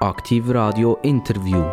Aktiv 0.00 0.44
Radio 0.50 0.98
Interview. 1.02 1.64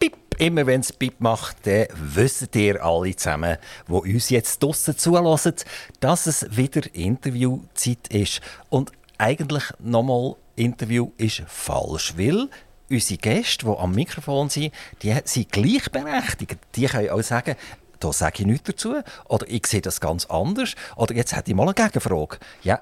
Pip. 0.00 0.16
Immer 0.38 0.66
wenn 0.66 0.80
es 0.80 0.92
Pip 0.92 1.20
macht, 1.20 1.64
dann 1.64 1.86
wisst 1.94 2.56
ihr 2.56 2.84
alle 2.84 3.14
zusammen, 3.14 3.58
die 3.86 3.92
uns 3.92 4.30
jetzt 4.30 4.60
draussen 4.64 4.98
zulassen, 4.98 5.54
dass 6.00 6.26
es 6.26 6.44
wieder 6.56 6.92
Interviewzeit 6.92 8.08
ist. 8.08 8.40
Und 8.68 8.90
eigentlich 9.18 9.62
nochmal 9.78 10.34
Interview 10.56 11.12
ist 11.18 11.44
falsch, 11.46 12.14
weil 12.16 12.48
unsere 12.90 13.18
Gäste, 13.18 13.66
die 13.66 13.78
am 13.78 13.92
Mikrofon 13.92 14.48
sind, 14.48 14.74
die 15.02 15.14
sind 15.24 15.52
gleichberechtigt. 15.52 16.58
Die 16.74 16.86
können 16.86 17.10
auch 17.10 17.22
sagen, 17.22 17.54
da 18.00 18.12
sage 18.12 18.40
ich 18.40 18.46
nichts 18.46 18.70
dazu. 18.70 18.96
Oder 19.28 19.48
ich 19.48 19.66
sehe 19.66 19.80
das 19.80 20.00
ganz 20.00 20.26
anders. 20.26 20.74
Oder 20.96 21.14
jetzt 21.14 21.34
hätte 21.34 21.50
ich 21.50 21.56
mal 21.56 21.64
eine 21.64 21.74
Gegenfrage. 21.74 22.38
Ja, 22.62 22.80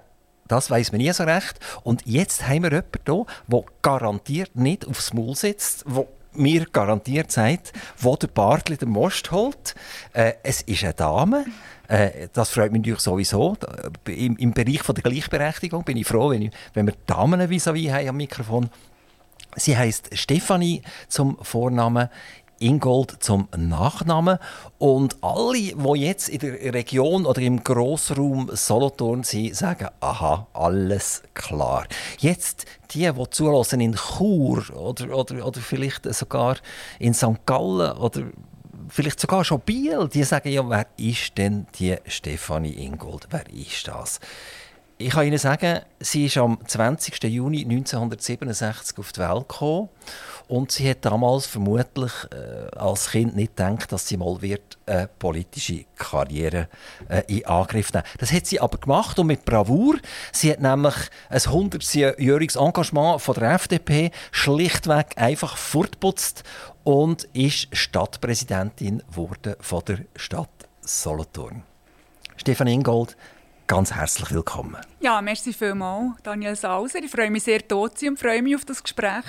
das 0.48 0.70
weiß 0.70 0.93
man 0.93 1.01
nie 1.01 1.12
so 1.12 1.25
recht. 1.25 1.59
Und 1.83 2.03
jetzt 2.07 2.47
haben 2.47 2.62
wir 2.65 2.70
jemanden 2.70 3.01
hier, 3.07 3.27
der 3.48 3.65
garantiert 3.83 4.56
nicht 4.56 4.87
aufs 4.87 5.12
Maul 5.12 5.34
sitzt, 5.37 5.84
der 5.87 6.06
mir 6.34 6.67
garantiert 6.73 7.30
sagt, 7.30 7.73
wo 7.98 8.17
der 8.17 8.29
Bartli 8.29 8.77
den 8.77 8.91
Most 8.91 9.30
holt. 9.30 9.75
Äh, 10.12 10.34
es 10.43 10.62
ist 10.62 10.84
eine 10.84 10.95
Dame. 10.95 11.45
Äh, 11.89 12.29
das 12.33 12.51
freut 12.51 12.73
mich 12.73 12.81
natürlich 12.81 13.01
sowieso. 13.01 13.56
Im, 14.06 14.37
Im, 14.37 14.53
Bereich 14.53 14.83
von 14.83 14.95
der 14.95 15.03
Gleichberechtigung 15.03 15.84
bin 15.84 15.97
ich 15.97 16.06
froh, 16.06 16.31
wenn, 16.31 16.42
ich, 16.42 16.51
wenn 16.75 16.87
wir 16.87 16.95
Damen 17.06 17.41
vis-à-vis 17.41 17.89
-vis 17.89 17.92
haben 17.92 18.09
am 18.09 18.17
Mikrofon. 18.17 18.70
Sie 19.56 19.77
heißt 19.77 20.17
Stefanie 20.17 20.81
zum 21.09 21.37
Vornamen, 21.42 22.09
Ingold 22.62 23.16
zum 23.21 23.48
Nachnamen. 23.57 24.39
Und 24.79 25.16
alle, 25.20 25.59
die 25.59 26.01
jetzt 26.01 26.29
in 26.29 26.39
der 26.39 26.75
Region 26.75 27.27
oder 27.27 27.41
im 27.41 27.62
Grossraum 27.62 28.51
Solothurn 28.53 29.25
sind, 29.25 29.57
sagen, 29.57 29.89
aha, 30.01 30.47
alles 30.53 31.22
klar. 31.34 31.87
Jetzt 32.19 32.67
die, 32.92 33.11
die 33.11 33.31
zulassen 33.31 33.81
in 33.81 33.95
Chur 33.95 34.64
oder, 34.75 35.17
oder, 35.17 35.47
oder 35.47 35.61
vielleicht 35.61 36.12
sogar 36.14 36.56
in 36.98 37.14
St. 37.14 37.45
Gallen 37.47 37.97
oder 37.98 38.22
vielleicht 38.89 39.20
sogar 39.20 39.44
schon 39.44 39.61
Biel, 39.61 40.09
die 40.09 40.25
sagen 40.25 40.50
ja, 40.50 40.69
wer 40.69 40.87
ist 40.97 41.37
denn 41.39 41.67
die 41.78 41.97
Stefanie 42.06 42.84
Ingold? 42.84 43.28
Wer 43.31 43.48
ist 43.50 43.89
das? 43.89 44.20
Ich 45.03 45.11
kann 45.11 45.27
Ihnen 45.27 45.39
sagen, 45.39 45.81
sie 45.98 46.27
ist 46.27 46.36
am 46.36 46.58
20. 46.64 47.25
Juni 47.25 47.62
1967 47.62 48.97
auf 48.98 49.11
die 49.11 49.19
Welt 49.19 49.48
gekommen 49.48 49.89
und 50.47 50.70
sie 50.70 50.89
hat 50.89 51.05
damals 51.05 51.47
vermutlich 51.47 52.12
äh, 52.31 52.77
als 52.77 53.11
Kind 53.11 53.34
nicht 53.34 53.56
gedacht, 53.56 53.91
dass 53.91 54.06
sie 54.06 54.17
mal 54.17 54.41
wird 54.41 54.78
eine 54.86 55.09
politische 55.19 55.86
Karriere 55.97 56.69
äh, 57.09 57.22
in 57.27 57.44
Angriff 57.47 57.92
nehmen. 57.92 58.05
Das 58.19 58.31
hat 58.33 58.47
sie 58.47 58.61
aber 58.61 58.78
gemacht 58.78 59.19
und 59.19 59.27
mit 59.27 59.44
Bravour. 59.44 59.97
Sie 60.31 60.53
hat 60.53 60.61
nämlich 60.61 60.94
ein 61.28 61.41
100-jähriges 61.41 62.56
Engagement 62.64 63.20
von 63.20 63.34
der 63.34 63.55
FDP 63.55 64.12
schlichtweg 64.31 65.14
einfach 65.16 65.56
fortputzt 65.56 66.44
und 66.84 67.25
ist 67.33 67.69
Stadtpräsidentin 67.72 69.03
wurde 69.11 69.56
von 69.61 69.83
der 69.84 69.98
Stadt 70.14 70.48
Solothurn. 70.81 71.64
Stefan 72.37 72.69
Ingold, 72.69 73.16
ganz 73.67 73.93
herzlich 73.93 74.31
willkommen. 74.33 74.77
Ja, 75.01 75.21
merci 75.23 75.53
vielmals, 75.53 76.13
Daniel 76.23 76.57
Sauser. 76.57 76.99
Ich 77.03 77.11
freue 77.11 77.31
mich 77.31 77.45
sehr, 77.45 77.61
dort 77.61 77.99
zu 77.99 78.07
und 78.07 78.19
freue 78.19 78.43
mich 78.43 78.55
auf 78.57 78.65
das 78.65 78.83
Gespräch. 78.83 79.25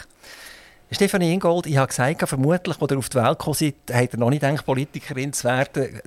Stefanie 0.91 1.33
Ingold, 1.33 1.65
ich 1.65 1.77
habe 1.77 1.87
gesagt, 1.87 2.27
vermutlich, 2.29 2.79
als 2.79 2.91
ihr 2.91 2.97
auf 2.97 3.09
die 3.09 3.17
Welt 3.17 3.39
gekommen 3.39 3.55
seid, 3.55 3.75
habt 3.91 4.13
ihr 4.13 4.19
noch 4.19 4.29
nicht 4.29 4.41
gedacht, 4.41 4.65
Politikerin 4.65 5.33
zu 5.33 5.45
werden. 5.45 6.01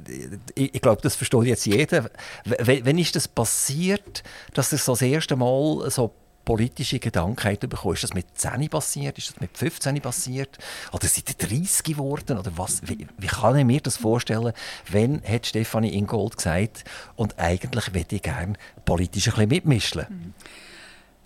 Ich, 0.55 0.75
ich 0.75 0.81
glaube, 0.81 1.03
das 1.03 1.17
versteht 1.17 1.43
jetzt 1.45 1.67
jeder. 1.67 2.05
W 2.45 2.83
wann 2.85 2.99
ist 2.99 3.17
das 3.17 3.27
passiert, 3.27 4.23
dass 4.55 4.73
ihr 4.73 4.79
so 4.79 4.93
das 4.93 5.03
erste 5.03 5.35
Mal 5.35 5.91
so 5.91 6.15
politische 6.47 6.99
Gedanken 6.99 7.59
bekommen? 7.69 7.95
Ist 7.95 8.05
das 8.05 8.15
mit 8.15 8.27
10 8.39 8.71
passiert? 8.71 9.19
Ist 9.19 9.33
das 9.33 9.41
mit 9.41 9.59
15 9.59 10.01
passiert? 10.01 10.57
Oder 10.93 11.07
seid 11.07 11.29
ihr 11.29 11.49
30 11.49 11.83
geworden? 11.83 12.39
Oder 12.39 12.57
was? 12.57 12.81
Wie, 12.89 13.07
wie 13.19 13.27
kann 13.27 13.59
ich 13.59 13.67
mir 13.67 13.81
das 13.81 13.99
vorstellen? 13.99 14.55
Wann 14.91 15.23
hat 15.29 15.47
Stefanie 15.47 15.93
Ingold 15.93 16.39
gesagt, 16.39 16.85
und 17.17 17.39
eigentlich 17.39 17.93
würde 17.93 18.17
ich 18.17 18.23
gerne 18.23 18.55
politisch 18.87 19.27
ein 19.29 19.35
bisschen 19.35 19.49
mitmischen? 19.49 20.07
Mhm. 20.09 20.35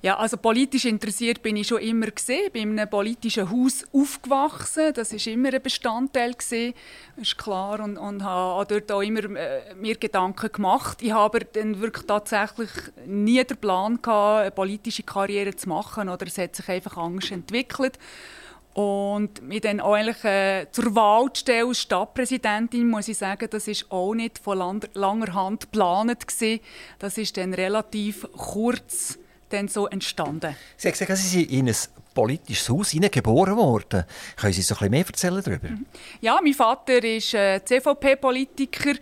Ja, 0.03 0.17
also 0.17 0.39
politisch 0.39 0.87
interessiert 0.87 1.43
bin 1.43 1.57
ich 1.57 1.69
schon 1.69 1.83
immer 1.83 2.07
gesehen. 2.07 2.51
Bin 2.53 2.71
in 2.71 2.79
einem 2.79 2.89
politischen 2.89 3.51
Haus 3.51 3.85
aufgewachsen. 3.93 4.95
Das 4.95 5.13
ist 5.13 5.27
immer 5.27 5.53
ein 5.53 5.61
Bestandteil 5.61 6.33
gesehen, 6.33 6.73
ist 7.17 7.37
klar 7.37 7.81
und, 7.81 7.99
und 7.99 8.25
habe 8.25 8.65
dort 8.67 8.91
auch 8.93 9.03
immer 9.03 9.25
äh, 9.37 9.75
mir 9.75 9.97
Gedanken 9.97 10.51
gemacht. 10.51 11.03
Ich 11.03 11.13
habe 11.13 11.41
dann 11.53 11.83
wirklich 11.83 12.07
tatsächlich 12.07 12.71
nie 13.05 13.45
den 13.45 13.59
Plan 13.59 14.01
gehabt, 14.01 14.41
eine 14.41 14.51
politische 14.53 15.03
Karriere 15.03 15.55
zu 15.55 15.69
machen 15.69 16.09
oder 16.09 16.27
es 16.27 16.39
hat 16.39 16.57
sich 16.57 16.69
einfach 16.71 16.97
Angst 16.97 17.31
entwickelt. 17.31 17.99
Und 18.73 19.43
mich 19.43 19.61
dann 19.61 19.81
auch 19.81 19.97
äh, 19.97 20.67
zur 20.71 20.95
Wahl 20.95 21.31
zu 21.35 21.41
stellen 21.41 21.69
als 21.69 21.81
Stadtpräsidentin, 21.81 22.89
muss 22.89 23.09
ich 23.09 23.19
sagen, 23.19 23.49
das 23.51 23.69
ist 23.69 23.91
auch 23.91 24.15
nicht 24.15 24.39
von 24.39 24.81
langer 24.95 25.35
Hand 25.35 25.73
geplant 25.73 26.27
gewesen. 26.27 26.61
Das 26.99 27.19
ist 27.19 27.37
dann 27.37 27.53
relativ 27.53 28.27
kurz 28.33 29.19
dann 29.51 29.69
so 29.69 29.87
entstanden? 29.87 30.57
Sie 30.77 30.89
haben 30.89 30.93
gesagt, 30.93 31.17
Sie 31.17 31.29
sind 31.29 31.51
in 31.51 31.69
ein 31.69 31.77
politisches 32.15 32.69
Haus 32.69 32.93
geboren 32.93 33.57
worden. 33.57 34.05
Können 34.37 34.53
Sie 34.53 34.63
so 34.63 34.75
ein 34.75 34.79
bisschen 34.79 34.91
mehr 34.91 35.07
erzählen 35.07 35.43
darüber? 35.43 35.69
Mhm. 35.69 35.87
Ja, 36.21 36.39
mein 36.43 36.55
Vater 36.55 36.95
war 36.95 37.41
äh, 37.41 37.65
CVP-Politiker. 37.65 38.95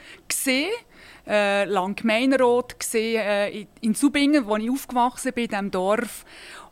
Äh, 1.27 1.65
lang 1.65 1.95
Gemeinderat 1.95 2.75
äh, 2.95 3.67
in 3.83 3.95
Subingen, 3.95 4.47
wo 4.47 4.57
ich 4.57 4.71
aufgewachsen 4.71 5.35
bin, 5.35 5.45
in 5.45 5.51
diesem 5.51 5.71
Dorf. 5.71 6.25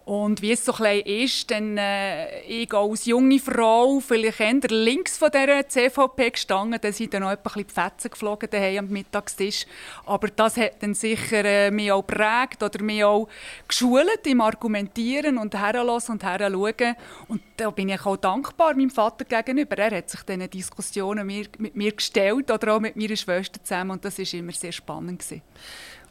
Und 0.06 0.40
wie 0.40 0.52
es 0.52 0.64
so 0.64 0.72
ein 0.72 1.00
ist, 1.00 1.50
dann 1.50 1.76
äh, 1.76 2.40
ich 2.42 2.72
als 2.72 3.06
junge 3.06 3.40
Frau, 3.40 3.98
vielleicht 3.98 4.38
eher 4.38 4.60
links 4.68 5.18
von 5.18 5.32
dieser 5.32 5.68
CVP 5.68 6.30
gestanden, 6.30 6.78
dann 6.80 6.92
sind 6.92 7.12
dann 7.12 7.22
noch 7.22 7.30
ein 7.30 7.38
bisschen 7.42 7.66
die 7.66 7.74
Fetzen 7.74 8.10
geflogen 8.12 8.48
daheim 8.48 8.84
am 8.84 8.88
Mittagstisch. 8.88 9.66
Aber 10.04 10.28
das 10.28 10.58
hat 10.58 10.80
dann 10.80 10.94
sicher 10.94 11.44
äh, 11.44 11.72
mich 11.72 11.90
auch 11.90 12.06
geprägt 12.06 12.62
oder 12.62 12.84
mich 12.84 13.02
auch 13.02 13.28
geschult 13.66 14.24
im 14.26 14.42
Argumentieren 14.42 15.38
und 15.38 15.56
herlassen 15.56 16.12
und 16.12 16.22
heranschauen. 16.22 16.94
Und 17.26 17.42
da 17.56 17.70
bin 17.70 17.88
ich 17.88 18.06
auch 18.06 18.16
dankbar 18.16 18.74
meinem 18.74 18.90
Vater 18.90 19.24
gegenüber. 19.24 19.76
Er 19.76 19.98
hat 19.98 20.08
sich 20.08 20.22
diesen 20.22 20.48
Diskussionen 20.48 21.26
mit 21.26 21.74
mir 21.74 21.90
gestellt 21.90 22.48
oder 22.52 22.76
auch 22.76 22.80
mit 22.80 22.94
meiner 22.94 23.16
Schwester 23.16 23.60
zusammen 23.60 23.90
und 23.90 24.04
das 24.04 24.20
war 24.20 24.34
immer 24.38 24.52
sehr 24.52 24.70
spannend. 24.70 25.18
Gewesen. 25.18 25.42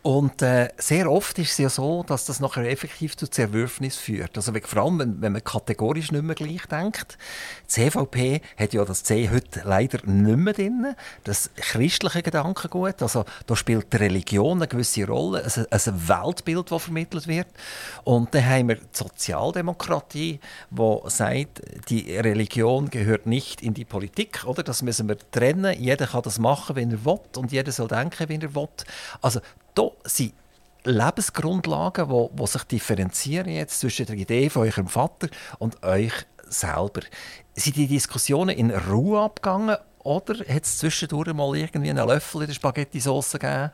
Und 0.05 0.43
äh, 0.43 0.69
sehr 0.77 1.11
oft 1.11 1.39
ist 1.39 1.53
es 1.53 1.57
ja 1.57 1.67
so, 1.67 2.03
dass 2.03 2.25
das 2.25 2.39
nachher 2.39 2.69
effektiv 2.69 3.17
zu 3.17 3.27
Zerwürfnis 3.27 3.95
führt. 3.95 4.37
Also 4.37 4.53
vor 4.63 4.83
allem, 4.83 4.99
wenn, 4.99 5.19
wenn 5.19 5.31
man 5.31 5.43
kategorisch 5.43 6.11
nicht 6.11 6.23
mehr 6.23 6.35
gleich 6.35 6.67
denkt. 6.67 7.17
Die 7.63 7.69
CVP 7.69 8.41
hat 8.55 8.73
ja 8.73 8.85
das 8.85 9.01
C 9.01 9.31
heute 9.31 9.63
leider 9.63 10.05
nicht 10.05 10.37
mehr 10.37 10.53
drin. 10.53 10.95
Das 11.23 11.49
christliche 11.55 12.21
Gedankengut. 12.21 13.01
Also 13.01 13.25
da 13.47 13.55
spielt 13.55 13.91
die 13.93 13.97
Religion 13.97 14.59
eine 14.59 14.67
gewisse 14.67 15.07
Rolle. 15.07 15.43
ein, 15.43 15.65
ein 15.71 16.07
Weltbild, 16.07 16.71
das 16.71 16.83
vermittelt 16.83 17.25
wird. 17.27 17.47
Und 18.03 18.35
dann 18.35 18.45
haben 18.45 18.67
wir 18.67 18.75
die 18.75 18.83
Sozialdemokratie, 18.91 20.39
die 20.69 20.99
sagt, 21.07 21.63
die 21.89 22.15
Religion 22.15 22.91
gehört 22.91 23.25
nicht 23.25 23.63
in 23.63 23.73
die 23.73 23.85
Politik. 23.85 24.43
Oder? 24.45 24.61
Das 24.61 24.83
müssen 24.83 25.07
wir 25.07 25.17
trennen. 25.31 25.75
Jeder 25.79 26.05
kann 26.05 26.21
das 26.21 26.37
machen, 26.37 26.75
wenn 26.75 26.91
er 26.91 27.03
will. 27.03 27.19
Und 27.37 27.51
jeder 27.51 27.71
soll 27.71 27.87
denken, 27.87 28.29
wie 28.29 28.35
er 28.35 28.53
will. 28.53 28.69
Also 29.23 29.39
da 29.75 29.91
sind 30.05 30.33
Lebensgrundlagen, 30.83 32.09
die, 32.09 32.35
die 32.35 32.47
sich 32.47 32.63
differenzieren 32.63 33.49
jetzt 33.49 33.79
zwischen 33.79 34.05
der 34.05 34.15
Idee 34.15 34.49
von 34.49 34.63
eurem 34.63 34.87
Vater 34.87 35.27
und 35.59 35.83
euch 35.83 36.13
selber. 36.47 37.01
Sind 37.55 37.75
die 37.75 37.87
Diskussionen 37.87 38.55
in 38.55 38.71
Ruhe 38.71 39.21
abgegangen 39.21 39.77
oder 39.99 40.35
hat 40.47 40.63
es 40.63 40.77
zwischendurch 40.77 41.33
mal 41.33 41.55
irgendwie 41.55 41.89
einen 41.89 42.07
Löffel 42.07 42.41
in 42.41 42.47
der 42.47 42.53
Spaghetti-Sauce 42.53 43.33
gegeben, 43.33 43.71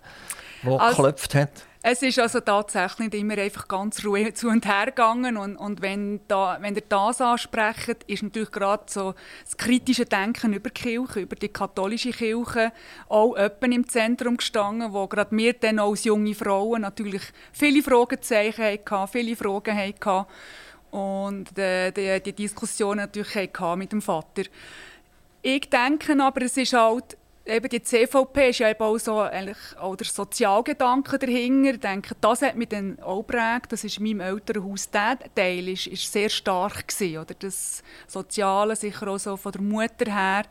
der 0.64 0.80
also, 0.80 0.96
geklopft 0.96 1.36
hat? 1.36 1.52
Es 1.84 2.04
ist 2.04 2.20
also 2.20 2.42
tatsächlich 2.42 3.12
nicht 3.12 3.16
immer 3.16 3.40
einfach 3.40 3.68
ganz 3.68 4.06
ruhig 4.06 4.36
zu 4.36 4.50
und 4.50 4.68
her 4.68 4.86
gegangen. 4.86 5.36
Und, 5.36 5.56
und 5.56 5.82
wenn, 5.82 6.22
da, 6.28 6.60
wenn 6.62 6.76
ihr 6.76 6.84
das 6.88 7.22
ansprecht, 7.22 8.04
ist 8.06 8.22
natürlich 8.22 8.52
gerade 8.52 8.84
so 8.86 9.16
das 9.44 9.58
kritische 9.58 10.06
Denken 10.06 10.54
über 10.54 10.70
die 10.70 10.80
Kirche, 10.80 11.22
über 11.22 11.36
die 11.36 11.50
katholische 11.50 12.12
Kirche, 12.12 12.72
auch 13.10 13.36
öppen 13.36 13.72
im 13.72 13.90
Zentrum 13.90 14.38
gestanden, 14.38 14.94
wo 14.94 15.08
gerade 15.08 15.36
wir 15.36 15.54
dann 15.54 15.80
auch 15.80 15.90
als 15.90 16.04
junge 16.04 16.36
Frauen 16.36 16.82
natürlich 16.82 17.24
viele 17.52 17.82
Fragezeichen 17.82 18.64
hatten, 18.64 19.08
viele 19.08 19.36
Fragen 19.36 19.76
hatten. 19.76 20.28
Und 20.92 21.58
äh, 21.58 21.90
die, 21.92 22.22
die 22.22 22.34
Diskussion 22.34 22.98
natürlich 22.98 23.36
hatten 23.36 23.80
mit 23.80 23.92
dem 23.92 24.04
Vater. 24.04 24.44
Ich 25.42 25.68
denke 25.68 26.16
aber, 26.22 26.44
es 26.44 26.58
ist 26.58 26.74
halt 26.74 27.18
eben 27.46 27.70
die 27.70 27.82
CVP 27.82 28.50
ist 28.50 28.60
ja 28.60 28.70
eben 28.70 28.82
auch 28.82 28.98
so 28.98 29.20
eigentlich 29.20 29.58
auch 29.80 29.96
der 29.96 30.08
Sozialgedanke 30.08 31.18
dahinter. 31.18 31.72
Ich 31.72 31.80
denke, 31.80 32.16
das 32.22 32.42
hat 32.42 32.56
mich 32.56 32.70
dann 32.70 33.00
auch 33.00 33.26
geprägt. 33.26 33.72
Das 33.72 33.84
ist 33.84 33.98
in 33.98 34.04
meinem 34.04 34.20
Elternhaus 34.22 34.90
der 34.90 35.18
Teil 35.36 35.70
ist, 35.70 35.88
ist 35.88 36.12
sehr 36.12 36.30
stark 36.30 36.88
gewesen, 36.88 37.18
oder 37.18 37.34
das 37.38 37.84
Soziale 38.08 38.76
sicher 38.76 39.08
auch 39.08 39.18
so 39.18 39.38
von 39.38 39.52
der 39.52 39.62
Mutter 39.62 40.12
her. 40.12 40.44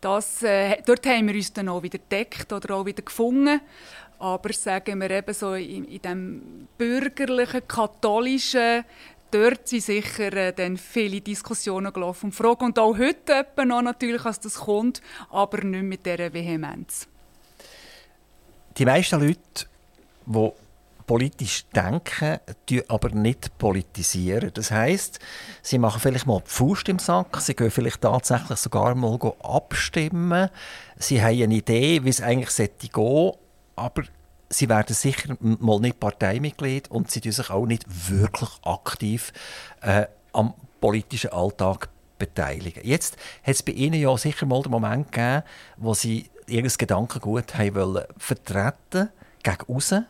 Das, 0.00 0.42
äh, 0.42 0.82
dort 0.84 1.06
haben 1.06 1.26
wir 1.26 1.34
uns 1.34 1.52
dann 1.52 1.68
auch 1.68 1.82
wieder 1.82 1.98
entdeckt 1.98 2.52
oder 2.52 2.74
auch 2.74 2.86
wieder 2.86 3.02
gefunden. 3.02 3.60
Aber 4.18 4.52
sagen 4.52 5.00
wir 5.00 5.10
eben 5.10 5.34
so 5.34 5.54
in, 5.54 5.84
in 5.84 6.02
dem 6.02 6.68
bürgerlichen, 6.78 7.66
katholischen, 7.66 8.84
dort 9.36 9.68
sind 9.68 9.82
sicher 9.82 10.32
äh, 10.32 10.52
dann 10.52 10.76
viele 10.76 11.20
Diskussionen 11.20 11.92
gelaufen 11.92 12.26
und 12.26 12.32
Fragen. 12.32 12.66
Und 12.66 12.78
auch 12.78 12.96
heute 12.96 13.46
noch 13.64 13.82
natürlich, 13.82 14.24
als 14.24 14.40
das 14.40 14.54
kommt, 14.54 15.00
aber 15.30 15.62
nicht 15.62 15.82
mit 15.82 16.06
dieser 16.06 16.32
Vehemenz. 16.32 17.06
Die 18.76 18.84
meisten 18.84 19.20
Leute, 19.20 19.66
die 20.26 20.52
politisch 21.06 21.64
denken, 21.74 22.38
tun 22.66 22.82
aber 22.88 23.10
nicht 23.10 23.56
politisieren. 23.58 24.50
Das 24.52 24.70
heißt, 24.70 25.20
sie 25.62 25.78
machen 25.78 26.00
vielleicht 26.00 26.26
mal 26.26 26.42
die 26.44 26.50
Faust 26.50 26.88
im 26.88 26.98
Sack, 26.98 27.40
sie 27.40 27.54
gehen 27.54 27.70
vielleicht 27.70 28.00
tatsächlich 28.00 28.58
sogar 28.58 28.94
mal 28.94 29.18
abstimmen, 29.42 30.50
sie 30.96 31.22
haben 31.22 31.42
eine 31.42 31.54
Idee, 31.54 32.02
wie 32.04 32.08
es 32.08 32.20
eigentlich 32.20 32.54
gehen 32.54 32.90
sollte, 32.92 33.38
aber 33.76 34.02
sie 34.48 34.68
werden 34.68 34.94
sicher 34.94 35.36
mal 35.40 35.80
nicht 35.80 36.00
Parteimitglied 36.00 36.90
und 36.90 37.10
sie 37.10 37.20
tun 37.20 37.32
sich 37.32 37.50
auch 37.50 37.66
nicht 37.66 37.84
wirklich 38.10 38.50
aktiv 38.62 39.32
äh, 39.82 40.06
am 40.32 40.54
politischen 40.80 41.32
Alltag 41.32 41.88
beteiligen. 42.18 42.86
Jetzt 42.86 43.16
hat 43.42 43.54
es 43.54 43.62
bei 43.62 43.72
Ihnen 43.72 44.00
ja 44.00 44.16
sicher 44.16 44.46
mal 44.46 44.62
den 44.62 44.70
Moment 44.70 45.12
gegeben, 45.12 45.42
wo 45.76 45.94
Sie 45.94 46.30
Ihr 46.46 46.62
Gedankengut 46.62 47.56
haben 47.58 47.74
wollen 47.74 48.04
vertreten 48.16 49.10
gegen 49.42 49.74
außen 49.74 50.06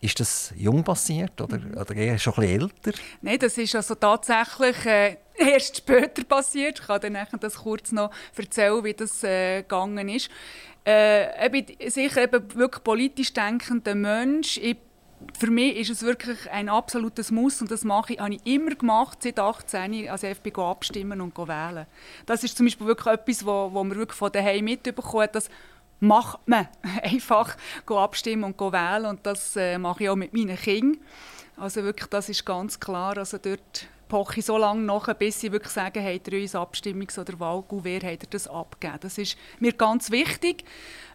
ist 0.00 0.20
das 0.20 0.52
jung 0.56 0.84
passiert 0.84 1.40
oder, 1.40 1.58
oder 1.80 1.94
eher 1.94 2.18
schon 2.18 2.34
ein 2.34 2.44
älter? 2.44 2.92
Nein, 3.20 3.38
das 3.38 3.58
ist 3.58 3.74
also 3.74 3.94
tatsächlich 3.94 4.86
äh, 4.86 5.16
erst 5.34 5.78
später 5.78 6.24
passiert. 6.24 6.80
Ich 6.80 6.86
kann 6.86 7.00
dann 7.00 7.26
das 7.40 7.56
kurz 7.56 7.92
noch 7.92 8.10
erzählen, 8.36 8.82
wie 8.84 8.94
das 8.94 9.22
äh, 9.24 9.62
gegangen 9.62 10.08
ist. 10.08 10.30
Äh, 10.86 11.46
ich 11.46 11.52
bin 11.52 11.90
sicher 11.90 12.22
eben 12.22 12.54
wirklich 12.54 12.84
politisch 12.84 13.32
denkender 13.32 13.94
Mensch. 13.94 14.58
Ich, 14.58 14.76
für 15.38 15.50
mich 15.50 15.76
ist 15.76 15.90
es 15.90 16.02
wirklich 16.02 16.50
ein 16.50 16.68
absolutes 16.68 17.30
Muss 17.30 17.60
und 17.60 17.70
das 17.70 17.84
mache 17.84 18.14
ich, 18.14 18.20
habe 18.20 18.34
ich 18.34 18.46
immer 18.46 18.74
gemacht, 18.74 19.22
seit 19.22 19.38
18 19.38 20.08
als 20.08 20.22
FB 20.22 20.56
abstimmen 20.58 21.20
und 21.20 21.36
wählen. 21.36 21.86
Das 22.26 22.44
ist 22.44 22.56
zum 22.56 22.66
Beispiel 22.66 22.86
wirklich 22.86 23.14
etwas, 23.14 23.44
wo, 23.44 23.70
wo 23.72 23.82
man 23.84 23.96
wirklich 23.96 24.16
von 24.16 24.30
daheim 24.30 24.64
mitbekommen 24.64 25.24
hat, 25.24 25.34
dass 25.34 25.50
macht 26.00 26.46
man 26.46 26.68
einfach 27.02 27.56
abstimmen 27.86 28.44
und 28.44 28.60
wählen 28.60 29.06
und 29.06 29.24
das 29.26 29.56
äh, 29.56 29.78
mache 29.78 30.04
ich 30.04 30.10
auch 30.10 30.16
mit 30.16 30.32
meinen 30.32 30.56
Kindern. 30.56 31.00
Also 31.56 31.82
wirklich, 31.82 32.08
das 32.08 32.28
ist 32.28 32.46
ganz 32.46 32.78
klar. 32.78 33.18
Also 33.18 33.38
dort 33.38 33.88
poche 34.08 34.40
ich 34.40 34.46
so 34.46 34.56
lange 34.56 34.82
nach, 34.82 35.12
bis 35.14 35.40
sie 35.40 35.52
wirklich 35.52 35.72
sagen, 35.72 36.04
habt 36.04 36.28
ihr 36.28 36.40
uns 36.40 36.54
Abstimmungs- 36.54 37.18
oder 37.18 37.38
Wahlgouvert 37.38 38.04
habt 38.04 38.22
ihr 38.24 38.30
das 38.30 38.48
abgegeben. 38.48 38.98
Das 39.00 39.18
ist 39.18 39.36
mir 39.58 39.72
ganz 39.72 40.10
wichtig, 40.10 40.64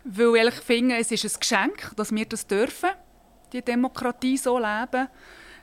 weil 0.04 0.50
ich 0.50 0.56
finde, 0.56 0.98
es 0.98 1.12
ist 1.12 1.26
ein 1.26 1.40
Geschenk, 1.40 1.92
dass 1.96 2.14
wir 2.14 2.26
das 2.26 2.46
dürfen, 2.46 2.92
die 3.52 3.62
Demokratie 3.62 4.38
so 4.38 4.58
leben. 4.58 5.08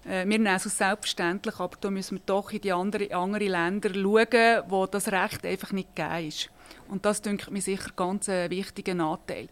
Äh, 0.04 0.26
wir 0.26 0.38
nehmen 0.38 0.46
es 0.46 0.64
selbstverständlich, 0.64 1.58
aber 1.58 1.76
da 1.80 1.90
müssen 1.90 2.18
wir 2.18 2.22
doch 2.24 2.50
in 2.52 2.60
die 2.60 2.72
anderen 2.72 3.12
andere 3.12 3.48
Länder 3.48 3.92
schauen, 3.94 4.62
wo 4.68 4.86
das 4.86 5.08
Recht 5.08 5.44
einfach 5.44 5.72
nicht 5.72 5.94
gegeben 5.94 6.28
ist. 6.28 6.50
Und 6.90 7.04
das 7.04 7.22
denke 7.22 7.50
mir 7.50 7.62
sicher 7.62 7.90
ganz 7.94 8.28
ein 8.28 8.50
wichtiger 8.50 8.94
Nachteil. 8.94 9.48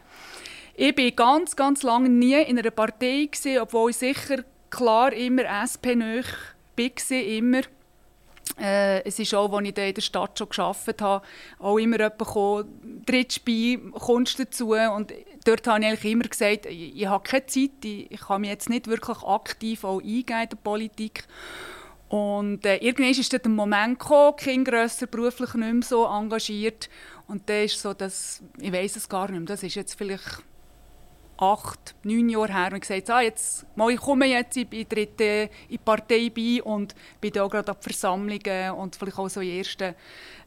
Ich 0.74 0.96
war 0.96 1.10
ganz, 1.10 1.56
ganz 1.56 1.82
lange 1.82 2.08
nie 2.08 2.40
in 2.42 2.58
einer 2.58 2.70
Partei, 2.70 3.28
gewesen, 3.30 3.58
obwohl 3.60 3.90
ich 3.90 3.96
sicher 3.96 4.44
klar 4.70 5.12
immer 5.12 5.42
SP-nöch 5.44 6.26
war, 6.76 7.10
immer. 7.20 7.60
Äh, 8.60 9.04
es 9.04 9.18
ist 9.18 9.34
auch, 9.34 9.52
als 9.52 9.68
ich 9.68 9.76
in 9.76 9.94
der 9.94 10.00
Stadt 10.00 10.38
schon 10.38 10.48
gearbeitet 10.48 11.02
habe, 11.02 11.24
auch 11.58 11.78
immer 11.78 11.96
jemand 11.96 12.18
gekommen, 12.18 13.02
trittst 13.06 13.44
bei, 13.44 13.78
dazu. 14.38 14.72
Und 14.72 15.12
dort 15.44 15.66
habe 15.66 15.80
ich 15.80 15.86
eigentlich 15.86 16.12
immer 16.12 16.24
gesagt, 16.24 16.66
ich, 16.66 16.96
ich 16.96 17.06
habe 17.06 17.24
keine 17.24 17.46
Zeit, 17.46 17.70
ich, 17.84 18.10
ich 18.10 18.20
kann 18.20 18.40
mich 18.40 18.50
jetzt 18.50 18.68
nicht 18.68 18.86
wirklich 18.86 19.18
aktiv 19.22 19.84
auch 19.84 20.00
eingehen 20.00 20.42
in 20.42 20.48
der 20.48 20.56
Politik. 20.62 21.24
Und 22.08 22.64
äh, 22.64 22.76
irgendwann 22.76 23.10
ist 23.10 23.32
dann 23.32 23.42
der 23.42 23.50
Moment 23.50 23.98
gekommen, 23.98 24.36
Kind 24.36 24.66
grösser, 24.66 25.06
beruflich 25.06 25.54
nicht 25.54 25.72
mehr 25.72 25.82
so 25.82 26.06
engagiert. 26.06 26.88
Und 27.28 27.48
dann 27.48 27.64
ist 27.64 27.80
so, 27.80 27.94
dass, 27.94 28.42
ich 28.58 28.72
weiß 28.72 28.96
es 28.96 29.08
gar 29.08 29.30
nicht 29.30 29.38
mehr, 29.38 29.46
das 29.46 29.62
ist 29.62 29.74
jetzt 29.74 29.94
vielleicht 29.94 30.42
acht, 31.36 31.94
neun 32.02 32.28
Jahre 32.28 32.52
her 32.52 32.72
und 32.72 32.80
gesagt, 32.80 33.10
ah, 33.10 33.20
jetzt, 33.20 33.64
mal, 33.76 33.90
ich 33.90 34.00
komme 34.00 34.26
jetzt, 34.26 34.56
ich, 34.56 34.88
trete 34.88 35.24
in 35.24 35.48
die 35.70 35.78
Partei 35.78 36.30
bei 36.34 36.62
und 36.62 36.94
bin 37.20 37.32
da 37.32 37.46
gerade 37.46 37.70
an 37.70 37.78
Versammlungen 37.80 38.72
und 38.72 38.96
vielleicht 38.96 39.18
auch 39.18 39.28
so 39.28 39.40
in 39.40 39.58
ersten 39.58 39.94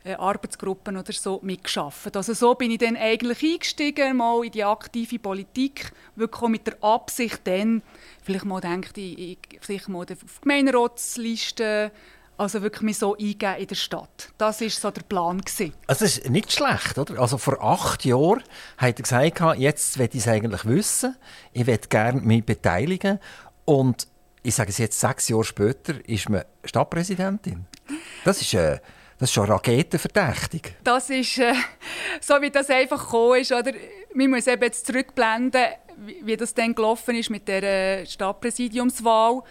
äh, 0.03 0.13
Arbeitsgruppen 0.15 0.97
oder 0.97 1.13
so 1.13 1.39
mitgeschafft. 1.43 2.15
Also 2.17 2.33
so 2.33 2.55
bin 2.55 2.71
ich 2.71 2.79
dann 2.79 2.97
eigentlich 2.97 3.53
eingestiegen, 3.53 4.17
mal 4.17 4.43
in 4.43 4.51
die 4.51 4.63
aktive 4.63 5.19
Politik, 5.19 5.91
wirklich 6.15 6.49
mit 6.49 6.67
der 6.67 6.83
Absicht 6.83 7.41
dann, 7.45 7.81
vielleicht 8.21 8.45
mal 8.45 8.59
denkt 8.59 8.97
ich, 8.97 9.17
ich 9.17 9.37
vielleicht 9.61 9.87
mal 9.87 10.01
auf 10.01 10.07
die 10.07 10.41
Gemeinderatsliste 10.41 11.91
also 12.37 12.61
wirklich 12.61 12.81
mich 12.81 12.97
so 12.97 13.15
eingeben 13.15 13.55
in 13.57 13.67
der 13.67 13.75
Stadt. 13.75 14.29
Das 14.37 14.61
war 14.61 14.69
so 14.69 14.91
der 14.91 15.03
Plan. 15.03 15.41
Gewesen. 15.41 15.73
Also 15.87 16.05
das 16.05 16.17
ist 16.17 16.29
nicht 16.29 16.51
schlecht, 16.51 16.97
oder? 16.97 17.19
Also 17.19 17.37
vor 17.37 17.63
acht 17.63 18.03
Jahren 18.05 18.43
hat 18.77 18.99
er 18.99 19.03
gesagt, 19.03 19.59
jetzt 19.59 19.99
will 19.99 20.09
ich 20.11 20.19
es 20.19 20.27
eigentlich 20.27 20.65
wissen, 20.65 21.15
ich 21.53 21.67
will 21.67 21.79
gerne 21.89 22.21
mich 22.21 22.43
beteiligen 22.43 23.19
und 23.65 24.07
ich 24.43 24.55
sage 24.55 24.71
es 24.71 24.77
jetzt, 24.79 24.99
sechs 24.99 25.29
Jahre 25.29 25.43
später 25.43 25.93
ist 26.07 26.29
man 26.29 26.43
Stadtpräsidentin. 26.63 27.65
Das 28.25 28.41
ist, 28.41 28.53
äh, 28.53 28.79
das 29.19 29.29
ist 29.29 29.33
schon 29.33 29.45
raketenverdächtig. 29.45 30.75
Das 30.83 31.09
ist, 31.09 31.37
äh, 31.37 31.53
so 32.21 32.41
wie 32.41 32.49
das 32.49 32.69
einfach 32.69 33.03
gekommen 33.03 33.39
ist, 33.39 33.51
oder? 33.51 33.71
Man 34.15 34.31
muss 34.31 34.47
eben 34.47 34.63
jetzt 34.63 34.87
zurückblenden, 34.87 35.65
wie, 35.97 36.21
wie 36.23 36.37
das 36.37 36.53
dann 36.53 36.73
gelaufen 36.73 37.15
ist 37.15 37.29
mit 37.29 37.47
der 37.47 38.05
Stadtpräsidiumswahl. 38.05 39.43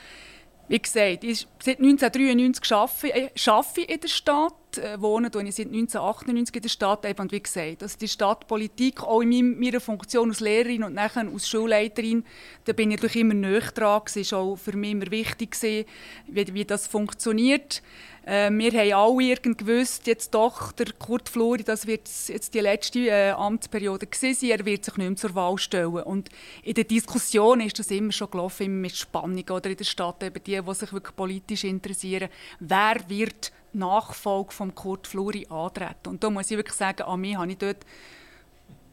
Wie 0.70 0.80
gesagt, 0.80 1.24
ich 1.24 1.48
seit 1.58 1.80
1993 1.80 2.72
arbeite, 2.72 3.32
arbeite 3.48 3.80
in 3.80 4.00
der 4.00 4.06
Stadt, 4.06 4.78
äh, 4.78 5.00
wohne 5.02 5.28
und 5.34 5.46
ich 5.46 5.56
seit 5.56 5.66
1998 5.66 6.54
in 6.54 6.62
der 6.62 6.68
Stadt. 6.68 7.04
Eben, 7.04 7.22
und 7.22 7.32
wie 7.32 7.42
gesagt, 7.42 7.82
also 7.82 7.98
die 7.98 8.06
Stadtpolitik, 8.06 9.02
auch 9.02 9.20
in 9.20 9.58
meiner 9.58 9.80
Funktion 9.80 10.28
als 10.28 10.38
Lehrerin 10.38 10.84
und 10.84 10.94
nachher 10.94 11.26
als 11.26 11.48
Schulleiterin, 11.48 12.24
da 12.66 12.72
bin 12.72 12.92
ich 12.92 12.98
natürlich 12.98 13.16
immer 13.16 13.34
näher 13.34 13.72
dran. 13.74 14.02
Es 14.14 14.30
war 14.30 14.38
auch 14.38 14.54
für 14.54 14.76
mich 14.76 14.92
immer 14.92 15.10
wichtig, 15.10 15.60
wie, 15.60 15.84
wie 16.28 16.64
das 16.64 16.86
funktioniert. 16.86 17.82
Äh, 18.30 18.48
wir 18.52 18.70
haben 18.70 18.92
alle 18.92 19.24
irgendwie 19.24 19.64
gewusst, 19.64 20.06
jetzt 20.06 20.32
doch, 20.32 20.70
der 20.70 20.92
Kurt 20.92 21.28
Flori, 21.28 21.64
das 21.64 21.88
wird 21.88 22.08
jetzt 22.28 22.54
die 22.54 22.60
letzte 22.60 23.08
äh, 23.08 23.30
Amtsperiode 23.30 24.06
gewesen 24.06 24.50
er 24.50 24.64
wird 24.64 24.84
sich 24.84 24.96
nicht 24.96 25.08
mehr 25.08 25.16
zur 25.16 25.34
Wahl 25.34 25.58
stellen. 25.58 25.94
Und 25.94 26.28
in 26.62 26.74
der 26.74 26.84
Diskussion 26.84 27.60
ist 27.60 27.80
das 27.80 27.90
immer 27.90 28.12
schon 28.12 28.30
gelaufen, 28.30 28.66
immer 28.66 28.82
mit 28.82 28.94
Spannung 28.94 29.42
oder 29.50 29.68
in 29.68 29.76
der 29.76 29.84
Stadt, 29.84 30.22
eben 30.22 30.44
die, 30.44 30.60
die 30.62 30.74
sich 30.74 30.92
wirklich 30.92 31.16
politisch 31.16 31.64
interessieren, 31.64 32.28
wer 32.60 32.98
wird 33.08 33.50
Nachfolge 33.72 34.52
von 34.52 34.76
Kurt 34.76 35.08
Flori 35.08 35.48
antreten. 35.50 36.10
Und 36.10 36.22
da 36.22 36.30
muss 36.30 36.52
ich 36.52 36.56
wirklich 36.56 36.76
sagen, 36.76 37.02
an 37.02 37.20
mich 37.20 37.36
habe 37.36 37.50
ich 37.50 37.58
dort 37.58 37.78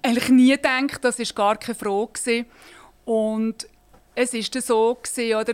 eigentlich 0.01 0.29
nie 0.29 0.51
gedacht, 0.51 1.03
das 1.03 1.19
war 1.19 1.25
gar 1.35 1.57
keine 1.57 1.75
Frage. 1.75 2.13
Gewesen. 2.13 2.45
Und 3.05 3.67
es 4.15 4.33
war 4.33 4.61
so, 4.61 4.95
gewesen, 4.95 5.35
oder, 5.35 5.53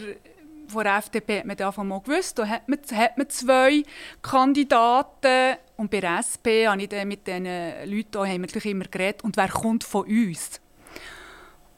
von 0.74 0.84
der 0.84 0.98
FDP 0.98 1.40
hat 1.40 1.46
man 1.46 1.56
davon 1.56 1.88
mal 1.88 2.02
gewusst, 2.02 2.38
da 2.38 2.48
hat 2.48 2.68
man, 2.68 2.80
hat 2.94 3.18
man 3.18 3.30
zwei 3.30 3.84
Kandidaten 4.22 5.58
und 5.78 5.90
bei 5.90 6.02
der 6.02 6.20
SP 6.20 6.68
habe 6.68 6.82
ich 6.82 7.06
mit 7.06 7.26
diesen 7.26 7.46
Leuten 7.46 8.18
auch, 8.18 8.28
haben 8.28 8.46
wir 8.46 8.66
immer 8.66 8.86
geredet 8.86 9.24
und 9.24 9.38
wer 9.38 9.48
kommt 9.48 9.84
von 9.84 10.06
uns? 10.06 10.60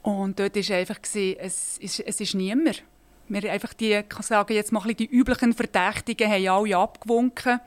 Und 0.01 0.39
dort 0.39 0.55
war 0.55 0.77
einfach, 0.77 0.99
es, 1.01 1.79
es, 1.79 1.99
es 1.99 2.21
ist 2.21 2.35
niemand. 2.35 2.83
Wir 3.27 3.51
einfach 3.51 3.73
die, 3.73 4.03
kann 4.07 4.21
sagen, 4.21 4.53
jetzt 4.53 4.71
mal 4.71 4.81
die 4.93 5.07
üblichen 5.07 5.53
Verdächtigen 5.53 6.29
haben 6.29 6.47
alle 6.47 6.77
abgewunken. 6.77 7.59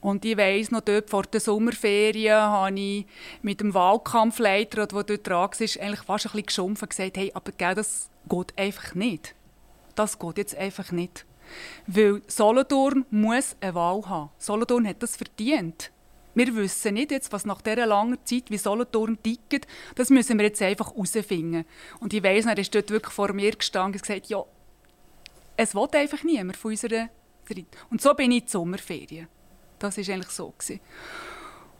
Und 0.00 0.24
ich 0.24 0.36
weiss 0.36 0.72
noch, 0.72 0.80
dort 0.80 1.10
vor 1.10 1.22
der 1.22 1.38
Sommerferien 1.38 2.40
habe 2.40 2.80
ich 2.80 3.06
mit 3.42 3.60
dem 3.60 3.72
Wahlkampfleiter, 3.72 4.88
der 4.88 5.02
dort 5.04 5.26
dran 5.26 5.50
war, 5.50 5.82
eigentlich 5.82 6.00
fast 6.00 6.26
ein 6.26 6.32
bisschen 6.32 6.46
geschumpft 6.46 6.82
und 6.82 6.90
gesagt, 6.90 7.16
hey, 7.16 7.30
aber 7.34 7.52
das 7.52 8.10
geht 8.28 8.58
einfach 8.58 8.94
nicht 8.96 9.34
das 9.94 10.18
geht 10.18 10.38
jetzt 10.38 10.56
einfach 10.56 10.92
nicht. 10.92 11.26
Weil 11.86 12.22
Solothurn 12.26 13.04
muss 13.10 13.56
eine 13.60 13.74
Wahl 13.74 14.02
haben. 14.06 14.30
Solothurn 14.38 14.86
hat 14.86 15.02
das 15.02 15.16
verdient. 15.16 15.90
Wir 16.34 16.54
wissen 16.54 16.94
nicht 16.94 17.10
jetzt, 17.10 17.32
was 17.32 17.44
nach 17.44 17.60
dieser 17.60 17.86
langen 17.86 18.18
Zeit, 18.24 18.50
wie 18.50 18.58
Solothurn 18.58 19.20
tickt, 19.20 19.66
das 19.96 20.10
müssen 20.10 20.38
wir 20.38 20.46
jetzt 20.46 20.62
einfach 20.62 20.92
herausfinden. 20.92 21.64
Und 21.98 22.14
ich 22.14 22.22
weiss, 22.22 22.46
er 22.46 22.56
ist 22.56 22.74
dort 22.74 22.90
wirklich 22.90 23.12
vor 23.12 23.32
mir 23.32 23.50
gestanden 23.50 23.94
und 23.98 24.02
gesagt, 24.02 24.26
ja, 24.26 24.44
es 25.56 25.74
will 25.74 25.88
einfach 25.92 26.22
niemand 26.22 26.56
von 26.56 26.70
unserer 26.70 27.08
Seite. 27.48 27.66
Und 27.90 28.00
so 28.00 28.14
bin 28.14 28.30
ich 28.30 28.38
in 28.38 28.46
die 28.46 28.50
Sommerferien. 28.50 29.28
Das 29.78 29.96
war 29.96 30.14
eigentlich 30.14 30.30
so. 30.30 30.54
Gewesen. 30.56 30.80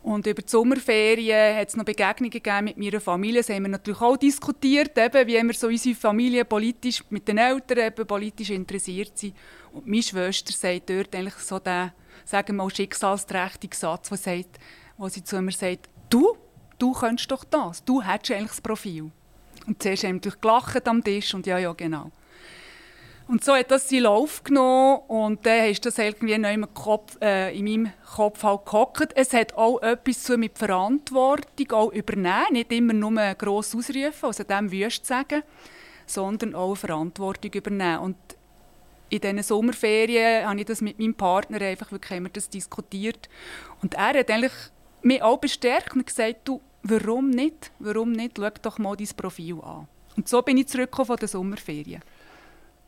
Und 0.03 0.25
über 0.25 0.41
die 0.41 0.49
Sommerferien 0.49 1.57
hat 1.57 1.69
es 1.69 1.75
noch 1.75 1.85
Begegnungen 1.85 2.31
gegeben 2.31 2.63
mit 2.63 2.77
meiner 2.77 2.99
Familie. 2.99 3.41
Das 3.41 3.49
haben 3.49 3.63
wir 3.63 3.69
natürlich 3.69 4.01
auch 4.01 4.17
diskutiert, 4.17 4.97
eben, 4.97 5.27
wie 5.27 5.41
wir 5.41 5.53
so 5.53 5.67
unsere 5.67 5.95
Familie 5.95 6.43
politisch 6.43 7.03
mit 7.11 7.27
den 7.27 7.37
Eltern 7.37 7.85
eben 7.85 8.07
politisch 8.07 8.49
interessiert 8.49 9.17
sind. 9.17 9.35
Und 9.71 9.85
meine 9.85 10.01
Schwester 10.01 10.53
sagt 10.53 10.89
dort 10.89 11.15
eigentlich 11.15 11.35
so 11.35 11.59
den, 11.59 11.91
sagen 12.25 12.47
wir 12.47 12.63
mal, 12.63 12.69
schicksalsträchtigen 12.69 13.77
Satz, 13.77 14.11
wo, 14.11 14.15
sagt, 14.15 14.59
wo 14.97 15.07
sie 15.07 15.23
zu 15.23 15.39
mir 15.39 15.51
sagt, 15.51 15.89
du, 16.09 16.35
du 16.79 16.93
könntest 16.93 17.31
doch 17.31 17.43
das, 17.43 17.85
du 17.85 18.01
hättest 18.01 18.31
eigentlich 18.31 18.49
das 18.49 18.61
Profil. 18.61 19.11
Und 19.67 19.83
zuerst 19.83 20.03
haben 20.03 20.23
wir 20.23 20.31
gelacht 20.31 20.87
am 20.87 21.03
Tisch 21.03 21.33
und 21.35 21.45
ja, 21.45 21.59
ja, 21.59 21.73
genau. 21.73 22.11
Und 23.31 23.45
so 23.45 23.55
hat 23.55 23.71
das 23.71 23.87
seinen 23.87 24.03
Lauf 24.03 24.43
genommen 24.43 24.99
und 25.07 25.45
dann 25.45 25.69
ist 25.69 25.85
das 25.85 25.97
irgendwie 25.97 26.33
in 26.33 26.41
meinem 26.41 26.73
Kopf, 26.73 27.17
äh, 27.21 27.57
in 27.57 27.63
meinem 27.63 27.93
Kopf 28.13 28.43
halt 28.43 28.65
gehockt. 28.65 29.13
Es 29.15 29.31
hat 29.31 29.53
auch 29.53 29.81
etwas 29.81 30.23
zu 30.23 30.37
mit 30.37 30.57
Verantwortung 30.57 31.71
auch 31.71 31.93
übernehmen, 31.93 32.51
nicht 32.51 32.73
immer 32.73 32.91
nur 32.91 33.13
gross 33.35 33.73
ausrufen, 33.73 34.25
also 34.25 34.43
dem 34.43 34.69
wüst 34.69 35.05
sagen, 35.05 35.43
sondern 36.05 36.55
auch 36.55 36.75
Verantwortung 36.75 37.53
übernehmen. 37.53 37.99
Und 37.99 38.17
in 39.07 39.21
diesen 39.21 39.43
Sommerferien 39.43 40.45
habe 40.45 40.59
ich 40.59 40.65
das 40.65 40.81
mit 40.81 40.99
meinem 40.99 41.13
Partner 41.13 41.61
einfach 41.61 41.89
wirklich 41.89 42.21
wir 42.21 42.29
das 42.29 42.49
diskutiert 42.49 43.29
und 43.81 43.93
er 43.93 44.19
hat 44.19 44.29
eigentlich 44.29 44.51
mich 45.03 45.23
auch 45.23 45.37
bestärkt 45.37 45.95
und 45.95 46.05
gesagt, 46.05 46.41
du, 46.43 46.59
warum 46.83 47.29
nicht? 47.29 47.71
Warum 47.79 48.11
nicht? 48.11 48.33
Schau 48.37 48.49
doch 48.61 48.77
mal 48.77 48.97
dein 48.97 49.07
Profil 49.15 49.61
an. 49.61 49.87
Und 50.17 50.27
so 50.27 50.41
bin 50.41 50.57
ich 50.57 50.67
zurückgekommen 50.67 51.07
von 51.07 51.15
den 51.15 51.29
Sommerferien. 51.29 52.01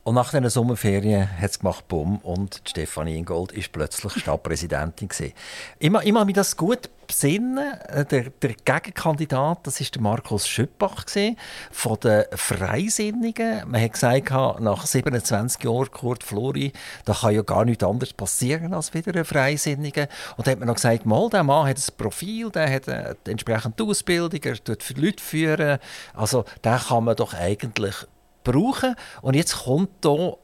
Und 0.04 0.16
nach 0.16 0.32
diesen 0.32 0.50
Sommerferien 0.50 1.30
hat 1.40 1.52
es 1.52 1.60
gemacht, 1.60 1.88
bumm, 1.88 2.18
und 2.18 2.62
Stefanie 2.68 3.18
Ingold 3.18 3.54
ist 3.54 3.72
plötzlich 3.72 4.14
Stadtpräsidentin 4.14 5.08
gewesen. 5.08 5.34
Ich, 5.80 5.90
ich 5.90 6.14
mich 6.26 6.36
das 6.36 6.58
gut 6.58 6.90
besinnen. 7.08 7.80
Äh, 7.88 8.06
der, 8.06 8.30
der 8.30 8.54
Gegenkandidat, 8.66 9.66
das 9.66 9.80
ist 9.80 9.96
der 9.96 10.02
Markus 10.02 10.46
Schüppach 10.46 11.06
gewesen, 11.06 11.38
von 11.72 11.98
den 12.02 12.26
Freisinnigen. 12.34 13.70
Man 13.70 13.82
hat 13.82 13.94
gesagt, 13.94 14.30
nach 14.60 14.86
27 14.86 15.64
Jahren 15.64 15.92
Kurt 15.92 16.24
Flori, 16.24 16.74
da 17.06 17.14
kann 17.14 17.36
ja 17.36 17.42
gar 17.42 17.64
nichts 17.64 17.84
anderes 17.86 18.14
passieren 18.14 18.74
als 18.74 18.94
wieder 18.94 19.18
ein 19.18 19.26
Freisinniger. 19.26 20.10
Und 20.36 20.48
da 20.48 20.52
hat 20.52 20.60
man 20.60 20.68
noch 20.68 20.76
gesagt, 20.76 21.06
mal, 21.06 21.30
der 21.30 21.44
Mann 21.44 21.68
hat 21.68 21.78
ein 21.78 21.98
Profil, 21.98 22.50
der 22.50 22.70
hat 22.70 22.90
eine 22.90 23.16
entsprechende 23.26 23.84
Ausbildung, 23.84 24.42
er 24.44 24.58
für 24.80 24.94
Leute. 24.96 25.80
Also, 26.14 26.44
den 26.64 26.78
kann 26.78 27.06
man 27.06 27.16
doch 27.16 27.34
eigentlich 27.34 27.96
brauchen. 28.44 28.96
Und 29.22 29.36
jetzt 29.36 29.64
kommt 29.64 29.90
hier 30.04 30.38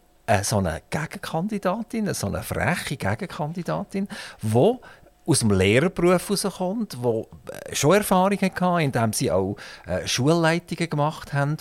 so 0.43 0.57
eine 0.57 0.81
Gegenkandidatin, 0.89 2.13
so 2.13 2.27
eine 2.27 2.43
freche 2.43 2.97
Gegenkandidatin, 2.97 4.07
die 4.41 4.75
aus 5.25 5.39
dem 5.39 5.51
Lehrerberuf 5.51 6.29
herauskommt, 6.29 6.93
die 6.93 7.07
äh, 7.51 7.75
schon 7.75 7.95
Erfahrung 7.95 8.37
hatte, 8.39 8.83
indem 8.83 9.13
sie 9.13 9.31
auch 9.31 9.55
äh, 9.85 10.07
Schulleitungen 10.07 10.89
gemacht 10.89 11.33
haben. 11.33 11.57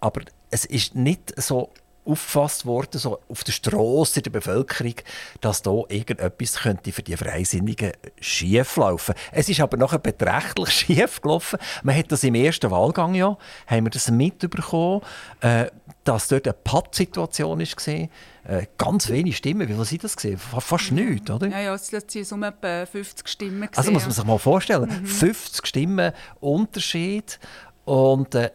Aber 0.00 0.22
es 0.50 0.64
ist 0.64 0.94
nicht 0.94 1.38
so 1.40 1.70
aufgefasst 2.04 2.66
worden, 2.66 2.98
so 2.98 3.18
auf 3.28 3.44
der 3.44 3.52
Straße 3.52 4.22
der 4.22 4.30
Bevölkerung, 4.30 4.94
dass 5.40 5.62
da 5.62 5.70
irgendetwas 5.88 6.60
könnte 6.60 6.92
für 6.92 7.02
die 7.02 7.16
Freisinnigen 7.16 7.92
schief 8.20 8.76
laufen. 8.76 9.14
Es 9.32 9.48
ist 9.48 9.60
aber 9.60 9.76
nachher 9.76 9.98
beträchtlich 9.98 10.70
schief 10.70 11.20
gelaufen. 11.20 11.58
Man 11.82 11.96
hat 11.96 12.10
das 12.10 12.24
im 12.24 12.34
ersten 12.34 12.70
Wahlgang 12.70 13.14
ja, 13.14 13.36
haben 13.66 13.86
wir 13.86 13.90
das 13.90 14.10
mitbekommen, 14.10 15.02
äh, 15.40 15.66
dass 16.04 16.28
dort 16.28 16.46
eine 16.46 16.54
Pattsituation 16.54 17.60
war. 17.60 18.08
Äh, 18.44 18.66
ganz 18.78 19.08
wenige 19.08 19.36
Stimmen. 19.36 19.68
Wie 19.68 19.74
viel 19.74 19.84
sind 19.84 20.02
das 20.02 20.16
gesehen? 20.16 20.38
Fast 20.38 20.92
nichts, 20.92 21.30
oder? 21.30 21.46
Ja, 21.48 21.60
ja, 21.60 21.74
es 21.74 21.92
waren 21.92 22.26
um 22.32 22.42
etwa 22.42 22.86
50 22.86 23.28
Stimmen. 23.28 23.60
Gewesen, 23.60 23.76
also 23.76 23.92
muss 23.92 24.02
man 24.04 24.12
sich 24.12 24.24
mal 24.24 24.38
vorstellen, 24.38 24.88
mhm. 24.88 25.06
50 25.06 25.66
Stimmen 25.66 26.12
Unterschied 26.40 27.38
und 27.84 28.34
äh, 28.34 28.50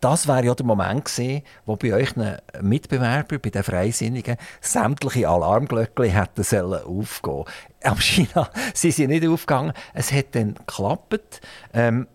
das 0.00 0.28
wäre 0.28 0.44
ja 0.44 0.54
der 0.54 0.66
Moment 0.66 1.06
gewesen, 1.06 1.42
wo 1.66 1.76
bei 1.76 1.92
euch 1.92 2.14
Mitbewerber, 2.60 3.38
bei 3.38 3.50
den 3.50 3.62
Freisinnigen, 3.62 4.36
sämtliche 4.60 5.28
Alarmglöckchen 5.28 6.10
hätten 6.10 6.44
sollen 6.44 6.82
aufgehen. 6.84 7.44
Am 7.82 7.98
China 7.98 8.50
sind 8.74 8.94
sie 8.94 9.06
nicht 9.06 9.26
aufgegangen. 9.26 9.72
Es 9.94 10.12
hat 10.12 10.34
dann 10.34 10.54
geklappt. 10.54 11.40
Ähm, 11.72 12.06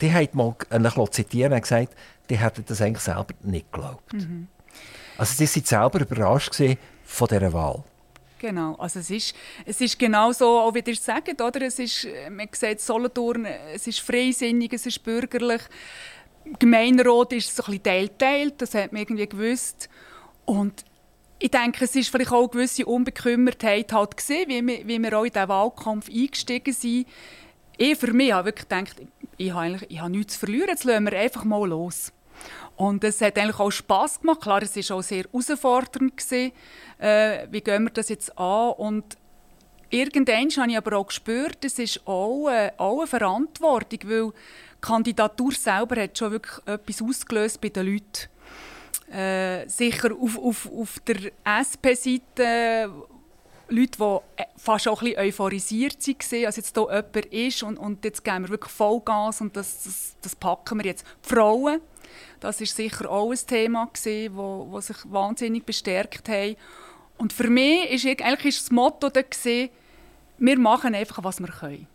die 0.00 0.12
hat 0.12 0.34
mal, 0.34 0.54
ich 0.70 1.10
zitieren, 1.10 1.52
und 1.52 1.62
gesagt, 1.62 1.94
die 2.28 2.38
hätten 2.38 2.64
das 2.66 2.80
eigentlich 2.80 3.02
selber 3.02 3.34
nicht 3.42 3.70
geglaubt. 3.70 4.12
Mhm. 4.12 4.48
Also 5.18 5.34
sie 5.34 5.46
sind 5.46 5.66
selber 5.66 6.00
überrascht 6.00 6.54
von 7.04 7.28
dieser 7.28 7.52
Wahl. 7.52 7.84
Genau, 8.38 8.74
also 8.76 9.00
es 9.00 9.10
ist, 9.10 9.34
es 9.66 9.82
ist 9.82 9.98
genau 9.98 10.32
so, 10.32 10.60
auch 10.60 10.74
wie 10.74 10.82
ihr 10.84 10.96
sagt, 10.96 11.42
oder? 11.42 11.60
Es 11.60 11.78
ist, 11.78 12.08
man 12.30 12.48
sieht 12.52 12.80
Solothurn, 12.80 13.44
es 13.44 13.86
ist 13.86 14.00
freisinnig, 14.00 14.72
es 14.72 14.86
ist 14.86 15.02
bürgerlich. 15.02 15.60
Gemeinderat 16.58 17.32
ist 17.32 17.54
so 17.54 17.62
ein 17.62 17.66
bisschen 17.66 17.82
teil-teil, 17.82 18.52
das 18.52 18.74
hat 18.74 18.92
man 18.92 19.02
irgendwie 19.02 19.28
gewusst. 19.28 19.88
Und 20.44 20.84
ich 21.38 21.50
denke, 21.50 21.84
es 21.84 21.96
ist 21.96 22.10
vielleicht 22.10 22.32
auch 22.32 22.40
eine 22.40 22.48
gewisse 22.48 22.84
Unbekümmertheit 22.84 23.92
halt 23.92 24.16
gesehen, 24.16 24.48
wie 24.48 24.66
wir, 24.66 24.86
wie 24.86 25.02
wir 25.02 25.18
auch 25.18 25.24
in 25.24 25.32
diesen 25.32 25.48
Wahlkampf 25.48 26.08
eingestiegen 26.08 26.74
sind. 26.74 27.06
Ich 27.76 27.98
für 27.98 28.12
mich 28.12 28.32
habe 28.32 28.46
wirklich 28.46 28.68
gedacht, 28.68 28.96
ich 29.38 29.52
habe, 29.52 29.78
ich 29.88 30.00
habe 30.00 30.10
nichts 30.10 30.34
zu 30.34 30.40
verlieren, 30.40 30.68
jetzt 30.68 30.84
lassen 30.84 31.04
wir 31.04 31.18
einfach 31.18 31.44
mal 31.44 31.66
los. 31.66 32.12
Und 32.76 33.04
es 33.04 33.20
hat 33.20 33.38
eigentlich 33.38 33.58
auch 33.58 33.70
Spass 33.70 34.20
gemacht. 34.20 34.40
Klar, 34.40 34.62
es 34.62 34.76
war 34.76 34.96
auch 34.96 35.02
sehr 35.02 35.24
herausfordernd. 35.24 36.16
Gewesen. 36.16 36.52
Äh, 36.98 37.46
wie 37.50 37.60
gehen 37.60 37.84
wir 37.84 37.90
das 37.90 38.08
jetzt 38.08 38.38
an? 38.38 38.72
Und 38.72 39.16
irgendwann 39.90 40.48
habe 40.50 40.70
ich 40.70 40.76
aber 40.76 40.96
auch 40.96 41.06
gespürt, 41.06 41.64
es 41.64 41.78
ist 41.78 42.06
auch, 42.06 42.48
äh, 42.48 42.72
auch 42.78 42.98
eine 42.98 43.06
Verantwortung, 43.06 43.98
weil 44.04 44.32
Kandidatur 44.80 45.52
selber 45.52 46.02
hat 46.02 46.16
schon 46.16 46.32
wirklich 46.32 46.66
etwas 46.66 47.02
ausgelöst 47.02 47.60
bei 47.60 47.68
den 47.68 47.86
Leuten. 47.86 48.28
Äh, 49.12 49.68
sicher 49.68 50.10
auf, 50.12 50.38
auf, 50.38 50.68
auf 50.72 50.98
der 51.00 51.32
SP-Seite 51.44 52.90
Leute, 53.70 53.98
die 53.98 54.42
äh, 54.42 54.46
fast 54.56 54.88
auch 54.88 55.00
ein 55.00 55.06
bisschen 55.06 55.20
euphorisiert 55.20 56.06
waren, 56.06 56.46
als 56.46 56.56
jetzt 56.56 56.76
hier 56.76 56.86
jemand 56.88 57.26
ist 57.26 57.62
und, 57.62 57.76
und 57.78 58.04
jetzt 58.04 58.24
geben 58.24 58.44
wir 58.44 58.48
wirklich 58.50 58.72
Vollgas 58.72 59.40
und 59.40 59.56
das, 59.56 59.84
das, 59.84 60.16
das 60.20 60.36
packen 60.36 60.78
wir 60.78 60.86
jetzt. 60.86 61.04
Die 61.24 61.28
Frauen, 61.28 61.80
das 62.40 62.60
war 62.60 62.66
sicher 62.66 63.10
auch 63.10 63.30
ein 63.30 63.38
Thema, 63.46 63.88
das 63.92 64.06
wo, 64.06 64.66
wo 64.70 64.80
sich 64.80 64.96
wahnsinnig 65.04 65.64
bestärkt 65.64 66.28
hat. 66.28 66.56
Und 67.16 67.32
für 67.32 67.48
mich 67.48 67.90
ist 67.90 68.06
eigentlich 68.06 68.58
das 68.58 68.70
Motto 68.70 69.08
da 69.08 69.22
gewesen, 69.22 69.70
wir 70.38 70.58
machen 70.58 70.94
einfach, 70.94 71.22
was 71.22 71.38
wir 71.38 71.48
können 71.48 71.86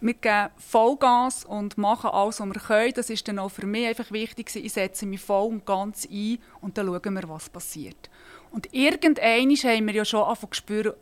wir 0.00 0.14
geben 0.14 0.48
Vollgas 0.56 1.44
und 1.44 1.76
machen 1.76 2.10
alles, 2.10 2.40
was 2.40 2.46
wir 2.46 2.60
können. 2.60 2.92
Das 2.94 3.10
ist 3.10 3.28
dann 3.28 3.38
auch 3.38 3.50
für 3.50 3.66
mich 3.66 3.86
einfach 3.86 4.10
wichtig. 4.10 4.54
Ich 4.56 4.72
setze 4.72 5.06
mich 5.06 5.20
voll 5.20 5.48
und 5.48 5.66
ganz 5.66 6.08
ein 6.10 6.38
und 6.60 6.78
dann 6.78 6.86
schauen 6.86 7.14
wir, 7.14 7.28
was 7.28 7.50
passiert. 7.50 8.08
Und 8.50 8.72
irgendwann 8.72 9.54
haben 9.56 9.86
wir 9.86 9.94
ja 9.94 10.04
schon 10.04 10.22
angefangen 10.22 10.52
zu 10.52 10.56
spüren, 10.56 10.92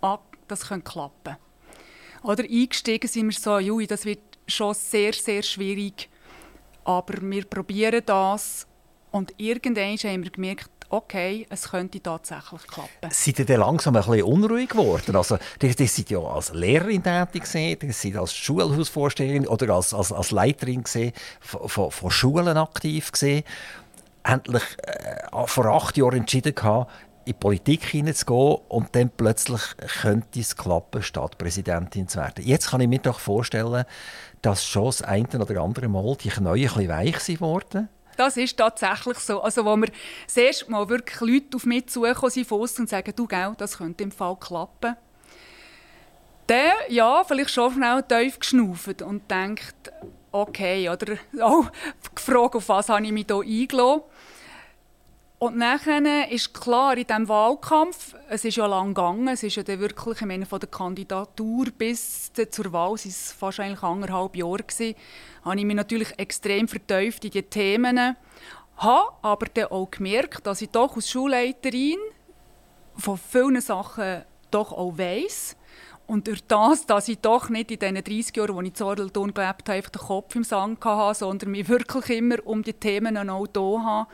ah, 0.00 0.18
das 0.48 0.68
könnte 0.68 0.90
klappen. 0.90 1.36
Oder 2.22 2.44
eingestiegen 2.44 3.08
sind 3.08 3.26
wir 3.26 3.38
so, 3.38 3.58
Jui, 3.58 3.86
das 3.86 4.04
wird 4.04 4.22
schon 4.46 4.74
sehr, 4.74 5.12
sehr 5.12 5.42
schwierig, 5.42 6.08
aber 6.84 7.20
wir 7.20 7.44
probieren 7.44 8.02
das. 8.04 8.66
Und 9.10 9.34
irgendwann 9.36 9.96
haben 9.96 10.24
wir 10.24 10.30
gemerkt, 10.30 10.70
okay, 10.94 11.46
es 11.50 11.70
könnte 11.70 12.00
tatsächlich 12.02 12.66
klappen. 12.66 13.10
Seid 13.10 13.38
ihr 13.40 13.44
dann 13.44 13.60
langsam 13.60 13.96
ein 13.96 14.02
bisschen 14.02 14.22
unruhig 14.22 14.68
geworden? 14.70 15.16
Also, 15.16 15.38
die, 15.60 15.74
die 15.74 15.86
sind 15.86 16.10
ja 16.10 16.20
als 16.20 16.52
Lehrerin 16.52 17.02
tätig 17.02 17.44
gewesen, 17.44 17.78
die 17.80 17.92
sind 17.92 18.16
als 18.16 18.34
Schulhausvorsteherin 18.34 19.46
oder 19.46 19.74
als, 19.74 19.92
als, 19.92 20.12
als 20.12 20.30
Leiterin 20.30 20.84
gewesen, 20.84 21.12
von, 21.40 21.90
von, 21.90 22.10
Schulen 22.10 22.56
aktiv 22.56 23.12
gewesen. 23.12 23.44
Endlich 24.22 24.62
äh, 24.82 25.46
vor 25.46 25.66
acht 25.66 25.96
Jahren 25.96 26.20
entschieden 26.20 26.54
gehabt, 26.54 26.90
in 27.26 27.32
die 27.32 27.32
Politik 27.34 27.84
hineinzugehen 27.84 28.58
und 28.68 28.94
dann 28.94 29.10
plötzlich 29.10 29.60
könnte 30.02 30.40
es 30.40 30.56
klappen, 30.56 31.02
Stadtpräsidentin 31.02 32.06
zu 32.06 32.18
werden. 32.18 32.44
Jetzt 32.46 32.70
kann 32.70 32.80
ich 32.80 32.88
mir 32.88 32.98
doch 32.98 33.18
vorstellen, 33.18 33.84
dass 34.42 34.64
schon 34.64 34.86
das 34.86 35.02
eine 35.02 35.26
oder 35.38 35.62
andere 35.62 35.88
Mal 35.88 36.16
die 36.16 36.28
Knie 36.28 36.48
ein 36.48 36.54
bisschen 36.54 36.88
weich 36.88 37.18
sind 37.20 37.40
worden 37.40 37.88
das 38.18 38.36
ist 38.36 38.56
tatsächlich 38.56 39.18
so. 39.18 39.42
Also, 39.42 39.64
wo 39.64 39.76
mir 39.76 39.88
das 40.32 40.68
Mal 40.68 40.88
wirklich 40.88 41.20
Leute 41.20 41.56
auf 41.56 41.66
mich 41.66 41.86
zukommen 41.88 42.30
sind 42.30 42.80
und 42.80 42.88
sagen, 42.88 43.12
du, 43.14 43.26
gell, 43.26 43.54
das 43.56 43.78
könnte 43.78 44.04
im 44.04 44.12
Fall 44.12 44.36
klappen. 44.36 44.96
Dann, 46.46 46.72
ja, 46.88 47.24
vielleicht 47.24 47.50
schon 47.50 47.72
schnell 47.72 48.02
tief 48.02 48.38
geschnauft 48.38 49.00
und 49.02 49.30
denkt, 49.30 49.92
okay, 50.30 50.88
oder 50.88 51.16
auch 51.40 51.70
gefragt, 52.14 52.56
auf 52.56 52.68
was 52.68 52.88
habe 52.88 53.04
ich 53.04 53.12
mich 53.12 53.26
hier 53.26 53.40
eingeladen. 53.40 54.02
Und 55.44 55.58
nachher 55.58 56.30
ist 56.30 56.54
klar, 56.54 56.96
in 56.96 57.06
diesem 57.06 57.28
Wahlkampf, 57.28 58.14
es 58.30 58.46
ist 58.46 58.56
ja 58.56 58.64
lang 58.64 58.94
gegangen, 58.94 59.28
es 59.28 59.42
ist 59.42 59.56
ja 59.56 59.62
dann 59.62 59.78
wirklich, 59.78 60.18
ich 60.18 60.26
meine, 60.26 60.46
von 60.46 60.58
der 60.58 60.70
Kandidatur 60.70 61.66
bis 61.76 62.32
zur 62.32 62.72
Wahl, 62.72 62.94
es 62.94 63.34
war 63.38 63.52
fast 63.52 63.60
anderthalb 63.60 64.36
Jahre, 64.36 64.62
gewesen, 64.62 64.94
habe 65.44 65.58
ich 65.58 65.66
mich 65.66 65.76
natürlich 65.76 66.18
extrem 66.18 66.66
vertieft 66.66 67.26
in 67.26 67.30
die 67.30 67.42
Themen, 67.42 68.16
habe 68.78 69.12
aber 69.20 69.44
dann 69.52 69.66
auch 69.66 69.90
gemerkt, 69.90 70.46
dass 70.46 70.62
ich 70.62 70.70
doch 70.70 70.96
als 70.96 71.10
Schulleiterin 71.10 71.98
von 72.96 73.18
vielen 73.18 73.60
Sachen 73.60 74.22
doch 74.50 74.72
auch 74.72 74.96
weiss. 74.96 75.56
Und 76.06 76.26
durch 76.26 76.42
das, 76.46 76.86
dass 76.86 77.06
ich 77.08 77.18
doch 77.18 77.50
nicht 77.50 77.70
in 77.70 77.78
diesen 77.78 78.02
30 78.02 78.34
Jahren, 78.34 78.56
als 78.56 78.60
ich 78.62 78.68
in 78.68 78.74
Zordelton 78.76 79.34
gelebt 79.34 79.68
habe, 79.68 79.72
einfach 79.72 79.90
den 79.90 80.00
Kopf 80.00 80.34
im 80.36 80.44
Sand 80.44 80.82
hatte, 80.82 81.18
sondern 81.18 81.50
mich 81.50 81.68
wirklich 81.68 82.16
immer 82.16 82.36
um 82.46 82.62
die 82.62 82.72
Themen 82.72 83.28
auch 83.28 83.46
hier 83.54 83.82
habe, 83.84 84.08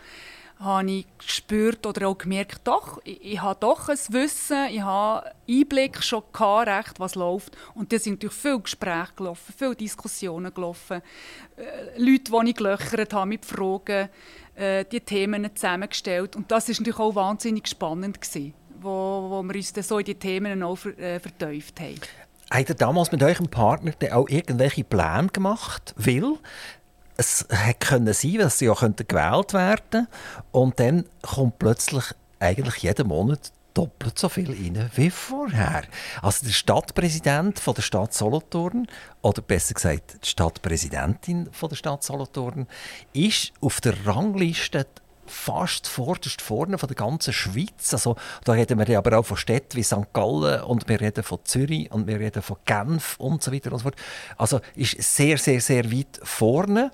habe 0.61 0.90
ich 0.90 1.07
gespürt 1.17 1.87
oder 1.87 2.09
auch 2.09 2.19
gemerkt, 2.19 2.61
doch, 2.64 3.00
ich, 3.05 3.25
ich 3.25 3.40
habe 3.40 3.59
doch 3.59 3.88
ein 3.88 3.99
Wissen, 4.11 4.67
ich 4.71 4.83
habe 4.83 5.33
Einblick 5.49 6.02
schon 6.02 6.23
gehabt, 6.33 6.69
recht, 6.69 7.00
was 7.00 7.14
läuft. 7.14 7.57
Und 7.75 7.93
da 7.93 7.99
sind 7.99 8.14
natürlich 8.14 8.37
viele 8.37 8.61
Gespräche 8.61 9.12
gelaufen, 9.17 9.55
viele 9.57 9.75
Diskussionen 9.75 10.52
gelaufen, 10.52 11.00
äh, 11.57 11.99
Leute, 11.99 12.31
die 12.31 12.50
ich 12.50 12.57
gelöchert 12.57 13.14
habe 13.14 13.26
mit 13.26 13.47
Fragen, 13.47 14.11
äh, 14.55 14.85
die 14.85 15.00
Themen 15.00 15.49
zusammengestellt. 15.55 16.37
Und 16.37 16.50
das 16.50 16.69
war 16.69 16.75
natürlich 16.75 16.99
auch 16.99 17.14
wahnsinnig 17.14 17.67
spannend, 17.67 18.21
gewesen, 18.21 18.52
wo, 18.81 18.90
wo 19.31 19.43
wir 19.43 19.55
uns 19.55 19.73
dann 19.73 19.85
so 19.85 19.99
in 19.99 20.05
die 20.05 20.14
Themen 20.14 20.62
auch 20.62 20.76
ver, 20.76 20.99
äh, 20.99 21.19
vertieft 21.19 21.81
haben. 21.81 22.00
Habt 22.52 22.69
ihr 22.69 22.75
damals 22.75 23.12
mit 23.12 23.23
eurem 23.23 23.49
Partner 23.49 23.93
auch 24.12 24.29
irgendwelche 24.29 24.83
Pläne 24.83 25.29
gemacht? 25.29 25.95
Weil 25.97 26.35
es 27.21 27.47
hätte 27.50 28.15
sein 28.15 28.39
dass 28.39 28.59
sie 28.59 28.65
ja 28.65 28.75
gewählt 28.75 29.53
werden 29.53 30.09
und 30.53 30.81
dann 30.81 31.05
kommt 31.21 31.59
plötzlich 31.59 32.05
eigentlich 32.39 32.77
jeden 32.79 33.09
Monat 33.09 33.53
doppelt 33.75 34.19
so 34.19 34.31
viel 34.31 34.50
rein 34.50 34.91
wie 34.95 35.11
vorher. 35.11 35.83
Also 36.23 36.47
der 36.47 36.53
Stadtpräsident 36.53 37.61
von 37.61 37.75
der 37.75 37.83
Stadt 37.83 38.15
Solothurn, 38.15 38.87
oder 39.21 39.43
besser 39.43 39.75
gesagt 39.75 40.25
die 40.25 40.29
Stadtpräsidentin 40.29 41.50
von 41.53 41.69
der 41.69 41.77
Stadt 41.77 42.03
Solothurn, 42.03 42.67
ist 43.12 43.53
auf 43.61 43.83
der 43.83 44.07
Rangliste 44.07 44.87
fast 45.27 45.87
vorderst 45.87 46.43
vorne 46.43 46.79
von 46.79 46.89
der 46.89 46.97
ganzen 46.97 47.33
Schweiz. 47.33 47.93
Also, 47.93 48.17
da 48.45 48.53
reden 48.53 48.79
wir 48.79 48.99
aber 48.99 49.19
auch 49.19 49.27
von 49.27 49.37
Städten 49.37 49.77
wie 49.77 49.85
St. 49.85 50.12
Gallen 50.12 50.62
und 50.62 50.89
wir 50.89 51.00
reden 51.00 51.23
von 51.23 51.39
Zürich 51.45 51.93
und 51.93 52.09
wir 52.09 52.19
reden 52.19 52.43
von 52.43 52.57
Genf 52.65 53.15
und 53.19 53.43
so 53.43 53.53
weiter 53.53 53.71
und 53.73 53.79
so 53.79 53.83
fort. 53.85 53.97
Also 54.37 54.61
ist 54.75 55.00
sehr, 55.00 55.39
sehr, 55.39 55.61
sehr 55.61 55.93
weit 55.93 56.19
vorne 56.25 56.91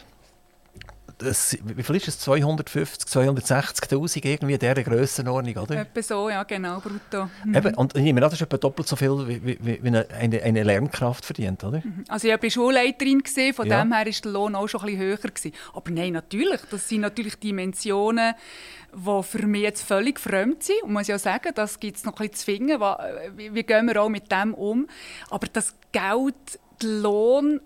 das, 1.19 1.57
wie 1.63 1.83
viel 1.83 1.97
ist 1.97 2.09
es? 2.09 2.19
250, 2.21 3.09
260'000 3.09 4.25
irgendwie 4.27 4.55
in 4.55 4.59
dieser 4.59 4.83
Grössenordnung, 4.83 5.57
oder? 5.57 5.81
Etwa 5.81 6.03
so, 6.03 6.29
ja 6.29 6.43
genau, 6.43 6.79
brutto. 6.81 7.31
Mhm. 7.45 7.55
Eben, 7.55 7.75
und 7.75 7.97
ich 7.97 8.03
nehme 8.03 8.19
an, 8.19 8.31
das 8.31 8.35
ist 8.35 8.43
etwa 8.43 8.59
doppelt 8.59 8.87
so 8.87 8.97
viel, 8.97 9.27
wie, 9.27 9.59
wie, 9.65 9.83
wie 9.83 9.89
eine, 9.89 10.43
eine, 10.43 10.63
Lernkraft 10.63 11.25
verdient, 11.25 11.65
oder? 11.65 11.79
Mhm. 11.79 12.05
Also 12.09 12.29
ich 12.29 12.43
war 12.43 12.51
Schulleiterin, 12.51 13.23
gewesen, 13.23 13.55
von 13.55 13.67
ja. 13.67 13.83
dem 13.83 13.93
her 13.93 14.05
war 14.05 14.13
der 14.13 14.33
Lohn 14.33 14.55
auch 14.55 14.69
schon 14.69 14.81
ein 14.83 14.87
bisschen 14.87 15.01
höher. 15.01 15.17
Gewesen. 15.17 15.53
Aber 15.73 15.91
nein, 15.91 16.13
natürlich, 16.13 16.61
das 16.71 16.89
sind 16.89 17.01
natürlich 17.01 17.37
Dimensionen, 17.37 18.35
die 18.95 19.23
für 19.23 19.47
mich 19.47 19.63
jetzt 19.63 19.83
völlig 19.83 20.21
fremd 20.21 20.63
sind. 20.63 20.83
Und 20.83 20.93
muss 20.93 21.07
ja 21.07 21.19
sagen, 21.19 21.53
das 21.55 21.81
gibt 21.81 21.97
es 21.97 22.05
noch 22.05 22.15
ein 22.15 22.29
bisschen 22.29 22.35
zu 22.35 22.45
finden. 22.45 22.81
Wie, 23.37 23.55
wie 23.55 23.63
gehen 23.63 23.87
wir 23.87 24.03
auch 24.03 24.09
mit 24.09 24.31
dem 24.31 24.53
um? 24.53 24.87
Aber 25.31 25.47
das 25.51 25.75
Geld, 25.93 26.35
der 26.83 26.89
Lohn, 26.89 27.61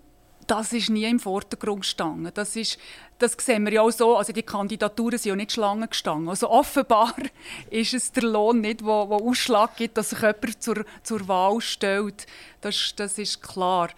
das 0.47 0.73
ist 0.73 0.89
nie 0.89 1.05
im 1.05 1.19
Vordergrund 1.19 1.81
gestanden. 1.81 2.31
Das, 2.33 2.55
ist, 2.55 2.77
das 3.21 3.35
sehen 3.39 3.65
wir 3.65 3.73
ja 3.73 3.81
auch 3.81 3.91
so, 3.91 4.17
also 4.17 4.33
die 4.33 4.43
Kandidaturen 4.43 5.17
sind 5.17 5.29
ja 5.29 5.35
nicht 5.35 5.51
Schlangen 5.51 5.89
gestanden. 5.89 6.29
Also 6.29 6.49
offenbar 6.49 7.13
ist 7.69 7.93
es 7.93 8.11
der 8.11 8.23
Lohn 8.23 8.61
nicht, 8.61 8.83
wo, 8.83 9.09
wo 9.09 9.29
Ausschlag 9.29 9.75
gibt, 9.77 9.97
dass 9.97 10.09
sich 10.09 10.21
jemand 10.21 10.61
zur, 10.61 10.85
zur 11.03 11.27
Wahl 11.27 11.61
stellt. 11.61 12.25
Das, 12.61 12.93
das 12.95 13.17
ist 13.17 13.41
klar. 13.41 13.89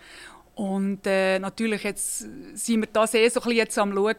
Und 0.55 1.07
äh, 1.07 1.39
natürlich 1.39 1.83
jetzt 1.83 2.19
sind 2.53 2.81
wir 2.81 2.87
da 2.91 3.07
sehr 3.07 3.29
so 3.31 3.41
ein 3.41 3.51
jetzt 3.51 3.77
am 3.79 3.91
schauen, 3.93 4.15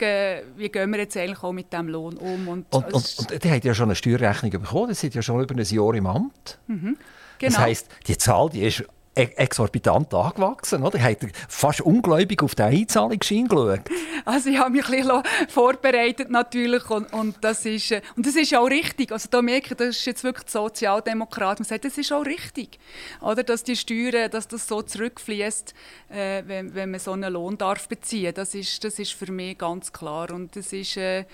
wie 0.57 0.69
gehen 0.69 0.91
wir 0.91 0.99
jetzt 0.99 1.17
eigentlich 1.17 1.43
auch 1.43 1.53
mit 1.53 1.73
dem 1.73 1.89
Lohn 1.89 2.17
um. 2.17 2.49
Und, 2.49 2.75
und, 2.75 2.93
und, 2.93 3.17
und 3.19 3.45
die 3.45 3.51
haben 3.51 3.61
ja 3.63 3.75
schon 3.75 3.85
eine 3.85 3.95
Steuerrechnung 3.95 4.51
bekommen, 4.51 4.89
die 4.89 4.95
sind 4.95 5.15
ja 5.15 5.23
schon 5.23 5.41
über 5.41 5.55
ein 5.55 5.65
Jahr 5.65 5.95
im 5.95 6.07
Amt. 6.07 6.59
Mhm, 6.67 6.97
genau. 7.39 7.53
Das 7.53 7.59
heisst, 7.59 7.89
die 8.09 8.19
Zahl 8.19 8.51
die 8.51 8.63
ist 8.63 8.85
exorbitant 9.15 10.13
angewachsen. 10.13 10.83
Oder? 10.83 11.01
Hat 11.01 11.23
er 11.23 11.29
fast 11.49 11.81
ungläubig 11.81 12.43
auf 12.43 12.55
den 12.55 12.67
Einzahlungsschein 12.67 13.49
geschaut? 13.49 13.81
Also 14.25 14.51
ich 14.51 14.59
habe 14.59 14.71
mich 14.71 14.85
ein 14.89 14.91
bisschen 14.91 15.23
vorbereitet 15.49 16.31
natürlich 16.31 16.89
und, 16.91 17.13
und, 17.13 17.37
das 17.43 17.65
ist, 17.65 17.93
äh, 17.93 18.01
und 18.17 18.27
das 18.27 18.37
ist 18.37 18.55
auch 18.55 18.69
richtig. 18.69 19.13
Also 19.13 19.29
da 19.31 19.43
merke 19.43 19.73
ich, 19.73 19.77
das 19.77 19.89
ist 19.89 20.05
jetzt 20.07 20.25
wirklich 20.25 20.51
Sozialdemokrat. 20.51 21.61
Man 21.61 21.67
sagt, 21.67 21.85
das 21.85 21.99
ist 21.99 22.13
auch 22.13 22.25
richtig, 22.25 22.79
oder? 23.21 23.43
dass 23.43 23.63
die 23.63 23.77
Steuern, 23.77 24.31
dass 24.31 24.49
das 24.49 24.67
so 24.67 24.83
zurückfließt, 24.83 25.75
äh, 26.11 26.43
wenn, 26.47 26.75
wenn 26.75 26.91
man 26.91 27.01
so 27.01 27.13
einen 27.13 27.33
Lohn 27.33 27.59
darf 27.59 27.89
beziehen. 27.89 28.33
Das 28.35 28.55
ist, 28.55 28.83
das 28.83 28.99
ist 28.99 29.13
für 29.13 29.31
mich 29.31 29.59
ganz 29.59 29.93
klar 29.93 30.31
und 30.31 30.57
das 30.57 30.73
ist 30.73 30.97
äh, 30.97 31.25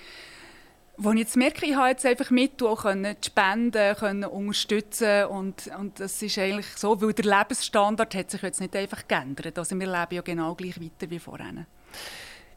wo 1.03 1.13
ich 1.13 1.21
jetzt 1.21 1.37
merke, 1.37 1.65
ich 1.65 1.75
habe 1.75 1.89
jetzt 1.89 2.05
einfach 2.05 2.31
auch 2.63 2.83
können, 2.83 3.17
die 3.23 3.27
Spenden 3.27 3.97
können 3.97 4.25
unterstützen 4.25 5.25
und, 5.27 5.71
und 5.79 5.99
das 5.99 6.21
ist 6.21 6.39
eigentlich 6.39 6.67
so, 6.77 7.01
weil 7.01 7.15
der 7.15 7.39
Lebensstandard 7.39 8.15
hat 8.15 8.31
sich 8.31 8.43
jetzt 8.43 8.61
nicht 8.61 8.77
einfach 8.77 9.09
geändert. 9.09 9.59
Also 9.59 9.79
wir 9.79 9.87
leben 9.87 10.15
ja 10.15 10.21
genau 10.21 10.55
gleich 10.55 10.79
weiter 10.79 11.11
wie 11.11 11.19
vorher. 11.19 11.67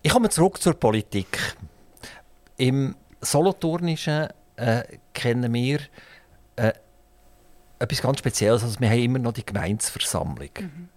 Ich 0.02 0.12
komme 0.12 0.30
zurück 0.30 0.62
zur 0.62 0.74
Politik. 0.74 1.56
Im 2.58 2.96
Solothurnischen 3.22 4.28
äh, 4.58 4.84
kennen 5.14 5.54
wir 5.54 5.80
äh, 6.58 6.74
etwas 7.80 8.02
ganz 8.02 8.20
Spezielles. 8.20 8.64
Also 8.64 8.80
wir 8.82 8.90
haben 8.90 9.00
immer 9.00 9.20
noch 9.20 9.32
die 9.32 9.46
Gemeinsversammlung. 9.46 10.50
Mhm. 10.60 10.90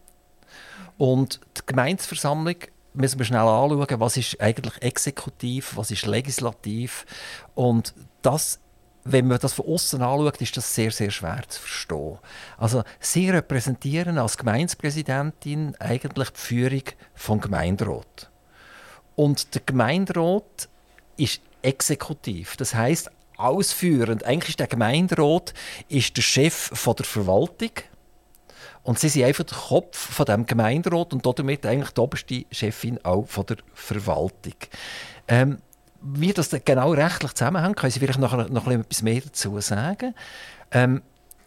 Und 0.98 1.40
die 1.56 1.62
Gemeinsversammlung 1.64 2.56
müssen 2.96 3.18
wir 3.18 3.26
schnell 3.26 3.40
anschauen, 3.40 4.00
was 4.00 4.16
ist 4.16 4.40
eigentlich 4.40 4.82
exekutiv, 4.82 5.76
was 5.76 5.90
ist 5.90 6.06
legislativ. 6.06 7.06
Und 7.54 7.94
das 8.22 8.60
wenn 9.08 9.28
man 9.28 9.38
das 9.38 9.54
von 9.54 9.66
außen 9.66 10.02
anschaut, 10.02 10.40
ist 10.40 10.56
das 10.56 10.74
sehr, 10.74 10.90
sehr 10.90 11.10
schwer 11.10 11.42
zu 11.46 11.60
verstehen. 11.60 12.18
Also, 12.58 12.82
Sie 12.98 13.30
repräsentieren 13.30 14.18
als 14.18 14.36
Gemeindepräsidentin 14.36 15.76
eigentlich 15.78 16.30
die 16.30 16.40
Führung 16.40 16.82
vom 17.14 17.40
Gemeinderat. 17.40 18.30
Und 19.14 19.54
der 19.54 19.62
Gemeinderat 19.64 20.68
ist 21.16 21.40
exekutiv. 21.62 22.56
Das 22.56 22.74
heißt 22.74 23.10
ausführend. 23.36 24.24
Eigentlich 24.24 24.50
ist 24.50 24.60
der 24.60 24.66
Gemeinderat 24.66 25.54
ist 25.88 26.16
der 26.16 26.22
Chef 26.22 26.54
von 26.54 26.96
der 26.96 27.06
Verwaltung 27.06 27.70
und 28.86 29.00
sie 29.00 29.08
sind 29.08 29.24
einfach 29.24 29.42
der 29.42 29.58
Kopf 29.58 29.96
von 30.14 30.26
dem 30.26 30.46
Gemeinderat 30.46 31.12
und 31.12 31.26
damit 31.26 31.66
eigentlich 31.66 31.90
die 31.90 32.00
oberste 32.00 32.44
Chefin 32.52 33.04
auch 33.04 33.26
von 33.26 33.44
der 33.46 33.56
Verwaltung. 33.74 34.54
Ähm, 35.26 35.58
wie 36.00 36.32
das 36.32 36.50
genau 36.64 36.92
rechtlich 36.92 37.32
zusammenhängt, 37.34 37.76
können 37.76 37.90
Sie 37.90 37.98
vielleicht 37.98 38.20
noch, 38.20 38.48
noch 38.48 38.68
etwas 38.68 39.02
mehr 39.02 39.20
dazu 39.20 39.60
sagen. 39.60 40.14
Ähm, 40.70 41.02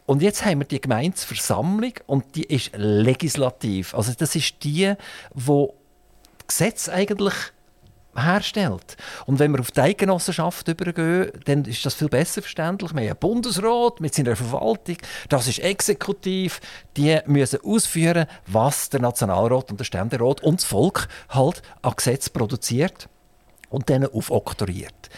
und 0.05 0.21
jetzt 0.21 0.43
haben 0.43 0.59
wir 0.59 0.67
die 0.67 0.81
Gemeindeversammlung 0.81 1.93
und 2.07 2.35
die 2.35 2.43
ist 2.43 2.71
legislativ. 2.75 3.95
Also 3.95 4.11
das 4.17 4.35
ist 4.35 4.61
die, 4.65 4.93
wo 5.33 5.75
Gesetz 6.45 6.89
eigentlich 6.89 7.35
herstellt. 8.15 8.97
Und 9.25 9.39
wenn 9.39 9.51
wir 9.51 9.59
auf 9.59 9.71
die 9.71 9.81
Eidgenossenschaft 9.81 10.67
übergehen, 10.67 11.31
dann 11.45 11.65
ist 11.65 11.85
das 11.85 11.93
viel 11.93 12.09
besser 12.09 12.41
verständlich. 12.41 12.93
Wir 12.93 13.01
haben 13.01 13.09
einen 13.09 13.19
Bundesrat 13.19 13.99
mit 13.99 14.13
seiner 14.13 14.35
Verwaltung, 14.35 14.97
das 15.29 15.47
ist 15.47 15.59
exekutiv, 15.59 16.59
die 16.97 17.19
müssen 17.25 17.59
ausführen, 17.63 18.25
was 18.47 18.89
der 18.89 19.01
Nationalrat 19.01 19.71
und 19.71 19.79
der 19.79 19.85
Ständerat 19.85 20.41
und 20.41 20.61
das 20.61 20.65
Volk 20.65 21.07
halt 21.29 21.61
an 21.81 21.93
Gesetz 21.95 22.29
produziert 22.29 23.07
und 23.69 23.89
dann 23.89 24.05
aufoktroyiert. 24.05 25.09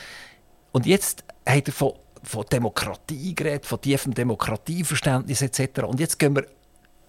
Und 0.71 0.85
jetzt 0.85 1.23
hat 1.47 1.67
er 1.67 1.73
von, 1.73 1.93
von 2.23 2.45
Demokratie 2.51 3.35
geredet, 3.35 3.65
von 3.65 3.81
tiefem 3.81 4.13
Demokratieverständnis 4.13 5.41
etc. 5.41 5.83
Und 5.83 5.99
jetzt 5.99 6.19
gehen 6.19 6.35
wir 6.35 6.45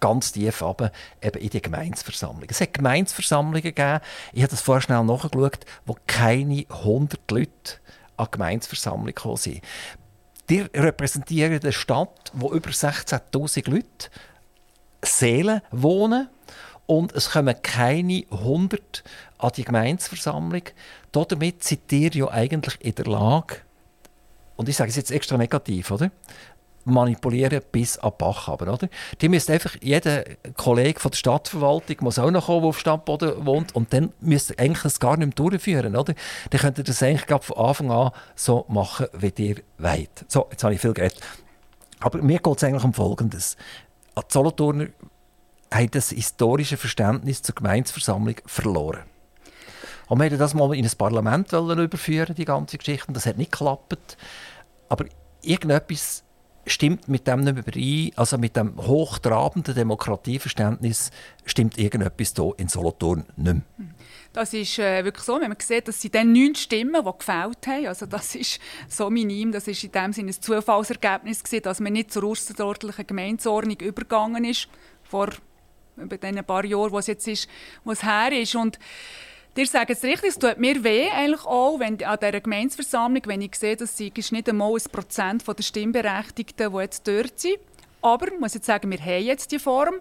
ganz 0.02 0.32
tief 0.32 0.60
runter, 0.60 0.90
eben 1.22 1.40
in 1.40 1.48
die 1.48 1.62
Gemeinsversammlung. 1.62 2.48
Es 2.50 2.60
hat 2.60 2.74
Gemeinsversammlungen 2.74 3.62
gegeben, 3.62 4.00
ich 4.32 4.42
habe 4.42 4.50
das 4.50 4.60
vorher 4.60 4.82
schnell 4.82 5.04
nachgeschaut, 5.04 5.60
wo 5.86 5.96
keine 6.06 6.66
100 6.68 7.30
Leute 7.30 7.78
an 8.16 8.26
Gemeinsversammlung 8.30 9.06
gekommen 9.06 9.36
sind. 9.36 9.62
Die 10.50 10.60
repräsentieren 10.60 11.60
eine 11.60 11.72
Stadt, 11.72 12.32
wo 12.34 12.52
über 12.52 12.70
16'000 12.70 13.70
Leute 13.70 14.10
Seelen 15.04 15.62
wohnen 15.70 16.28
und 16.86 17.12
es 17.12 17.30
kommen 17.30 17.54
keine 17.62 18.24
100 18.30 19.04
an 19.38 19.52
die 19.56 19.64
Gemeinsversammlung. 19.64 20.62
Damit 21.12 21.62
seid 21.62 21.92
ihr 21.92 22.10
ja 22.10 22.28
eigentlich 22.28 22.84
in 22.84 22.96
der 22.96 23.06
Lage, 23.06 23.58
und 24.56 24.68
ich 24.68 24.76
sage 24.76 24.90
es 24.90 24.96
jetzt 24.96 25.10
extra 25.10 25.36
negativ, 25.38 25.90
oder? 25.90 26.10
Manipulieren 26.84 27.60
bis 27.70 27.98
an 27.98 28.12
Bach. 28.16 28.48
Aber, 28.48 28.72
oder? 28.72 28.88
Die 29.20 29.28
müsste 29.28 29.52
einfach, 29.52 29.76
jeder 29.80 30.24
Kollege 30.56 31.00
von 31.00 31.10
der 31.10 31.18
Stadtverwaltung 31.18 31.96
muss 32.00 32.18
auch 32.18 32.30
noch 32.30 32.46
kommen, 32.46 32.62
der 32.62 32.68
auf 32.70 32.78
Stadtboden 32.78 33.46
wohnt 33.46 33.74
und 33.74 33.92
dann 33.92 34.12
müsste 34.20 34.58
eigentlich 34.58 34.82
das 34.82 35.00
gar 35.00 35.16
nicht 35.16 35.26
mehr 35.26 35.34
durchführen. 35.50 35.96
Oder? 35.96 36.14
Dann 36.50 36.60
könnt 36.60 36.78
ihr 36.78 36.84
das 36.84 37.02
eigentlich 37.02 37.42
von 37.42 37.56
Anfang 37.56 37.90
an 37.90 38.10
so 38.34 38.64
machen, 38.68 39.06
wie 39.12 39.32
ihr 39.36 39.56
wollt. 39.78 40.24
So, 40.28 40.48
jetzt 40.50 40.64
habe 40.64 40.74
ich 40.74 40.80
viel 40.80 40.92
geredet. 40.92 41.20
Aber 42.00 42.20
mir 42.20 42.38
geht 42.38 42.56
es 42.56 42.64
eigentlich 42.64 42.84
um 42.84 42.94
Folgendes. 42.94 43.56
Die 44.16 44.22
Solothurner 44.28 44.88
haben 45.72 45.90
das 45.90 46.10
historische 46.10 46.76
Verständnis 46.76 47.42
zur 47.42 47.54
Gemeinsversammlung 47.54 48.36
verloren. 48.44 49.04
Und 50.08 50.18
wir 50.18 50.24
wollten 50.24 50.38
das 50.38 50.52
mal 50.52 50.74
in 50.74 50.84
ein 50.84 50.90
Parlament 50.98 51.52
überführen, 51.52 52.34
die 52.34 52.44
ganze 52.44 52.76
Geschichte. 52.76 53.12
Das 53.12 53.24
hat 53.24 53.38
nicht 53.38 53.52
geklappt. 53.52 54.18
Aber 54.88 55.06
irgendetwas 55.40 56.22
stimmt 56.66 57.08
mit 57.08 57.26
dem 57.26 57.40
nicht 57.40 57.58
überein, 57.58 58.10
also 58.16 58.38
mit 58.38 58.56
dem 58.56 58.76
hochtrabenden 58.76 59.74
Demokratieverständnis, 59.74 61.10
stimmt 61.44 61.78
irgendetwas 61.78 62.32
hier 62.36 62.52
in 62.56 62.68
Solothurn 62.68 63.24
nicht 63.36 63.54
mehr. 63.54 63.62
Das 64.32 64.54
ist 64.54 64.78
äh, 64.78 65.04
wirklich 65.04 65.24
so, 65.24 65.40
wenn 65.40 65.48
man 65.48 65.58
sieht, 65.60 65.88
dass 65.88 66.00
sie 66.00 66.10
dann 66.10 66.32
neun 66.32 66.54
Stimmen, 66.54 67.04
die 67.04 67.18
gefällt 67.18 67.66
haben, 67.66 67.86
also 67.86 68.06
das 68.06 68.34
ist 68.34 68.60
so 68.88 69.10
minim, 69.10 69.52
das 69.52 69.68
ist 69.68 69.84
in 69.84 69.92
dem 69.92 70.12
Sinne 70.12 70.30
ein 70.30 70.40
Zufallsergebnis 70.40 71.44
gewesen, 71.44 71.62
dass 71.64 71.80
man 71.80 71.92
nicht 71.92 72.12
zur 72.12 72.24
ausserordentlichen 72.24 73.06
Gemeindeordnung 73.06 73.80
übergegangen 73.80 74.44
ist, 74.44 74.68
vor 75.02 75.28
über 75.96 76.16
den 76.16 76.42
paar 76.44 76.64
Jahren, 76.64 76.92
wo 76.92 76.98
es 76.98 77.06
jetzt 77.06 77.28
ist, 77.28 77.48
wo 77.84 77.92
es 77.92 78.02
her 78.02 78.32
ist. 78.32 78.54
Und 78.54 78.78
Ihr 79.54 79.66
sagt 79.66 79.90
es 79.90 80.02
richtig, 80.02 80.30
es 80.30 80.38
tut 80.38 80.56
mir 80.56 80.82
weh, 80.82 81.10
eigentlich 81.10 81.44
auch, 81.44 81.78
wenn 81.78 82.02
an 82.02 82.18
dieser 82.18 82.40
Gemeinsversammlung, 82.40 83.22
wenn 83.26 83.42
ich 83.42 83.54
sehe, 83.54 83.76
dass 83.76 83.96
sie 83.96 84.10
nicht 84.30 84.48
einmal 84.48 84.72
ein 84.72 84.90
Prozent 84.90 85.46
der 85.46 85.62
Stimmberechtigten, 85.62 86.72
die 86.72 86.78
jetzt 86.78 87.06
dort 87.06 87.38
sind. 87.38 87.58
Aber 88.00 88.32
ich 88.32 88.40
muss 88.40 88.54
jetzt 88.54 88.66
sagen, 88.66 88.90
wir 88.90 88.98
haben 88.98 89.24
jetzt 89.24 89.52
die 89.52 89.58
Form. 89.58 89.96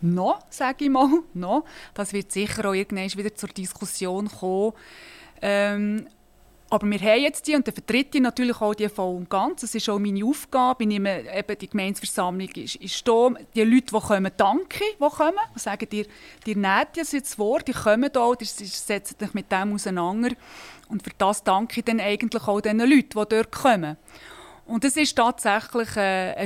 Noch, 0.00 0.44
sage 0.50 0.86
ich 0.86 0.90
mal, 0.90 1.08
noch. 1.34 1.64
Das 1.94 2.12
wird 2.12 2.32
sicher 2.32 2.68
auch 2.68 2.74
irgendwann 2.74 3.16
wieder 3.16 3.34
zur 3.34 3.48
Diskussion 3.48 4.28
kommen. 4.28 4.72
Ähm, 5.40 6.08
aber 6.74 6.90
wir 6.90 6.98
haben 6.98 7.22
jetzt 7.22 7.46
die 7.46 7.54
und 7.54 7.66
dann 7.68 7.74
vertritt 7.74 8.14
ich 8.16 8.20
natürlich 8.20 8.60
auch 8.60 8.74
die 8.74 8.88
voll 8.88 9.14
und 9.14 9.30
ganz. 9.30 9.60
Das 9.60 9.76
ist 9.76 9.88
auch 9.88 10.00
meine 10.00 10.24
Aufgabe. 10.24 10.82
Ich 10.82 10.88
nehme 10.88 11.22
eben 11.32 11.58
die 11.58 11.68
Gemeinsversammlung 11.68 12.48
ist, 12.48 12.74
ist 12.76 13.06
da. 13.06 13.30
Die 13.54 13.62
Leute, 13.62 13.94
die 13.94 14.00
kommen, 14.00 14.32
danke, 14.36 14.80
die 14.80 15.08
kommen. 15.08 15.38
Die 15.54 15.58
sagen, 15.60 15.88
dir, 15.88 16.06
dir 16.44 16.56
nehmt 16.56 16.96
jetzt 16.96 17.14
das 17.14 17.38
Wort, 17.38 17.68
die 17.68 17.72
kommen 17.72 18.10
da, 18.12 18.32
die 18.34 18.44
setzen 18.44 19.16
sich 19.16 19.34
mit 19.34 19.52
dem 19.52 19.72
auseinander. 19.72 20.30
Und 20.88 21.04
für 21.04 21.12
das 21.16 21.44
danke 21.44 21.78
ich 21.78 21.84
dann 21.84 22.00
eigentlich 22.00 22.42
auch 22.42 22.60
den 22.60 22.80
Leuten, 22.80 23.20
die 23.20 23.28
dort 23.28 23.52
kommen. 23.52 23.96
Und 24.66 24.84
es 24.84 24.96
ist 24.96 25.14
tatsächlich 25.14 25.96
äh, 25.96 26.44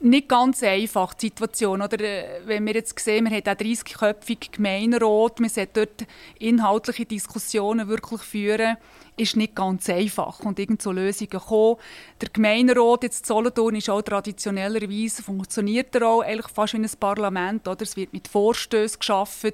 nicht 0.00 0.28
ganz 0.28 0.62
einfach, 0.62 1.14
die 1.14 1.26
Situation. 1.26 1.80
Oder, 1.80 2.00
äh, 2.00 2.40
wenn 2.44 2.66
wir 2.66 2.74
jetzt 2.74 2.98
sehen, 2.98 3.24
wir 3.24 3.36
haben 3.36 3.48
auch 3.48 3.60
30-köpfige 3.60 4.52
Gemeinderat, 4.52 5.40
wir 5.40 5.48
sollten 5.48 5.72
dort 5.74 6.06
inhaltliche 6.38 7.06
Diskussionen 7.06 7.88
wirklich 7.88 8.20
führen, 8.20 8.76
ist 9.16 9.36
nicht 9.36 9.54
ganz 9.54 9.88
einfach. 9.88 10.40
Und 10.40 10.58
irgend 10.58 10.82
so 10.82 10.90
Lösungen 10.90 11.30
kommen. 11.30 11.76
Der 12.20 12.28
Gemeinderat 12.30 13.04
jetzt 13.04 13.26
Solothurn 13.26 13.76
ist 13.76 13.88
auch 13.88 14.02
traditionellerweise, 14.02 15.22
funktioniert 15.22 15.94
er 15.94 16.08
auch 16.08 16.22
eigentlich 16.22 16.48
fast 16.48 16.74
wie 16.74 16.78
ein 16.78 16.90
Parlament. 16.98 17.66
Oder? 17.68 17.82
Es 17.82 17.96
wird 17.96 18.12
mit 18.12 18.28
Vorstößen 18.28 18.98
geschaffen, 18.98 19.52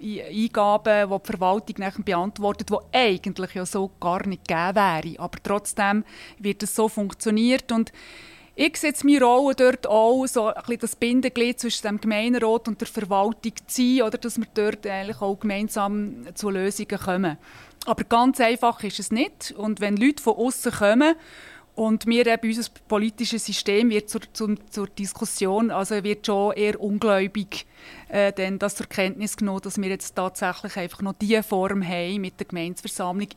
Eingaben, 0.00 1.10
die 1.10 1.18
die 1.18 1.26
Verwaltung 1.26 1.76
nachher 1.78 2.02
beantwortet, 2.02 2.70
die 2.70 2.96
eigentlich 2.96 3.54
ja 3.54 3.64
so 3.64 3.90
gar 3.98 4.26
nicht 4.26 4.46
gegeben 4.46 4.76
wären. 4.76 5.18
Aber 5.18 5.38
trotzdem 5.42 6.04
wird 6.38 6.62
es 6.62 6.74
so 6.74 6.88
funktioniert 6.88 7.72
und 7.72 7.92
ich 8.60 8.76
setze 8.76 9.06
meine 9.06 9.24
Rolle 9.24 9.54
dort 9.54 9.86
auch, 9.86 10.26
so 10.26 10.48
ein 10.48 10.54
bisschen 10.54 10.80
das 10.80 10.96
Bindeglied 10.96 11.60
zwischen 11.60 11.86
dem 11.86 12.00
Gemeinderat 12.00 12.66
und 12.66 12.80
der 12.80 12.88
Verwaltung 12.88 13.52
zu 13.68 13.82
sein, 13.82 14.02
oder 14.02 14.18
dass 14.18 14.36
wir 14.36 14.48
dort 14.52 14.84
eigentlich 14.84 15.20
auch 15.20 15.38
gemeinsam 15.38 16.26
zu 16.34 16.50
Lösungen 16.50 16.98
kommen. 16.98 17.38
Aber 17.86 18.02
ganz 18.02 18.40
einfach 18.40 18.82
ist 18.82 18.98
es 18.98 19.12
nicht. 19.12 19.54
Und 19.56 19.80
wenn 19.80 19.96
Leute 19.96 20.20
von 20.20 20.34
außen 20.34 20.72
kommen 20.72 21.14
und 21.76 22.06
wir 22.06 22.26
eben 22.26 22.48
unser 22.48 22.68
politisches 22.88 23.46
System 23.46 23.90
wird 23.90 24.10
zur, 24.10 24.22
zur, 24.32 24.56
zur 24.68 24.88
Diskussion, 24.88 25.70
also 25.70 26.02
wird 26.02 26.26
schon 26.26 26.52
eher 26.54 26.80
ungläubig 26.80 27.64
äh, 28.08 28.32
denn 28.32 28.58
das 28.58 28.74
zur 28.74 28.86
Kenntnis 28.86 29.36
genommen, 29.36 29.60
dass 29.62 29.80
wir 29.80 29.88
jetzt 29.88 30.16
tatsächlich 30.16 30.76
einfach 30.76 31.02
noch 31.02 31.14
diese 31.14 31.44
Form 31.44 31.86
haben 31.86 32.20
mit 32.20 32.40
der 32.40 32.46
Gemeinsversammlung 32.48 33.28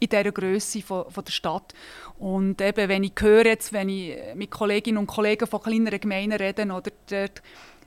in 0.00 0.08
dieser 0.08 0.32
Größe 0.32 0.82
von, 0.82 1.10
von, 1.10 1.24
der 1.24 1.32
Stadt. 1.32 1.74
Und 2.18 2.60
eben, 2.60 2.88
wenn 2.88 3.04
ich 3.04 3.12
höre, 3.18 3.46
jetzt, 3.46 3.72
wenn 3.72 3.88
ich 3.88 4.16
mit 4.34 4.50
Kolleginnen 4.50 4.98
und 4.98 5.06
Kollegen 5.06 5.46
von 5.46 5.62
kleineren 5.62 6.00
Gemeinden 6.00 6.36
rede, 6.36 6.64
oder 6.64 6.90
dort 7.08 7.42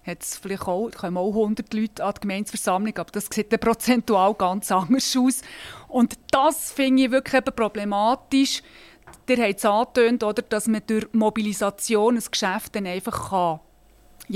hat 0.06 0.24
vielleicht 0.24 0.68
auch, 0.68 0.90
kommen 0.92 1.18
auch 1.18 1.30
100 1.30 1.74
Leute 1.74 2.04
an 2.04 2.14
die 2.16 2.22
Gemeinsversammlung, 2.22 2.98
aber 2.98 3.12
das 3.12 3.28
sieht 3.32 3.52
dann 3.54 3.60
prozentual 3.60 4.34
ganz 4.34 4.72
anders 4.72 5.16
aus. 5.16 5.42
Und 5.88 6.18
das 6.32 6.72
finde 6.72 7.04
ich 7.04 7.12
wirklich 7.12 7.36
eben 7.36 7.56
problematisch. 7.56 8.64
Ihr 9.28 9.44
habt 9.44 9.58
es 9.58 9.66
angetönt, 9.66 10.24
oder, 10.24 10.42
dass 10.42 10.68
man 10.68 10.82
durch 10.86 11.08
Mobilisation 11.14 12.18
ein 12.18 12.24
Geschäft 12.30 12.76
dann 12.76 12.88
einfach 12.88 13.30
kann 13.30 13.60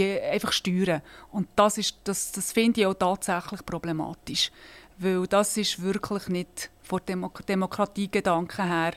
einfach 0.03 0.51
steuern. 0.51 1.01
Und 1.31 1.47
das, 1.55 1.79
das, 2.03 2.31
das 2.31 2.51
finde 2.51 2.81
ich 2.81 2.88
auch 2.88 2.93
tatsächlich 2.93 3.65
problematisch. 3.65 4.51
Weil 4.97 5.27
das 5.27 5.57
ist 5.57 5.81
wirklich 5.81 6.27
nicht 6.27 6.69
von 6.86 7.02
Demok 7.08 7.45
Demokratiegedanken 7.45 8.67
her 8.67 8.93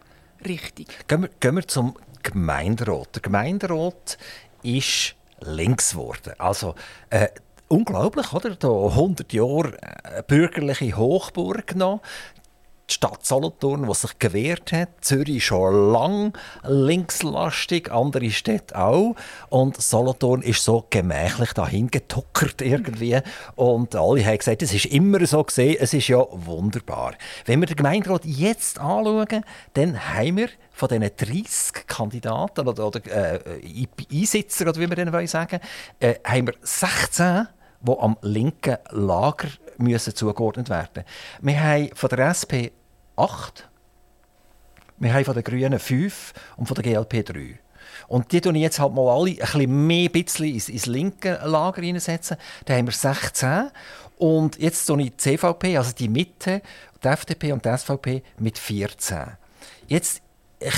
richtig. 0.47 1.09
Gehen 1.09 1.23
wir, 1.23 1.31
gehen 1.41 1.57
wir 1.57 1.67
zum 1.67 1.95
Gemeinderat. 2.23 3.15
Der 3.17 3.23
Gemeinderat 3.23 4.19
ist 4.63 5.15
links 5.41 5.93
geworden. 5.93 6.35
Also, 6.39 6.75
äh, 7.11 7.29
unglaublich, 7.69 8.33
oder? 8.33 8.55
Da 8.57 8.69
100 8.69 9.33
Jahre 9.33 9.79
äh, 10.05 10.23
bürgerliche 10.27 10.97
Hochburg 10.97 11.67
genommen 11.69 12.01
die 12.89 12.95
Stadt 12.95 13.25
Solothurn, 13.25 13.87
die 13.87 13.95
sich 13.95 14.19
gewehrt 14.19 14.73
hat. 14.73 14.89
Zürich 15.03 15.45
schon 15.45 15.93
lang 15.93 16.33
linkslastig, 16.65 17.91
andere 17.93 18.31
Städte 18.31 18.79
auch. 18.79 19.15
Und 19.51 19.81
Solothurn 19.81 20.43
ist 20.43 20.65
so 20.65 20.87
gemächlich 20.89 21.53
dahin 21.53 21.91
getuckert 21.91 22.63
irgendwie. 22.63 23.21
Und 23.57 23.95
alle 23.95 24.25
haben 24.25 24.39
gesagt, 24.39 24.63
es 24.63 24.73
ist 24.73 24.87
immer 24.87 25.25
so 25.27 25.45
gesehen, 25.45 25.77
es 25.79 25.93
ist 25.93 26.09
ja 26.09 26.25
wunderbar. 26.31 27.15
Wenn 27.45 27.61
wir 27.61 27.67
den 27.67 27.77
Gemeinderat 27.77 28.25
jetzt 28.25 28.79
anschauen, 28.79 29.45
dann 29.75 30.15
haben 30.15 30.37
wir 30.39 30.49
von 30.73 30.89
diesen 30.89 31.11
30 31.17 31.87
Kandidaten 31.87 32.67
oder, 32.67 32.87
oder 32.87 33.01
äh, 33.07 33.59
Einsitzer, 34.13 34.69
oder 34.69 34.81
wie 34.81 34.89
wir 34.89 34.97
denen 34.97 35.27
sagen 35.27 35.59
äh, 35.99 36.15
haben 36.25 36.47
wir 36.47 36.55
16, 36.63 37.49
die 37.81 37.99
am 37.99 38.17
linken 38.23 38.77
Lager 38.91 39.49
müssen 39.77 40.15
zugeordnet 40.15 40.69
werden. 40.69 41.05
Wir 41.41 41.61
haben 41.61 41.91
von 41.95 42.09
der 42.11 42.29
SP 42.31 42.71
acht. 43.19 43.69
Wir 44.99 45.13
haben 45.13 45.25
von 45.25 45.35
den 45.35 45.45
Grünen 45.45 45.79
fünf 45.79 46.33
und 46.57 46.67
von 46.67 46.75
der 46.75 46.85
GLP 46.85 47.25
drei. 47.25 47.61
Und 48.07 48.33
die 48.33 48.41
tun 48.41 48.55
ich 48.55 48.63
jetzt 48.63 48.79
halt 48.79 48.95
mal 48.95 49.09
alle 49.09 49.31
ein 49.31 49.37
bisschen 49.37 49.87
mehr 49.87 50.09
bisschen 50.09 50.47
ins, 50.47 50.69
ins 50.69 50.87
linke 50.87 51.41
Lager 51.45 51.83
hineinsetzen. 51.83 52.37
Da 52.65 52.75
haben 52.75 52.87
wir 52.87 52.93
16. 52.93 53.71
Und 54.19 54.59
jetzt 54.59 54.85
tue 54.87 55.03
ich 55.03 55.11
die 55.11 55.17
CVP, 55.17 55.77
also 55.77 55.93
die 55.93 56.09
Mitte, 56.09 56.63
die 57.03 57.09
FDP 57.09 57.53
und 57.53 57.65
die 57.65 57.77
SVP 57.77 58.23
mit 58.39 58.59
14. 58.59 59.37
Jetzt 59.87 60.23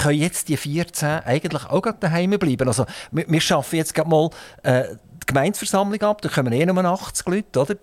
können 0.03 0.19
jetzt 0.19 0.49
die 0.49 0.57
14 0.57 1.21
eigentlich 1.21 1.65
auch 1.65 1.83
daheim 1.99 2.31
bleiben. 2.39 2.69
Also, 2.69 2.85
wir, 3.11 3.25
wir 3.29 3.41
schaffen 3.41 3.77
jetzt 3.77 3.95
gerade 3.95 4.11
mal 4.11 4.31
äh, 4.63 4.85
die 5.23 5.27
Gemeinsversammlung 5.27 6.01
ab, 6.03 6.21
da 6.21 6.29
kommen 6.29 6.53
eh 6.53 6.67
nur 6.67 6.85
80 6.85 7.27
Leute, 7.27 7.61
oder? 7.61 7.77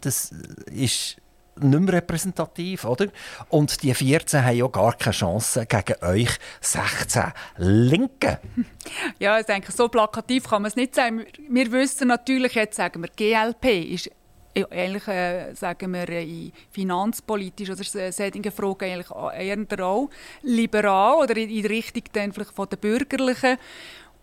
Das 0.00 0.32
ist 0.66 1.16
nicht 1.56 1.80
mehr 1.80 1.94
repräsentativ, 1.94 2.84
oder? 2.84 3.08
Und 3.48 3.82
die 3.82 3.94
14 3.94 4.44
haben 4.44 4.56
ja 4.56 4.66
gar 4.68 4.94
keine 4.94 5.14
Chance 5.14 5.66
gegen 5.66 6.02
euch 6.02 6.30
16 6.60 7.32
Linken. 7.56 8.38
Ja, 9.18 9.38
ich 9.38 9.46
denke, 9.46 9.70
so 9.70 9.88
plakativ 9.88 10.48
kann 10.48 10.62
man 10.62 10.70
es 10.70 10.76
nicht 10.76 10.94
sagen. 10.94 11.24
Wir 11.48 11.70
wissen 11.70 12.08
natürlich, 12.08 12.54
jetzt 12.54 12.76
sagen 12.76 13.02
wir, 13.02 13.08
GLP 13.08 13.92
ist 13.92 14.10
eigentlich 14.70 15.06
äh, 15.06 15.54
sagen 15.54 15.92
wir 15.92 16.08
in 16.08 16.52
finanzpolitisch 16.70 17.70
oder 17.70 17.84
solchen 17.84 18.50
Fragen 18.50 18.84
eigentlich 18.84 19.10
eher 19.10 19.84
auch 19.86 20.10
liberal 20.42 21.22
oder 21.22 21.36
in, 21.36 21.50
in 21.50 21.66
Richtung 21.66 22.02
dann 22.12 22.32
vielleicht 22.32 22.52
von 22.52 22.68
den 22.68 22.78
Bürgerlichen 22.78 23.58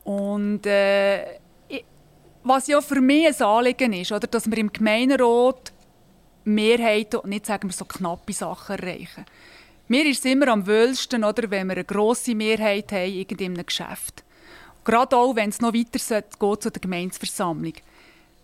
und 0.04 0.66
äh, 0.66 1.40
was 2.48 2.68
ja 2.68 2.82
für 2.82 3.02
mich 3.02 3.28
ein 3.28 3.46
Anliegen 3.46 3.94
ist, 3.94 4.12
oder, 4.12 4.28
dass 4.28 4.50
wir 4.50 4.58
im 4.58 4.72
Gemeinderat 4.72 5.74
Mehrheiten 6.48 7.20
und 7.20 7.30
nicht 7.30 7.46
sagen 7.46 7.70
wir 7.70 7.74
so 7.74 7.86
knappe 7.86 8.34
Sachen 8.34 8.78
erreichen. 8.78 9.26
Mir 9.88 10.06
ist 10.06 10.26
es 10.26 10.32
immer 10.32 10.50
am 10.50 10.68
wohlsten, 10.68 11.24
oder, 11.24 11.50
wenn 11.50 11.68
wir 11.68 11.76
eine 11.76 11.84
grosse 11.86 12.36
Mehrheit 12.36 12.92
haben 12.92 13.14
in 13.14 13.40
einem 13.40 13.66
Geschäft. 13.66 14.24
Gerade 14.84 15.16
auch, 15.16 15.36
wenn 15.36 15.50
es 15.50 15.62
noch 15.62 15.74
weiter 15.74 16.22
geht 16.22 16.64
zu 16.64 16.72
der 16.72 16.82
Gemeinsversammlung 16.82 17.74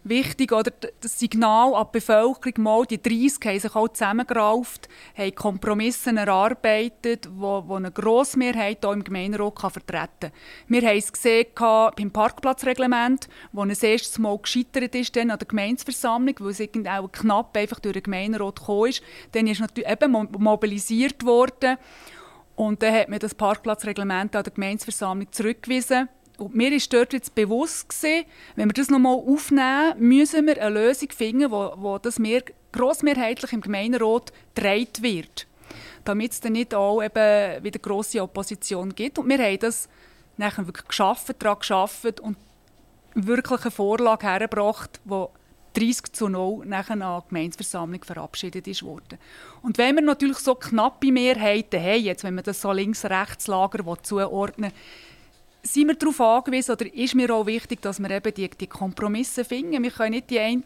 wichtig, 0.03 0.51
oder? 0.51 0.71
Das 1.01 1.19
Signal 1.19 1.73
an 1.75 1.87
die 1.87 1.99
Bevölkerung, 1.99 2.63
mal, 2.63 2.85
die 2.85 3.01
30 3.01 3.45
haben 3.45 3.59
sich 3.59 3.75
auch 3.75 3.87
zusammengerauft, 3.89 4.89
haben 5.17 5.35
Kompromisse 5.35 6.15
erarbeitet, 6.15 7.25
die, 7.25 7.29
die 7.29 7.73
eine 7.73 7.91
Grossmehrheit 7.91 8.79
hier 8.81 8.93
im 8.93 9.03
Gemeinderat 9.03 9.59
vertreten 9.59 10.09
kann. 10.19 10.31
Wir 10.67 10.81
haben 10.81 10.97
es 10.97 11.11
gesehen 11.11 11.47
beim 11.55 12.11
Parkplatzreglement, 12.11 13.27
wo 13.51 13.63
es 13.65 13.83
erstes 13.83 14.19
Mal 14.19 14.37
gescheitert 14.37 14.95
ist 14.95 15.15
dann 15.15 15.31
an 15.31 15.39
der 15.39 15.47
Gemeinsversammlung, 15.47 16.35
weil 16.39 16.51
es 16.51 16.61
auch 16.61 17.11
knapp 17.11 17.55
einfach 17.57 17.79
durch 17.79 17.93
den 17.93 18.03
Gemeinderat 18.03 18.59
gekommen 18.59 18.89
ist. 18.89 19.01
Dann 19.31 19.47
ist 19.47 19.61
natürlich 19.61 19.89
eben 19.89 20.11
mobilisiert 20.11 21.25
worden 21.25 21.77
und 22.55 22.83
dann 22.83 22.93
hat 22.93 23.09
man 23.09 23.19
das 23.19 23.33
Parkplatzreglement 23.33 24.35
an 24.35 24.43
der 24.43 24.53
Gemeinsversammlung 24.53 25.31
zurückgewiesen. 25.31 26.09
Und 26.37 26.55
mir 26.55 26.71
ist 26.71 26.91
dort 26.91 27.13
jetzt 27.13 27.35
bewusst 27.35 27.89
gewesen, 27.89 28.25
wenn 28.55 28.69
wir 28.69 28.73
das 28.73 28.89
nochmal 28.89 29.15
aufnehmen, 29.15 29.93
müssen 29.99 30.47
wir 30.47 30.61
eine 30.61 30.81
Lösung 30.81 31.09
finden, 31.11 31.51
wo, 31.51 31.73
wo 31.77 31.97
das 31.97 32.17
mehr, 32.19 32.43
grossmehrheitlich 32.71 33.53
im 33.53 33.61
Gemeinderat 33.61 34.33
getragen 34.55 35.03
wird. 35.03 35.47
Damit 36.03 36.31
es 36.31 36.41
dann 36.41 36.53
nicht 36.53 36.73
auch 36.73 37.01
eben 37.01 37.63
wieder 37.63 37.79
grosse 37.79 38.21
Opposition 38.21 38.93
gibt. 38.95 39.19
Und 39.19 39.29
wir 39.29 39.37
haben 39.37 39.59
das 39.59 39.87
nachher 40.37 40.65
wirklich 40.65 40.87
geschafft, 40.87 41.35
daran 41.39 41.59
geschafft 41.59 42.19
und 42.19 42.35
wirklich 43.13 43.61
eine 43.61 43.71
Vorlage 43.71 44.27
hergebracht, 44.27 44.99
die 45.05 45.25
30 45.73 46.13
zu 46.13 46.29
0 46.29 46.65
nachher 46.65 47.01
an 47.01 47.21
die 47.23 47.29
Gemeinsversammlung 47.29 48.03
verabschiedet 48.03 48.67
ist 48.67 48.83
worden. 48.83 49.17
Und 49.61 49.77
wenn 49.77 49.95
wir 49.95 50.03
natürlich 50.03 50.37
so 50.37 50.55
knappe 50.55 51.11
Mehrheiten 51.11 51.81
haben, 51.81 52.03
jetzt, 52.03 52.23
wenn 52.23 52.35
man 52.35 52.43
das 52.43 52.61
so 52.61 52.71
links-rechts-Lager 52.71 54.03
zuordnen 54.03 54.71
will, 54.71 54.77
sind 55.63 55.87
wir 55.87 55.95
darauf 55.95 56.19
angewiesen, 56.19 56.73
oder 56.73 56.93
ist 56.93 57.15
mir 57.15 57.33
auch 57.33 57.45
wichtig, 57.45 57.81
dass 57.81 57.99
wir 57.99 58.11
eben 58.11 58.33
die, 58.33 58.49
die 58.49 58.67
Kompromisse 58.67 59.45
finden. 59.45 59.81
Wir 59.81 59.91
können 59.91 60.11
nicht 60.11 60.29
die 60.29 60.39
eine 60.39 60.61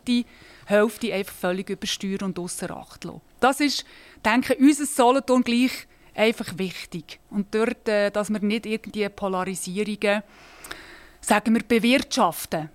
Hälfte 0.66 1.14
einfach 1.14 1.34
völlig 1.34 1.70
übersteuern 1.70 2.24
und 2.24 2.40
außer 2.40 2.76
Acht 2.76 3.04
lassen. 3.04 3.22
Das 3.40 3.60
ist, 3.60 3.86
denke 4.26 4.56
ich, 4.56 4.60
unser 4.60 4.86
Solothurn 4.86 5.44
gleich 5.44 5.88
einfach 6.16 6.58
wichtig. 6.58 7.20
Und 7.30 7.54
dort, 7.54 7.88
äh, 7.88 8.10
dass 8.10 8.32
wir 8.32 8.40
nicht 8.40 8.66
irgendwie 8.66 9.08
Polarisierungen, 9.08 10.24
sagen 11.22 11.54
wir, 11.54 11.64
bewirtschaften. 11.64 12.70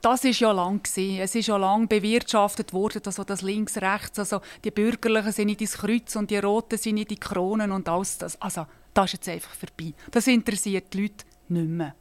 Das 0.00 0.24
ist 0.24 0.40
ja 0.40 0.50
lang 0.50 0.82
gewesen. 0.82 1.20
Es 1.20 1.34
ist 1.34 1.46
ja 1.46 1.56
lang 1.56 1.86
bewirtschaftet 1.86 2.72
worden, 2.72 3.02
also 3.04 3.22
das 3.22 3.42
links, 3.42 3.76
rechts, 3.76 4.18
also 4.18 4.40
die 4.64 4.70
Bürgerlichen 4.70 5.30
sind 5.30 5.46
nicht 5.46 5.60
ins 5.60 5.76
Kreuz 5.76 6.16
und 6.16 6.30
die 6.30 6.38
Roten 6.38 6.78
sind 6.78 6.94
nicht 6.94 7.10
die 7.10 7.20
Kronen 7.20 7.70
und 7.70 7.88
alles 7.88 8.16
das. 8.18 8.40
Also 8.40 8.66
das 8.94 9.06
ist 9.06 9.12
jetzt 9.12 9.28
einfach 9.28 9.54
vorbei. 9.54 9.92
Das 10.10 10.26
interessiert 10.26 10.92
die 10.94 11.02
Leute 11.02 11.24
nicht 11.50 11.68
mehr. 11.68 11.94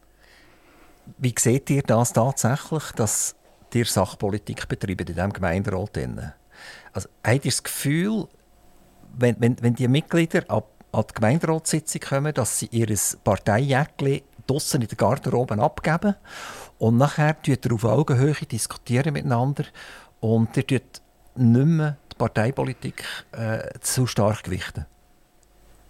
Wie 1.18 1.34
seht 1.38 1.70
ihr 1.70 1.82
das 1.82 2.14
tatsächlich, 2.14 2.84
dass 2.96 3.36
ihr 3.74 3.86
Sachpolitik 3.86 4.68
betreibt 4.68 5.02
in 5.02 5.08
diesem 5.08 5.34
Gemeinderat? 5.34 5.98
Also, 6.94 7.10
habt 7.24 7.46
ihr 7.46 7.52
das 7.52 7.64
Gefühl, 7.64 8.28
wenn, 9.18 9.36
wenn, 9.40 9.62
wenn 9.62 9.76
die 9.76 9.88
Mitglieder 9.88 10.44
an, 10.50 10.64
an 10.92 11.04
die 11.10 11.14
Gemeinderatssitzung 11.14 12.02
kommen, 12.02 12.34
dass 12.34 12.60
sie 12.60 12.68
ihr 12.72 12.88
Parteijäckchen 13.24 14.22
draussen 14.48 14.82
in 14.82 14.88
der 14.88 14.98
Garderobe 14.98 15.62
abgeben 15.62 16.16
und 16.80 16.98
nachher 16.98 17.36
diskutiert 17.36 17.66
ihr 17.66 17.74
auf 17.74 17.84
Augenhöhe 17.84 18.34
diskutieren 18.34 19.14
miteinander 19.14 19.66
und 20.20 20.56
ihr 20.72 20.82
nicht 21.36 21.66
mehr 21.66 21.98
die 22.12 22.16
Parteipolitik 22.16 23.04
äh, 23.32 23.80
zu 23.80 24.08
stark 24.08 24.44
gewichten? 24.44 24.86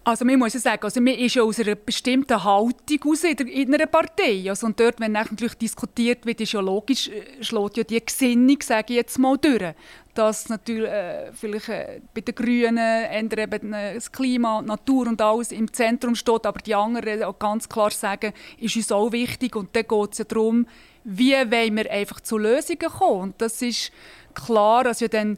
Also 0.03 0.25
man 0.25 0.39
muss 0.39 0.53
ja 0.53 0.59
sagen, 0.59 0.83
also 0.83 1.01
man 1.01 1.13
ist 1.13 1.35
ja 1.35 1.43
aus 1.43 1.59
einer 1.59 1.75
bestimmten 1.75 2.41
Haltung 2.43 3.11
aus 3.11 3.23
in, 3.23 3.35
der, 3.35 3.47
in 3.47 3.73
einer 3.73 3.85
Partei. 3.85 4.49
Also 4.49 4.65
und 4.65 4.79
dort, 4.79 4.99
wenn 4.99 5.11
natürlich 5.11 5.55
diskutiert 5.55 6.25
wird, 6.25 6.41
ist 6.41 6.53
ja 6.53 6.61
logisch, 6.61 7.09
äh, 7.09 7.43
schlägt 7.43 7.77
ja 7.77 7.83
die 7.83 8.03
Gesinnung, 8.03 8.57
sage 8.61 8.93
ich 8.93 8.95
jetzt 8.95 9.19
mal, 9.19 9.37
durch. 9.37 9.73
Dass 10.13 10.49
natürlich 10.49 10.89
äh, 10.89 11.31
vielleicht 11.33 11.69
äh, 11.69 12.01
bei 12.13 12.21
den 12.21 12.33
Grünen 12.33 12.77
ändern 12.77 13.39
eben 13.39 13.73
äh, 13.73 13.95
das 13.95 14.11
Klima, 14.11 14.61
die 14.61 14.67
Natur 14.67 15.07
und 15.07 15.21
alles 15.21 15.51
im 15.51 15.71
Zentrum 15.71 16.15
steht, 16.15 16.45
aber 16.45 16.59
die 16.59 16.75
anderen 16.75 17.23
auch 17.23 17.37
ganz 17.37 17.67
klar 17.67 17.91
sagen, 17.91 18.33
ist 18.57 18.77
uns 18.77 18.91
auch 18.91 19.11
wichtig. 19.11 19.55
Und 19.55 19.75
dann 19.75 19.87
geht 19.87 20.11
es 20.13 20.17
ja 20.19 20.25
darum, 20.25 20.65
wie 21.03 21.33
wollen 21.33 21.75
wir 21.75 21.91
einfach 21.91 22.21
zu 22.21 22.37
Lösungen 22.37 22.79
kommen. 22.79 23.21
Und 23.21 23.41
das 23.41 23.61
ist 23.61 23.91
klar, 24.33 24.85
dass 24.85 25.01
ja 25.01 25.07
dann 25.07 25.37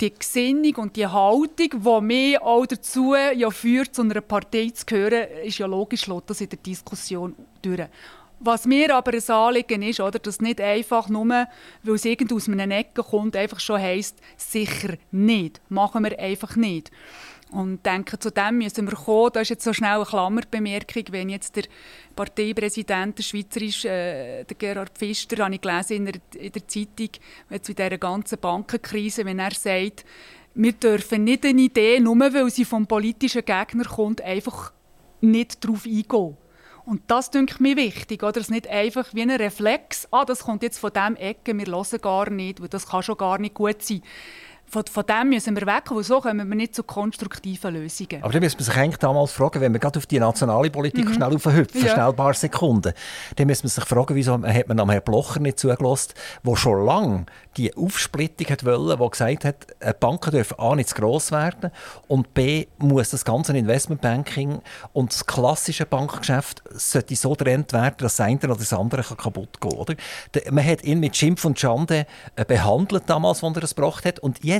die 0.00 0.14
Gesinnung 0.14 0.76
und 0.76 0.96
die 0.96 1.06
Haltung, 1.06 1.68
die 1.70 2.00
mich 2.00 2.40
auch 2.40 2.66
dazu 2.66 3.14
ja 3.14 3.50
führt, 3.50 3.94
zu 3.94 4.02
einer 4.02 4.20
Partei 4.20 4.70
zu 4.70 4.86
gehören, 4.86 5.28
ist 5.44 5.58
ja 5.58 5.66
logisch, 5.66 6.08
das 6.26 6.40
in 6.40 6.48
der 6.48 6.58
Diskussion 6.58 7.34
durch. 7.62 7.86
Was 8.42 8.64
mir 8.64 8.94
aber 8.94 9.12
ein 9.12 9.30
Anliegen 9.30 9.82
ist, 9.82 10.00
oder, 10.00 10.18
dass 10.18 10.40
nicht 10.40 10.62
einfach 10.62 11.10
nur, 11.10 11.26
weil 11.26 11.94
es 11.94 12.06
irgendwo 12.06 12.36
aus 12.36 12.48
einer 12.48 12.74
Ecke 12.74 13.02
kommt, 13.02 13.36
einfach 13.36 13.60
schon 13.60 13.80
heisst, 13.80 14.16
sicher 14.38 14.94
nicht, 15.10 15.60
machen 15.68 16.04
wir 16.04 16.18
einfach 16.18 16.56
nicht. 16.56 16.90
Und 17.52 17.84
denke, 17.84 18.18
zu 18.18 18.30
dem 18.30 18.58
müssen 18.58 18.88
wir 18.88 18.96
kommen. 18.96 19.30
Das 19.32 19.42
ist 19.42 19.48
jetzt 19.48 19.64
so 19.64 19.72
schnell 19.72 19.96
eine 19.96 20.04
Klammerbemerkung, 20.04 21.04
wenn 21.10 21.28
jetzt 21.28 21.56
der 21.56 21.64
Parteipräsident, 22.14 23.18
der 23.18 23.22
Schweizerisch, 23.24 23.84
äh, 23.84 24.44
der 24.44 24.56
Gerhard 24.56 24.96
Pfister, 24.96 25.44
habe 25.44 25.54
ich 25.54 25.60
gelesen 25.60 25.96
in 25.96 26.04
der, 26.06 26.14
in 26.40 26.52
der 26.52 26.68
Zeitung, 26.68 27.08
jetzt 27.50 27.68
in 27.68 27.74
dieser 27.74 27.98
ganzen 27.98 28.38
Bankenkrise, 28.38 29.24
wenn 29.24 29.40
er 29.40 29.52
sagt, 29.52 30.04
wir 30.54 30.72
dürfen 30.72 31.24
nicht 31.24 31.44
eine 31.44 31.60
Idee, 31.60 31.98
nur 31.98 32.18
weil 32.18 32.50
sie 32.50 32.64
vom 32.64 32.86
politischen 32.86 33.44
Gegner 33.44 33.84
kommt, 33.84 34.20
einfach 34.20 34.72
nicht 35.20 35.64
darauf 35.64 35.86
eingehen. 35.86 36.36
Und 36.86 37.02
das 37.08 37.30
ich 37.34 37.60
mir 37.60 37.76
wichtig, 37.76 38.22
oder? 38.22 38.32
Dass 38.32 38.50
nicht 38.50 38.66
einfach 38.66 39.12
wie 39.12 39.22
ein 39.22 39.30
Reflex, 39.30 40.08
ah, 40.10 40.24
das 40.24 40.44
kommt 40.44 40.62
jetzt 40.62 40.78
von 40.78 40.92
dem 40.92 41.14
Ecke, 41.16 41.56
wir 41.56 41.66
hören 41.66 42.00
gar 42.00 42.30
nicht, 42.30 42.60
weil 42.60 42.68
das 42.68 42.88
kann 42.88 43.02
schon 43.02 43.16
gar 43.16 43.38
nicht 43.38 43.54
gut 43.54 43.82
sein 43.82 44.02
von, 44.70 44.84
von 44.86 45.04
dem 45.04 45.30
müssen 45.30 45.54
wir 45.56 45.66
weg, 45.66 45.84
weil 45.90 46.04
so 46.04 46.20
kommen 46.20 46.48
wir 46.48 46.56
nicht 46.56 46.74
zu 46.74 46.82
konstruktiven 46.82 47.74
Lösungen. 47.74 48.22
Aber 48.22 48.32
dann 48.32 48.40
müssen 48.42 48.58
wir 48.58 48.64
sich 48.64 48.76
eigentlich 48.76 48.98
damals 48.98 49.32
fragen, 49.32 49.60
wenn 49.60 49.72
wir 49.72 49.80
gerade 49.80 49.98
auf 49.98 50.06
die 50.06 50.20
nationale 50.20 50.70
Politik 50.70 51.06
mhm. 51.06 51.14
schnell 51.14 51.34
aufhüpfen, 51.34 51.84
ja. 51.84 51.92
schnell 51.92 52.08
ein 52.08 52.16
paar 52.16 52.34
Sekunden, 52.34 52.92
dann 53.36 53.46
müssen 53.46 53.64
wir 53.64 53.70
sich 53.70 53.84
fragen, 53.84 54.14
wieso 54.14 54.34
hat 54.34 54.68
man 54.68 54.78
am 54.78 54.90
Herrn 54.90 55.02
Blocher 55.04 55.40
nicht 55.40 55.58
zugelassen, 55.58 56.14
der 56.44 56.56
schon 56.56 56.84
lange 56.84 57.26
die 57.56 57.76
Aufsplittung 57.76 58.46
hat 58.48 58.64
wollen, 58.64 58.98
der 58.98 59.08
gesagt 59.10 59.44
hat, 59.44 60.00
Banken 60.00 60.30
dürfen 60.30 60.58
A 60.58 60.76
nicht 60.76 60.90
zu 60.90 60.94
gross 60.94 61.32
werden 61.32 61.70
und 62.06 62.32
B 62.32 62.66
muss 62.78 63.10
das 63.10 63.24
ganze 63.24 63.56
Investmentbanking 63.56 64.60
und 64.92 65.12
das 65.12 65.26
klassische 65.26 65.84
Bankgeschäft 65.84 66.62
sollte 66.70 67.16
so 67.16 67.30
getrennt 67.30 67.72
werden, 67.72 67.96
dass 67.98 68.16
das 68.16 68.26
eine 68.26 68.38
oder 68.38 68.56
das 68.56 68.72
andere 68.72 69.02
kaputt 69.02 69.60
gehen 69.60 69.72
oder? 69.72 69.94
Man 70.50 70.64
hat 70.64 70.84
ihn 70.84 71.00
mit 71.00 71.16
Schimpf 71.16 71.44
und 71.44 71.58
Schande 71.58 72.06
äh, 72.36 72.44
behandelt 72.44 73.04
damals, 73.06 73.42
als 73.42 73.56
er 73.56 73.64
es 73.64 73.74
gebracht 73.74 74.04
hat 74.04 74.20
und 74.20 74.44
jetzt, 74.44 74.59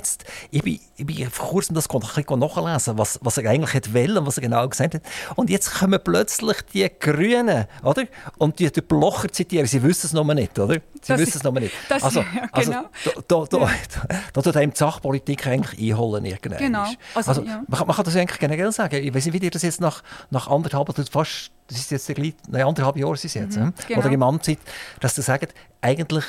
ich 0.51 0.63
bin, 0.63 0.81
ich 0.97 1.07
bin 1.07 1.31
vor 1.31 1.49
kurzem 1.49 1.75
das 1.75 1.89
ein 1.91 2.01
bisschen 2.01 2.39
nachlesen, 2.39 2.99
was, 2.99 3.19
was 3.23 3.39
er 3.39 3.51
eigentlich 3.51 3.75
hat 3.75 3.93
wollen, 3.95 4.27
was 4.27 4.39
er 4.39 4.43
genau 4.43 4.69
gesagt 4.69 4.95
hat 4.95 5.03
und 5.37 5.51
jetzt 5.51 5.75
kommen 5.75 5.99
plötzlich 6.03 6.63
die 6.73 6.89
Grünen, 6.99 7.67
oder? 7.83 8.05
Und 8.39 8.59
die, 8.59 8.71
die 8.71 8.81
Blocher 8.81 9.29
zitieren, 9.31 9.67
sie 9.67 9.83
wissen 9.83 10.07
es 10.07 10.13
noch 10.13 10.25
nicht, 10.25 10.59
oder? 10.59 10.75
Sie 10.75 10.81
das 11.07 11.21
wissen 11.21 11.39
es 11.39 11.43
noch 11.43 11.53
nicht. 11.53 11.75
Das, 11.89 12.03
also, 12.03 12.21
ja, 12.35 12.49
also 12.53 12.71
genau. 12.71 12.85
da, 13.27 13.45
da, 13.49 13.59
ja. 13.59 13.71
da, 14.33 14.43
tut 14.43 14.57
einem 14.57 14.73
die 14.73 14.79
Sachpolitik 14.79 15.47
eigentlich 15.47 15.93
einholen 15.93 16.25
irgendwann. 16.25 16.59
Genau. 16.59 16.85
Also, 17.15 17.31
also 17.31 17.43
ja. 17.43 17.63
man, 17.67 17.87
man, 17.87 17.97
kann 17.97 18.05
das 18.05 18.17
eigentlich 18.17 18.39
generell 18.39 18.73
sagen. 18.73 19.03
Ich 19.03 19.15
weiß 19.15 19.27
nicht, 19.27 19.35
wie 19.35 19.45
ihr 19.45 19.51
das 19.51 19.63
jetzt 19.63 19.81
nach, 19.81 20.03
nach 20.31 20.49
anderthalb, 20.49 20.89
oder 20.89 21.05
fast, 21.05 21.51
das 21.69 21.79
ist 21.79 21.91
jetzt 21.91 22.07
gleich, 22.15 22.35
nein, 22.49 22.63
anderthalb 22.63 22.97
Jahre 22.97 23.15
ist 23.15 23.25
jetzt, 23.25 23.57
mhm, 23.57 23.73
genau. 23.87 24.01
oder 24.01 24.11
im 24.11 24.23
Amtszeit, 24.23 24.59
dass 25.01 25.17
ihr 25.19 25.23
sagt, 25.23 25.55
eigentlich, 25.81 26.25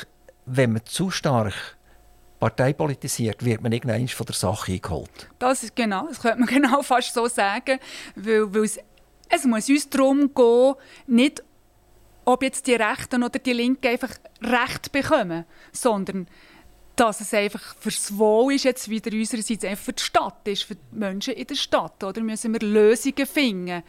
wenn 0.46 0.74
man 0.74 0.86
zu 0.86 1.12
stark 1.12 1.54
parteipolitisiert, 2.42 3.46
wird 3.46 3.62
man 3.62 3.72
irgendwann 3.72 4.08
von 4.08 4.26
der 4.26 4.36
Sache 4.36 4.74
eingeholt. 4.74 5.30
Das 5.38 5.64
ist 5.64 5.76
genau, 5.76 6.08
das 6.08 6.20
könnte 6.20 6.40
man 6.40 6.48
genau 6.62 6.82
fast 6.82 7.14
so 7.14 7.28
sagen, 7.28 7.80
weil, 8.16 8.54
weil 8.54 8.64
es, 8.64 8.80
es 9.30 9.46
muss 9.46 9.70
uns 9.70 9.90
darum 9.90 10.34
gehen, 10.34 10.74
nicht 11.08 11.44
ob 12.26 12.44
jetzt 12.44 12.68
die 12.68 12.74
Rechten 12.74 13.24
oder 13.24 13.40
die 13.40 13.54
Linken 13.54 13.88
einfach 13.88 14.12
Recht 14.42 14.92
bekommen, 14.92 15.46
sondern 15.72 16.28
dass 16.96 17.22
es 17.22 17.34
einfach 17.34 17.76
fürs 17.80 18.18
Wohl 18.18 18.54
ist, 18.54 18.66
jetzt 18.66 18.90
wieder 18.90 19.16
unsererseits 19.16 19.64
einfach 19.64 19.86
für 19.86 19.94
die 19.94 20.04
Stadt 20.04 20.48
ist, 20.48 20.64
für 20.64 20.76
die 20.76 20.82
Menschen 20.92 21.34
in 21.34 21.48
der 21.48 21.56
Stadt. 21.56 22.04
Oder 22.04 22.22
müssen 22.22 22.54
wir 22.54 22.60
Lösungen 22.60 23.26
finden. 23.26 23.84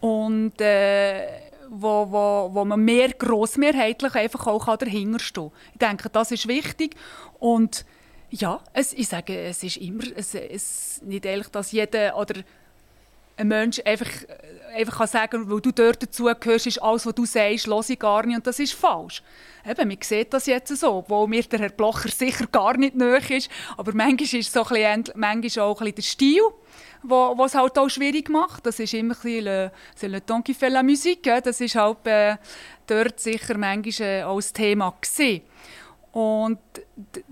Und 0.00 0.60
äh, 0.60 1.51
wo, 1.74 2.06
wo, 2.10 2.50
wo 2.52 2.64
man 2.64 2.84
mehr 2.84 3.08
grossmehrheitlich 3.08 4.14
einfach 4.14 4.46
auch 4.46 4.76
dahinter 4.76 5.18
stehen 5.18 5.50
kann. 5.50 5.60
Ich 5.72 5.78
denke, 5.78 6.10
das 6.10 6.30
ist 6.30 6.46
wichtig. 6.46 6.96
Und 7.38 7.86
ja, 8.30 8.60
es, 8.74 8.92
ich 8.92 9.08
sage, 9.08 9.38
es 9.38 9.62
ist 9.62 9.78
immer 9.78 10.04
es, 10.14 10.34
es, 10.34 11.00
nicht 11.02 11.24
ehrlich, 11.24 11.48
dass 11.48 11.72
jeder 11.72 12.16
oder 12.16 12.42
ein 13.36 13.48
Mensch 13.48 13.80
einfach, 13.84 14.10
einfach 14.74 14.98
kann 14.98 15.06
sagen 15.06 15.50
weil 15.50 15.60
du 15.60 15.72
dort 15.72 16.02
dazugehörst, 16.02 16.66
ist 16.66 16.82
alles, 16.82 17.06
was 17.06 17.14
du 17.14 17.24
sagst, 17.24 17.66
höre 17.66 17.88
ich 17.88 17.98
gar 17.98 18.26
nicht. 18.26 18.36
Und 18.36 18.46
das 18.46 18.58
ist 18.58 18.74
falsch. 18.74 19.22
Eben, 19.66 19.88
man 19.88 19.98
sieht 20.02 20.32
das 20.34 20.46
jetzt 20.46 20.76
so, 20.76 20.96
obwohl 20.96 21.26
mir 21.28 21.42
der 21.44 21.60
Herr 21.60 21.70
Blocher 21.70 22.08
sicher 22.10 22.46
gar 22.46 22.76
nicht 22.76 22.94
nöch 22.94 23.30
ist. 23.30 23.50
Aber 23.78 23.92
manchmal 23.94 24.40
ist 24.40 24.52
so 24.52 24.62
ein 24.64 24.68
bisschen, 24.68 25.04
manchmal 25.14 25.66
auch 25.66 25.80
ein 25.80 25.92
bisschen 25.92 25.94
der 25.94 26.02
Stil, 26.02 26.42
was 27.02 27.52
es 27.52 27.58
halt 27.58 27.78
auch 27.78 27.88
schwierig 27.88 28.28
macht. 28.28 28.66
Das 28.66 28.78
ist 28.78 28.94
immer 28.94 29.14
ein 29.14 29.20
bisschen 29.22 29.44
le, 29.44 29.72
le 30.02 30.24
temps 30.24 30.44
qui 30.44 30.54
fait 30.54 30.70
la 30.70 30.82
musique. 30.82 31.42
Das 31.42 31.60
ist 31.60 31.74
halt 31.74 32.06
äh, 32.06 32.36
dort 32.86 33.20
sicher 33.20 33.56
manchmal 33.58 34.08
äh, 34.08 34.22
auch 34.22 34.36
das 34.36 34.52
Thema 34.52 34.94
gewesen. 35.00 35.42
Und 36.12 36.58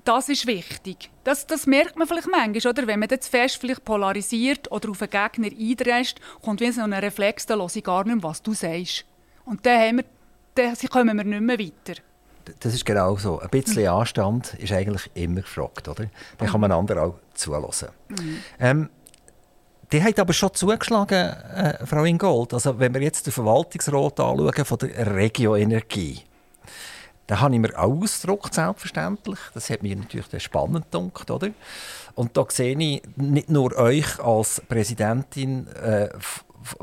das 0.04 0.30
ist 0.30 0.46
wichtig. 0.46 1.10
Das, 1.22 1.46
das 1.46 1.66
merkt 1.66 1.96
man 1.96 2.08
vielleicht 2.08 2.28
manchmal, 2.28 2.72
oder? 2.72 2.86
wenn 2.86 2.98
man 2.98 3.08
das 3.10 3.28
fest 3.28 3.58
vielleicht 3.60 3.84
polarisiert 3.84 4.72
oder 4.72 4.88
auf 4.90 5.02
einen 5.02 5.10
Gegner 5.10 5.48
eindrescht, 5.48 6.18
kommt 6.42 6.60
wie 6.60 6.72
so 6.72 6.80
ein 6.80 6.94
Reflex, 6.94 7.44
da 7.44 7.56
höre 7.56 7.68
ich 7.74 7.84
gar 7.84 8.04
nicht 8.04 8.14
mehr, 8.14 8.22
was 8.22 8.42
du 8.42 8.54
sagst. 8.54 9.04
Und 9.44 9.66
dann, 9.66 9.80
haben 9.80 9.96
wir, 9.98 10.04
dann 10.54 10.74
kommen 10.88 11.16
wir 11.16 11.24
nicht 11.24 11.42
mehr 11.42 11.58
weiter. 11.58 12.00
Das 12.60 12.72
ist 12.74 12.86
genau 12.86 13.16
so. 13.16 13.38
Ein 13.38 13.50
bisschen 13.50 13.82
mhm. 13.82 13.90
Anstand 13.90 14.54
ist 14.54 14.72
eigentlich 14.72 15.10
immer 15.14 15.42
gefragt. 15.42 15.86
Oder? 15.86 16.06
Dann 16.38 16.48
kann 16.48 16.60
man 16.60 16.72
anderen 16.72 17.02
auch 17.02 17.14
zuhören. 17.34 17.90
Mhm. 18.08 18.42
Ähm, 18.58 18.88
die 19.92 20.02
hat 20.02 20.18
aber 20.18 20.32
schon 20.32 20.54
zugeschlagen, 20.54 21.34
äh, 21.54 21.86
Frau 21.86 22.04
Ingold. 22.04 22.54
Also, 22.54 22.78
wenn 22.78 22.94
wir 22.94 23.02
jetzt 23.02 23.26
den 23.26 23.32
Verwaltungsrat 23.32 24.20
anschauen 24.20 24.64
von 24.64 24.78
der 24.78 25.14
Regio 25.14 25.56
Energie, 25.56 26.20
da 27.26 27.40
habe 27.40 27.54
ich 27.54 27.60
mir 27.60 27.78
auch 27.78 28.02
ausgedruckt, 28.02 28.54
selbstverständlich. 28.54 29.38
Das 29.54 29.70
hat 29.70 29.82
mir 29.82 29.94
natürlich 29.94 30.42
spannend 30.42 30.90
gedacht, 30.90 31.30
oder? 31.30 31.50
Und 32.16 32.36
da 32.36 32.44
sehe 32.48 32.76
ich 32.76 33.02
nicht 33.16 33.50
nur 33.50 33.76
euch 33.76 34.18
als 34.18 34.60
Präsidentin 34.68 35.68
äh, 35.68 36.08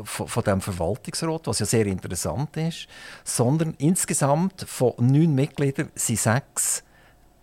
von 0.04 0.44
dem 0.44 0.62
Verwaltungsrat, 0.62 1.48
was 1.48 1.60
ja 1.60 1.66
sehr 1.66 1.86
interessant 1.86 2.56
ist, 2.58 2.88
sondern 3.24 3.76
insgesamt 3.78 4.66
von 4.68 4.94
neun 5.00 5.36
Mitgliedern 5.36 5.92
sind 5.96 6.20
sechs 6.20 6.84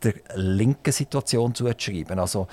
der 0.05 0.15
linken 0.35 0.93
Situation 0.93 1.55
zuzuschreiben. 1.55 2.19
Also 2.19 2.47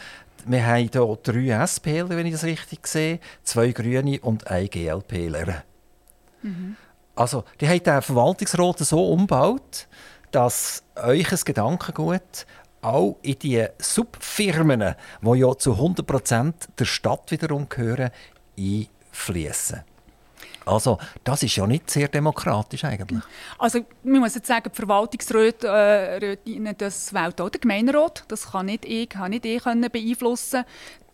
wir 0.45 0.65
haben 0.65 0.89
hier 0.91 1.17
drei 1.21 1.65
SPler, 1.65 2.09
wenn 2.09 2.25
ich 2.25 2.33
das 2.33 2.43
richtig 2.43 2.87
sehe, 2.87 3.19
zwei 3.43 3.71
Grüne 3.71 4.19
und 4.21 4.47
ein 4.47 4.67
GLPler. 4.67 5.63
Mhm. 6.41 6.75
Also, 7.15 7.43
die 7.59 7.67
haben 7.67 7.83
den 7.83 8.01
Verwaltungsrat 8.01 8.79
so 8.79 9.05
umgebaut, 9.11 9.87
dass 10.31 10.83
euch 10.95 11.31
ein 11.31 11.39
Gedankengut 11.45 12.45
auch 12.81 13.17
in 13.21 13.37
die 13.37 13.65
Subfirmen, 13.77 14.95
die 15.21 15.39
ja 15.39 15.57
zu 15.57 15.73
100% 15.73 16.53
der 16.79 16.85
Stadt 16.85 17.29
wiederum 17.29 17.69
gehören, 17.69 18.09
einfließen. 18.57 19.83
Also, 20.65 20.97
das 21.23 21.43
ist 21.43 21.55
ja 21.55 21.65
nicht 21.65 21.89
sehr 21.89 22.07
demokratisch 22.07 22.83
eigentlich. 22.83 23.21
Also, 23.57 23.79
man 24.03 24.21
muss 24.21 24.35
jetzt 24.35 24.47
sagen, 24.47 24.69
die 24.71 24.75
Verwaltungsräte, 24.75 26.37
äh, 26.45 26.73
das 26.77 27.13
wählt 27.13 27.41
auch 27.41 27.49
der 27.49 27.61
Gemeinderat. 27.61 28.23
Das 28.27 28.51
kann 28.51 28.67
nicht 28.67 28.85
ich, 28.85 29.09
kann 29.09 29.31
nicht 29.31 29.45
ich 29.45 29.63
beeinflussen. 29.63 30.63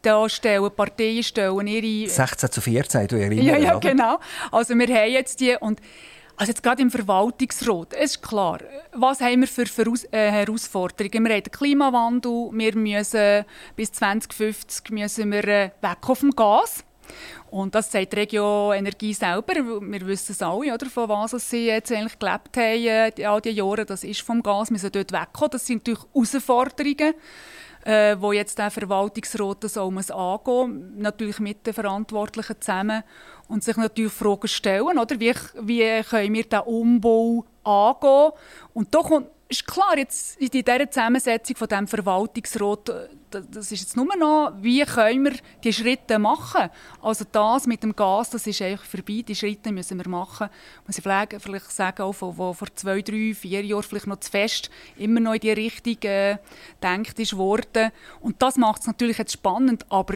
Da 0.01 0.29
stellen 0.29 0.69
Parteien 0.75 1.23
stellen 1.23 1.67
ihre... 1.67 2.09
16 2.09 2.51
zu 2.51 2.61
14, 2.61 3.07
du 3.07 3.15
erinnerst 3.15 3.47
Ja, 3.47 3.57
ja, 3.57 3.77
oder? 3.77 3.89
genau. 3.89 4.19
Also 4.51 4.75
wir 4.75 4.87
haben 4.87 5.11
jetzt 5.11 5.39
die... 5.39 5.55
Und 5.59 5.81
also 6.39 6.51
jetzt 6.51 6.61
gerade 6.61 6.83
im 6.83 6.91
Verwaltungsrat, 6.91 7.93
es 7.93 8.11
ist 8.11 8.21
klar, 8.21 8.59
was 8.93 9.21
haben 9.21 9.39
wir 9.41 9.47
für 9.47 9.65
Voraus 9.65 10.03
äh, 10.11 10.29
Herausforderungen? 10.29 11.25
Wir 11.25 11.33
haben 11.33 11.43
den 11.43 11.51
Klimawandel, 11.51 12.49
wir 12.51 12.75
müssen 12.75 13.43
bis 13.75 13.91
2050 13.93 14.91
müssen 14.91 15.31
wir, 15.31 15.47
äh, 15.47 15.71
weg 15.81 15.97
auf 16.07 16.19
dem 16.19 16.29
Gas. 16.29 16.83
Und 17.49 17.75
das 17.75 17.91
sagt 17.91 18.13
die 18.13 18.15
Regio 18.17 18.73
Energie 18.73 19.13
selber. 19.13 19.53
Wir 19.55 20.07
wissen 20.07 20.33
es 20.33 20.41
alle, 20.41 20.73
oder, 20.73 20.85
von 20.87 21.07
was 21.09 21.31
sie 21.49 21.67
jetzt 21.67 21.91
eigentlich 21.91 22.19
gelebt 22.19 22.57
haben 22.57 23.17
äh, 23.17 23.25
all 23.25 23.41
diese 23.41 23.55
Jahre. 23.55 23.85
Das 23.85 24.03
ist 24.03 24.21
vom 24.21 24.43
Gas. 24.43 24.69
Wir 24.69 24.73
müssen 24.73 24.91
dort 24.91 25.11
wegkommen. 25.11 25.51
Das 25.51 25.65
sind 25.65 25.87
natürlich 25.87 26.05
Herausforderungen 26.13 27.13
äh, 27.87 28.17
wo 28.19 28.33
jetzt 28.33 28.57
der 28.57 28.69
Verwaltungsrat 28.69 29.63
das 29.63 29.77
auch 29.77 29.89
muss 29.89 30.11
angehen 30.11 30.97
natürlich 30.97 31.39
mit 31.39 31.65
den 31.65 31.73
Verantwortlichen 31.73 32.59
zusammen 32.59 33.03
und 33.47 33.63
sich 33.63 33.77
natürlich 33.77 34.11
Fragen 34.11 34.47
stellen, 34.49 34.97
oder? 34.97 35.19
Wie, 35.19 35.33
wie 35.61 36.03
können 36.03 36.33
wir 36.33 36.43
diesen 36.43 36.63
Umbau 36.65 37.45
angehen? 37.63 38.31
Und 38.73 38.93
da 38.93 38.99
kommt 38.99 39.27
ist 39.49 39.65
klar, 39.65 39.97
jetzt 39.97 40.37
in 40.39 40.49
dieser 40.49 40.91
Zusammensetzung 40.91 41.55
von 41.55 41.67
dem 41.67 41.87
Verwaltungsrat, 41.87 42.89
äh, 42.89 43.07
das 43.29 43.71
ist 43.71 43.81
jetzt 43.81 43.97
nur 43.97 44.15
noch, 44.15 44.53
wie 44.61 44.83
können 44.83 45.25
wir 45.25 45.33
die 45.63 45.73
Schritte 45.73 46.19
machen? 46.19 46.69
Also 47.01 47.25
das 47.31 47.67
mit 47.67 47.83
dem 47.83 47.95
Gas, 47.95 48.29
das 48.29 48.47
ist 48.47 48.61
eigentlich 48.61 48.81
vorbei, 48.81 49.23
die 49.27 49.35
Schritte 49.35 49.71
müssen 49.71 49.97
wir 49.97 50.09
machen. 50.09 50.49
Muss 50.85 50.97
ich 50.97 51.03
vielleicht, 51.03 51.41
vielleicht 51.41 51.71
sagen, 51.71 52.03
auch 52.03 52.13
von, 52.13 52.37
wo 52.37 52.53
vor 52.53 52.67
zwei, 52.75 53.01
drei, 53.01 53.33
vier 53.33 53.63
Jahren 53.63 53.83
vielleicht 53.83 54.07
noch 54.07 54.19
zu 54.19 54.31
fest 54.31 54.69
immer 54.97 55.19
noch 55.19 55.33
in 55.33 55.41
die 55.41 55.51
Richtung 55.51 55.97
äh, 56.03 56.37
gedacht 56.79 57.19
ist 57.19 57.37
worden. 57.37 57.91
Und 58.21 58.41
das 58.41 58.57
macht 58.57 58.81
es 58.81 58.87
natürlich 58.87 59.17
jetzt 59.17 59.33
spannend, 59.33 59.85
aber 59.89 60.15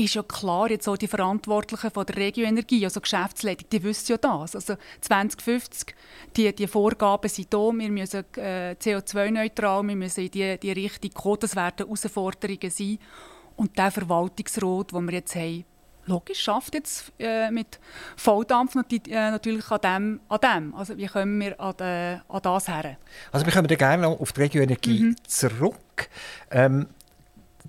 ist 0.00 0.14
ja 0.14 0.22
klar, 0.22 0.70
jetzt 0.70 0.88
auch 0.88 0.96
die 0.96 1.06
Verantwortlichen 1.06 1.90
von 1.90 2.06
der 2.06 2.16
Regioenergie, 2.16 2.84
also 2.84 3.00
Geschäftsleitung, 3.00 3.68
die 3.70 3.82
wissen 3.82 4.12
ja 4.12 4.16
das. 4.16 4.54
Also 4.54 4.76
2050, 5.00 5.94
die, 6.36 6.54
die 6.54 6.66
Vorgaben 6.66 7.28
sind 7.28 7.52
da, 7.52 7.58
wir 7.58 7.90
müssen 7.90 8.24
äh, 8.36 8.74
CO2-neutral, 8.80 9.82
wir 9.82 9.96
müssen 9.96 10.24
in 10.24 10.30
die, 10.30 10.58
die 10.58 10.72
Richtung 10.72 11.10
kommen, 11.12 11.38
das 11.40 11.54
werden 11.54 11.86
Herausforderungen 11.86 12.70
sein. 12.70 12.98
Und 13.56 13.76
der 13.76 13.90
Verwaltungsrat, 13.90 14.92
den 14.92 15.04
wir 15.04 15.12
jetzt 15.12 15.34
haben, 15.34 15.64
logisch, 16.06 16.40
schafft 16.40 16.74
jetzt 16.74 17.12
äh, 17.18 17.50
mit 17.50 17.78
Volldampf 18.16 18.74
äh, 18.74 19.00
natürlich 19.30 19.70
an 19.70 19.80
dem, 19.82 20.20
an 20.28 20.38
dem. 20.40 20.74
Also 20.74 20.96
wie 20.96 21.06
kommen 21.06 21.38
wir 21.40 21.60
an, 21.60 21.74
de, 21.78 22.18
an 22.26 22.42
das 22.42 22.68
her? 22.68 22.96
Also 23.32 23.44
wir 23.44 23.52
kommen 23.52 23.68
gerne 23.68 24.08
auf 24.08 24.32
die 24.32 24.40
Regioenergie 24.40 25.00
mhm. 25.00 25.16
zurück. 25.26 26.08
Ähm, 26.50 26.86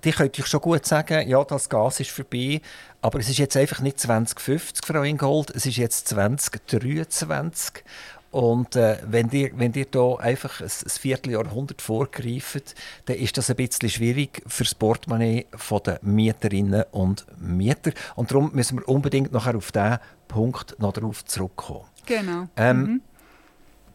die 0.04 0.12
könnte 0.12 0.40
ich 0.40 0.46
schon 0.46 0.60
gut 0.60 0.84
sagen, 0.86 1.28
ja, 1.28 1.42
das 1.44 1.68
Gas 1.68 2.00
ist 2.00 2.10
vorbei, 2.10 2.60
aber 3.00 3.20
es 3.20 3.28
ist 3.28 3.38
jetzt 3.38 3.56
einfach 3.56 3.80
nicht 3.80 4.00
2050, 4.00 4.84
Frau 4.84 5.02
Ingold, 5.02 5.50
es 5.50 5.66
ist 5.66 5.76
jetzt 5.76 6.08
2023. 6.08 7.84
Und 8.32 8.76
äh, 8.76 8.96
wenn 9.06 9.28
ihr, 9.30 9.50
wenn 9.56 9.74
ihr 9.74 9.84
da 9.84 10.14
einfach 10.16 10.60
ein, 10.60 10.66
ein 10.66 10.88
Vierteljahrhundert 10.88 11.82
vorgreift, 11.82 12.74
dann 13.04 13.16
ist 13.16 13.36
das 13.36 13.50
ein 13.50 13.56
bisschen 13.56 13.90
schwierig 13.90 14.42
für 14.46 14.64
das 14.64 14.74
Portemonnaie 14.74 15.46
der 15.86 15.98
Mieterinnen 16.00 16.84
und 16.92 17.26
Mieter. 17.38 17.92
Und 18.16 18.30
darum 18.30 18.50
müssen 18.54 18.78
wir 18.78 18.88
unbedingt 18.88 19.32
nachher 19.32 19.54
auf 19.54 19.70
diesen 19.70 19.98
Punkt 20.28 20.78
noch 20.78 20.94
darauf 20.94 21.26
zurückkommen. 21.26 21.84
Genau. 22.06 22.48
Ähm, 22.56 22.80
mhm. 22.80 23.00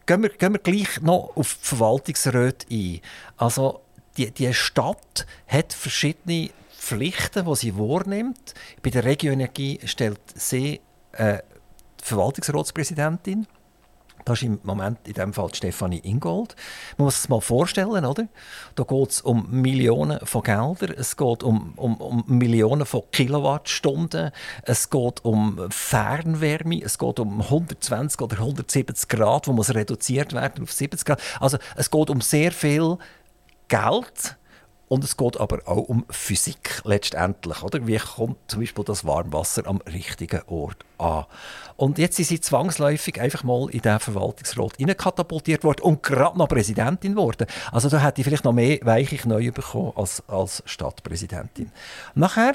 gehen, 0.06 0.22
wir, 0.22 0.30
gehen 0.30 0.54
wir 0.54 0.60
gleich 0.60 1.02
noch 1.02 1.32
auf 1.36 1.58
die 1.60 1.68
Verwaltungsräte 1.68 2.68
ein. 2.70 3.00
Also, 3.38 3.82
die, 4.18 4.32
die 4.32 4.54
Stadt 4.54 5.26
hat 5.48 5.74
verschiedene 5.74 6.50
Pflichten, 6.78 7.46
die 7.46 7.56
sie 7.56 7.78
wahrnimmt. 7.78 8.54
Bei 8.82 8.90
der 8.90 9.04
Regioenergie 9.04 9.80
stellt 9.86 10.22
sie 10.36 10.80
äh, 11.14 11.40
die 12.00 12.06
Verwaltungsratspräsidentin. 12.06 13.48
Das 14.28 14.40
ist 14.40 14.44
im 14.44 14.60
Moment 14.64 15.08
in 15.08 15.14
dem 15.14 15.32
Fall 15.32 15.54
Stefanie 15.54 16.00
Ingold. 16.00 16.56
Man 16.98 17.06
muss 17.06 17.18
es 17.18 17.30
mal 17.30 17.40
vorstellen, 17.40 18.04
oder? 18.04 18.28
Da 18.76 18.84
geht 18.84 19.10
es 19.10 19.22
um 19.22 19.50
Millionen 19.50 20.20
von 20.26 20.44
Geldern, 20.44 20.96
es 20.98 21.16
geht 21.16 21.44
um, 21.44 21.74
um, 21.78 21.96
um 21.96 22.24
Millionen 22.28 22.86
von 22.86 23.04
Kilowattstunden, 23.14 24.32
es 24.64 24.90
geht 24.90 25.24
um 25.24 25.70
Fernwärme, 25.70 26.82
es 26.84 26.98
geht 26.98 27.20
um 27.22 27.40
120 27.40 28.22
oder 28.22 28.40
170 28.40 29.08
Grad, 29.08 29.48
wo 29.48 29.54
muss 29.54 29.74
reduziert 29.74 30.34
werden 30.34 30.64
auf 30.64 30.74
70 30.74 31.06
Grad. 31.06 31.22
Also 31.40 31.58
es 31.78 31.90
geht 31.90 32.10
um 32.10 32.20
sehr 32.20 32.52
viel 32.52 32.98
Geld 33.68 34.38
und 34.90 35.04
es 35.04 35.18
geht 35.18 35.38
aber 35.38 35.60
auch 35.66 35.90
um 35.90 36.06
Physik 36.10 36.82
letztendlich. 36.86 37.62
Oder? 37.62 37.86
Wie 37.88 37.98
kommt 37.98 38.38
zum 38.48 38.62
Beispiel 38.62 38.86
das 38.86 39.06
Warmwasser 39.06 39.68
am 39.68 39.82
richtigen 39.82 40.42
Ort 40.48 40.86
an? 40.98 41.26
Und 41.76 41.98
jetzt 41.98 42.16
sind 42.16 42.28
sie 42.28 42.40
zwangsläufig 42.40 43.20
einfach 43.20 43.44
mal 43.44 43.70
in 43.70 43.82
diesen 43.82 44.00
Verwaltungsrat 44.00 44.78
katapultiert 44.98 45.64
worden 45.64 45.82
und 45.82 46.04
gerade 46.04 46.38
noch 46.38 46.48
Präsidentin 46.48 47.16
geworden. 47.16 47.48
Also 47.72 47.90
da 47.90 48.00
hätte 48.00 48.22
ich 48.22 48.26
vielleicht 48.28 48.46
noch 48.46 48.54
mehr 48.54 48.80
weiche 48.84 49.28
neu 49.28 49.52
bekommen 49.52 49.92
als, 49.96 50.24
als 50.28 50.64
Stadtpräsidentin. 50.66 51.72
Nachher 52.16 52.54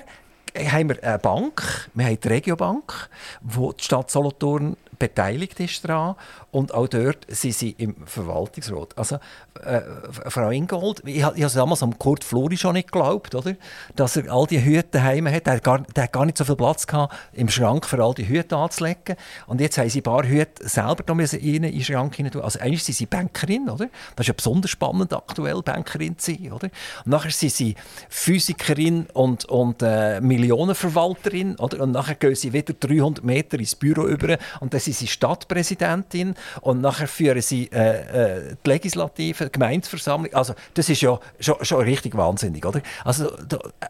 haben 0.57 0.90
wir 0.90 1.03
eine 1.03 1.18
Bank, 1.18 1.90
wir 1.94 2.07
haben 2.07 2.20
die 2.20 2.29
Regiobank, 2.29 3.09
wo 3.40 3.72
die 3.72 3.85
Stadt 3.85 4.11
Solothurn 4.11 4.77
beteiligt 4.98 5.59
ist 5.61 5.85
daran 5.85 6.14
und 6.51 6.72
auch 6.75 6.87
dort 6.87 7.27
sind 7.29 7.55
sie 7.55 7.70
im 7.70 8.07
Verwaltungsrat. 8.07 8.96
Also, 8.96 9.18
äh, 9.65 9.81
Frau 10.29 10.51
Ingold, 10.51 11.03
ich, 11.05 11.23
habe 11.23 11.38
damals 11.38 11.83
am 11.83 11.99
Kurt 11.99 12.25
Flori 12.25 12.57
schon 12.57 12.75
nicht 12.75 12.91
geglaubt, 12.91 13.35
oder? 13.35 13.55
dass 13.97 14.17
er 14.17 14.31
all 14.33 14.47
die 14.47 14.62
Hüte 14.62 14.88
daheim 14.93 15.29
hat. 15.29 15.47
Er 15.47 15.55
hat, 15.55 15.65
gar, 15.65 15.83
hat 15.97 16.12
gar 16.12 16.27
nicht 16.27 16.38
so 16.38 16.45
viel 16.45 16.57
Platz 16.57 16.87
gehabt, 16.87 17.15
im 17.33 17.49
Schrank 17.49 17.87
für 17.87 18.03
all 18.03 18.15
die 18.15 18.27
Hüte 18.27 18.57
anzulegen. 18.57 19.17
Und 19.47 19.61
jetzt 19.61 19.79
haben 19.79 19.88
sie 19.88 20.01
ein 20.01 20.05
paar 20.05 20.25
Hüte 20.25 20.69
selber 20.69 21.03
da 21.05 21.15
müssen 21.15 21.41
in 21.41 21.62
den 21.62 21.83
Schrank 21.83 22.17
hinein 22.17 22.33
tun. 22.33 22.43
Also 22.43 22.61
eigentlich 22.61 22.85
sind 22.85 22.97
sie 22.97 23.07
Bankerin, 23.07 23.69
oder? 23.69 23.88
Das 24.17 24.25
ist 24.25 24.29
ja 24.29 24.35
besonders 24.35 24.71
spannend, 24.71 25.12
aktuell 25.12 25.62
Bankerin 25.62 26.19
zu 26.19 26.33
sein, 26.33 26.53
oder? 26.53 26.69
Und 27.05 27.11
nachher 27.11 27.31
sind 27.31 27.53
sie 27.53 27.75
Physikerin 28.09 29.07
und, 29.12 29.45
und 29.47 29.83
äh, 29.83 30.21
Millionenverwalterin, 30.21 31.57
oder? 31.57 31.81
Und 31.81 31.93
nachher 31.93 32.15
gehen 32.15 32.35
sie 32.35 32.53
wieder 32.53 32.75
300 32.75 33.25
Meter 33.25 33.59
ins 33.59 33.75
Büro 33.75 34.07
über 34.07 34.38
und 34.61 34.73
dann 34.73 34.81
sind 34.81 34.97
sie 34.97 35.07
Stadtpräsidentin 35.07 36.35
und 36.61 36.81
nachher 36.81 37.09
führen 37.09 37.43
sie 37.43 37.71
äh, 37.73 38.49
äh, 38.49 38.57
die 38.65 38.71
Legislative, 38.71 39.41
Gemeindeversammlung. 39.50 40.33
Also 40.35 40.55
das 40.74 40.88
ist 40.88 41.00
ja 41.00 41.18
schon, 41.40 41.64
schon 41.64 41.81
richtig 41.83 42.16
wahnsinnig, 42.16 42.64
oder? 42.64 42.83
Also 43.05 43.31
da, 43.48 43.57
äh, 43.81 43.87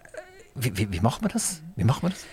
wie, 0.54 0.76
wie, 0.76 0.92
wie, 0.92 1.00
macht 1.00 1.22
man 1.22 1.30
das? 1.32 1.62
Wie 1.76 1.84
macht 1.84 2.02
man 2.02 2.12
das? 2.12 2.24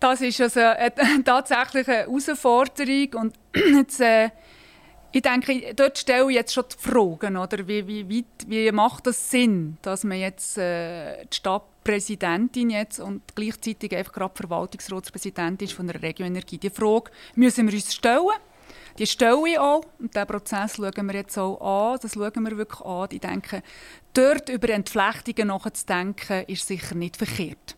Das 0.00 0.20
ist 0.20 0.40
also 0.40 0.60
eine, 0.60 1.24
tatsächlich 1.24 1.88
eine 1.88 1.96
Herausforderung 1.98 3.08
und 3.14 3.34
jetzt, 3.76 4.00
äh, 4.00 4.30
ich 5.12 5.22
denke, 5.22 5.74
dort 5.74 5.96
stelle 5.96 6.28
ich 6.28 6.34
jetzt 6.34 6.52
schon 6.52 6.64
die 6.70 6.90
Fragen, 6.90 7.36
oder? 7.36 7.68
Wie, 7.68 7.86
wie, 7.86 8.08
wie, 8.08 8.24
wie 8.46 8.72
macht 8.72 9.06
das 9.06 9.30
Sinn, 9.30 9.78
dass 9.82 10.02
man 10.02 10.18
jetzt 10.18 10.58
äh, 10.58 11.24
die 11.24 11.36
Stadtpräsidentin 11.36 12.70
jetzt 12.70 12.98
und 12.98 13.22
gleichzeitig 13.34 13.94
einfach 13.96 14.12
gerade 14.12 14.34
Verwaltungsratspräsidentin 14.34 15.68
ist 15.68 15.74
von 15.74 15.86
der 15.86 16.02
Regioenergie? 16.02 16.58
Die 16.58 16.70
Frage 16.70 17.12
müssen 17.36 17.68
wir 17.68 17.74
uns 17.74 17.94
stellen. 17.94 18.28
Die 18.98 19.06
stelle 19.06 19.48
ich 19.48 19.58
auch 19.58 19.82
und 19.98 20.14
diesen 20.14 20.26
Prozess 20.26 20.76
schauen 20.76 21.06
wir 21.06 21.14
jetzt 21.14 21.36
auch 21.36 21.92
an. 21.92 21.98
Das 22.00 22.12
schauen 22.12 22.44
wir 22.44 22.56
wirklich 22.56 22.80
an. 22.80 23.08
Ich 23.10 23.20
denke, 23.20 23.62
dort 24.12 24.48
über 24.48 24.68
Entflechtungen 24.70 25.48
nachzudenken, 25.48 26.44
ist 26.46 26.66
sicher 26.66 26.94
nicht 26.94 27.16
verkehrt 27.16 27.76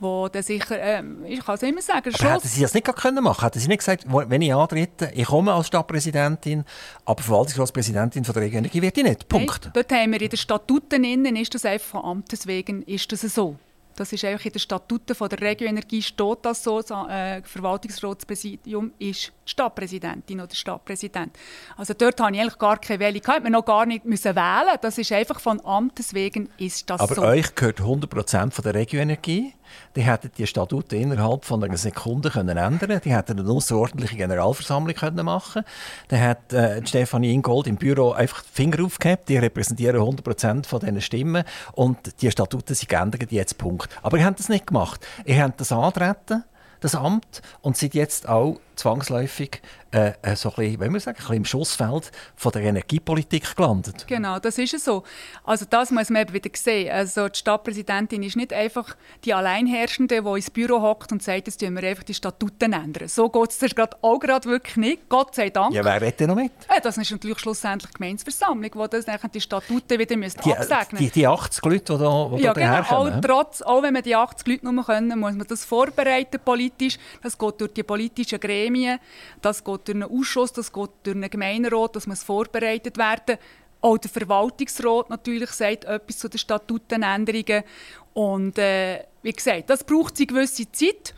wo 0.00 0.28
dann 0.28 0.42
sicher, 0.42 0.78
äh, 0.78 1.02
ich 1.26 1.44
kann 1.44 1.54
es 1.54 1.62
immer 1.62 1.80
sagen, 1.80 2.12
aber 2.14 2.34
hätten 2.34 2.48
Sie 2.48 2.62
das 2.62 2.74
nicht 2.74 2.84
können 2.96 3.22
machen 3.22 3.44
Hätten 3.44 3.58
Sie 3.58 3.68
nicht 3.68 3.78
gesagt, 3.78 4.04
wenn 4.08 4.42
ich 4.42 4.54
antrete, 4.54 5.10
ich 5.14 5.26
komme 5.26 5.52
als 5.52 5.68
Stadtpräsidentin, 5.68 6.64
aber 7.04 7.22
Verwaltungsratspräsidentin 7.22 8.24
von 8.24 8.34
der 8.34 8.42
Region 8.42 8.58
Energie 8.58 8.82
werde 8.82 9.00
ich 9.00 9.06
nicht, 9.06 9.28
Punkt. 9.28 9.64
Nein, 9.64 9.72
dort 9.72 9.92
haben 9.92 10.12
wir 10.12 10.20
in 10.20 10.28
den 10.28 10.36
Statuten, 10.36 11.04
innen, 11.04 11.36
ist 11.36 11.54
das 11.54 11.64
einfach 11.64 12.02
von 12.02 12.04
Amtes 12.04 12.46
wegen, 12.46 12.82
ist 12.82 13.10
das 13.12 13.22
so. 13.22 13.56
Das 13.96 14.12
ist 14.12 14.24
eigentlich 14.24 14.46
in 14.46 14.52
den 14.52 14.58
Statuten 14.58 15.14
von 15.14 15.28
der 15.28 15.40
Regioenergie 15.40 16.02
steht 16.02 16.38
das 16.42 16.62
so. 16.62 16.80
Das 16.82 16.90
äh, 17.08 17.42
Verwaltungsratspräsidium 17.42 18.92
ist 18.98 19.32
die 19.46 19.50
Stadtpräsidentin 19.50 20.40
oder 20.40 20.48
der 20.48 20.56
Stadtpräsident. 20.56 21.36
Also 21.76 21.94
dort 21.94 22.20
habe 22.20 22.34
ich 22.34 22.40
eigentlich 22.40 22.58
gar 22.58 22.78
keine 22.78 23.00
Wähle 23.00 23.20
gehabt. 23.20 23.42
Man 23.42 23.52
noch 23.52 23.64
gar 23.64 23.86
nicht 23.86 24.04
müssen 24.04 24.34
wählen. 24.34 24.76
Das 24.80 24.98
ist 24.98 25.12
einfach 25.12 25.40
von 25.40 25.64
Amtes 25.64 26.14
wegen 26.14 26.48
ist 26.58 26.88
das 26.90 27.00
Aber 27.00 27.14
so. 27.14 27.22
Aber 27.22 27.30
euch 27.32 27.54
gehört 27.54 27.80
100% 27.80 28.50
von 28.50 28.62
der 28.62 28.74
Regioenergie. 28.74 29.54
Die 29.96 30.02
hätten 30.02 30.30
die 30.36 30.46
Statuten 30.46 31.00
innerhalb 31.00 31.44
von 31.44 31.62
einer 31.62 31.76
Sekunde 31.76 32.30
können 32.30 32.56
ändern. 32.56 33.00
Die 33.04 33.14
hätten 33.14 33.38
eine 33.38 33.48
außerordentliche 33.48 34.16
Generalversammlung 34.16 34.94
können 34.94 35.24
machen. 35.24 35.62
Dann 36.08 36.20
hat 36.20 36.52
äh, 36.52 36.84
Stefanie 36.86 37.32
Ingold 37.32 37.66
im 37.66 37.76
Büro 37.76 38.12
einfach 38.12 38.42
die 38.42 38.52
Finger 38.52 38.84
aufgehabt. 38.84 39.28
Die 39.28 39.36
repräsentieren 39.36 40.00
100% 40.00 40.66
von 40.66 40.80
diesen 40.80 41.00
Stimmen 41.00 41.44
und 41.72 42.22
die 42.22 42.30
Statuten 42.30 42.74
sind 42.74 42.88
geändert 42.88 43.30
jetzt 43.30 43.58
Punkt. 43.58 43.88
Aber 44.02 44.18
ihr 44.18 44.24
habt 44.24 44.38
das 44.38 44.48
nicht 44.48 44.66
gemacht. 44.66 45.06
Ihr 45.24 45.42
habt 45.42 45.60
das 45.60 45.72
antreten, 45.72 46.44
das 46.80 46.94
Amt, 46.94 47.42
und 47.62 47.76
seid 47.76 47.94
jetzt 47.94 48.28
auch 48.28 48.60
zwangsläufig 48.76 49.62
äh, 49.94 50.12
äh, 50.22 50.34
so 50.36 50.50
ein 50.50 50.54
bisschen, 50.56 50.80
wenn 50.80 50.98
sagen, 50.98 51.16
ein 51.16 51.20
bisschen 51.20 51.36
im 51.36 51.44
Schussfeld 51.44 52.10
von 52.34 52.52
der 52.52 52.62
Energiepolitik 52.62 53.54
gelandet. 53.54 54.06
Genau, 54.08 54.38
das 54.40 54.58
ist 54.58 54.74
es 54.74 54.84
so. 54.84 55.04
Also 55.44 55.66
das 55.70 55.90
muss 55.90 56.10
man 56.10 56.22
eben 56.22 56.34
wieder 56.34 56.50
sehen. 56.52 56.90
Also 56.90 57.28
die 57.28 57.38
Stadtpräsidentin 57.38 58.22
ist 58.24 58.36
nicht 58.36 58.52
einfach 58.52 58.96
die 59.24 59.32
Alleinherrschende, 59.32 60.20
die 60.22 60.28
ins 60.28 60.50
Büro 60.50 60.82
hockt 60.82 61.12
und 61.12 61.22
sagt, 61.22 61.46
jetzt 61.46 61.60
tun 61.60 61.74
wir 61.76 61.88
einfach 61.88 62.02
die 62.02 62.14
Statuten 62.14 62.72
ändern. 62.72 63.06
So 63.08 63.28
geht 63.28 63.50
es 63.50 63.74
gerade 63.74 63.96
auch 64.02 64.18
gerade 64.18 64.48
wirklich 64.48 64.76
nicht. 64.76 65.08
Gott 65.08 65.34
sei 65.34 65.50
Dank. 65.50 65.72
Ja, 65.72 65.84
wer 65.84 66.00
redet 66.00 66.20
denn 66.20 66.28
noch 66.28 66.36
mit? 66.36 66.52
Ja, 66.68 66.80
das 66.80 66.96
ist 66.96 67.10
natürlich 67.10 67.38
schlussendlich 67.38 67.90
die 67.92 67.98
Gemeinsversammlung, 67.98 68.70
die 68.70 68.90
das 68.90 69.04
die 69.32 69.40
Statuten 69.40 69.98
wieder 69.98 70.16
müssen 70.16 70.40
die, 70.44 70.52
absegnen 70.52 71.02
die, 71.02 71.10
die 71.10 71.26
80 71.26 71.64
Leute, 71.64 71.92
die 71.92 71.98
da, 71.98 72.30
die 72.36 72.42
ja, 72.42 72.52
da 72.52 72.80
genau. 72.80 72.96
Auch, 72.96 73.20
trotz, 73.20 73.62
auch 73.62 73.82
wenn 73.82 73.94
wir 73.94 74.02
die 74.02 74.16
80 74.16 74.46
Leute 74.46 74.72
nur 74.72 74.84
können, 74.84 75.18
muss 75.18 75.34
man 75.34 75.46
das 75.46 75.64
vorbereiten 75.64 76.40
politisch. 76.44 76.98
Das 77.22 77.38
geht 77.38 77.60
durch 77.60 77.72
die 77.72 77.82
politischen 77.82 78.40
Gremien, 78.40 78.98
das 79.40 79.62
geht 79.62 79.83
durch 79.84 79.96
einen 79.96 80.10
Ausschuss, 80.10 80.52
das 80.52 80.72
geht 80.72 80.90
durch 81.02 81.16
einen 81.16 81.30
Gemeinderat, 81.30 81.96
das 81.96 82.06
muss 82.06 82.22
vorbereitet 82.22 82.98
werden. 82.98 83.38
Auch 83.80 83.98
der 83.98 84.10
Verwaltungsrat 84.10 85.10
natürlich 85.10 85.50
sagt 85.50 85.84
etwas 85.84 86.18
zu 86.18 86.28
den 86.28 86.38
Statutenänderungen. 86.38 87.64
Und 88.14 88.58
äh, 88.58 89.04
wie 89.22 89.32
gesagt, 89.32 89.68
das 89.68 89.84
braucht 89.84 90.16
eine 90.16 90.26
gewisse 90.26 90.70
Zeit. 90.72 91.14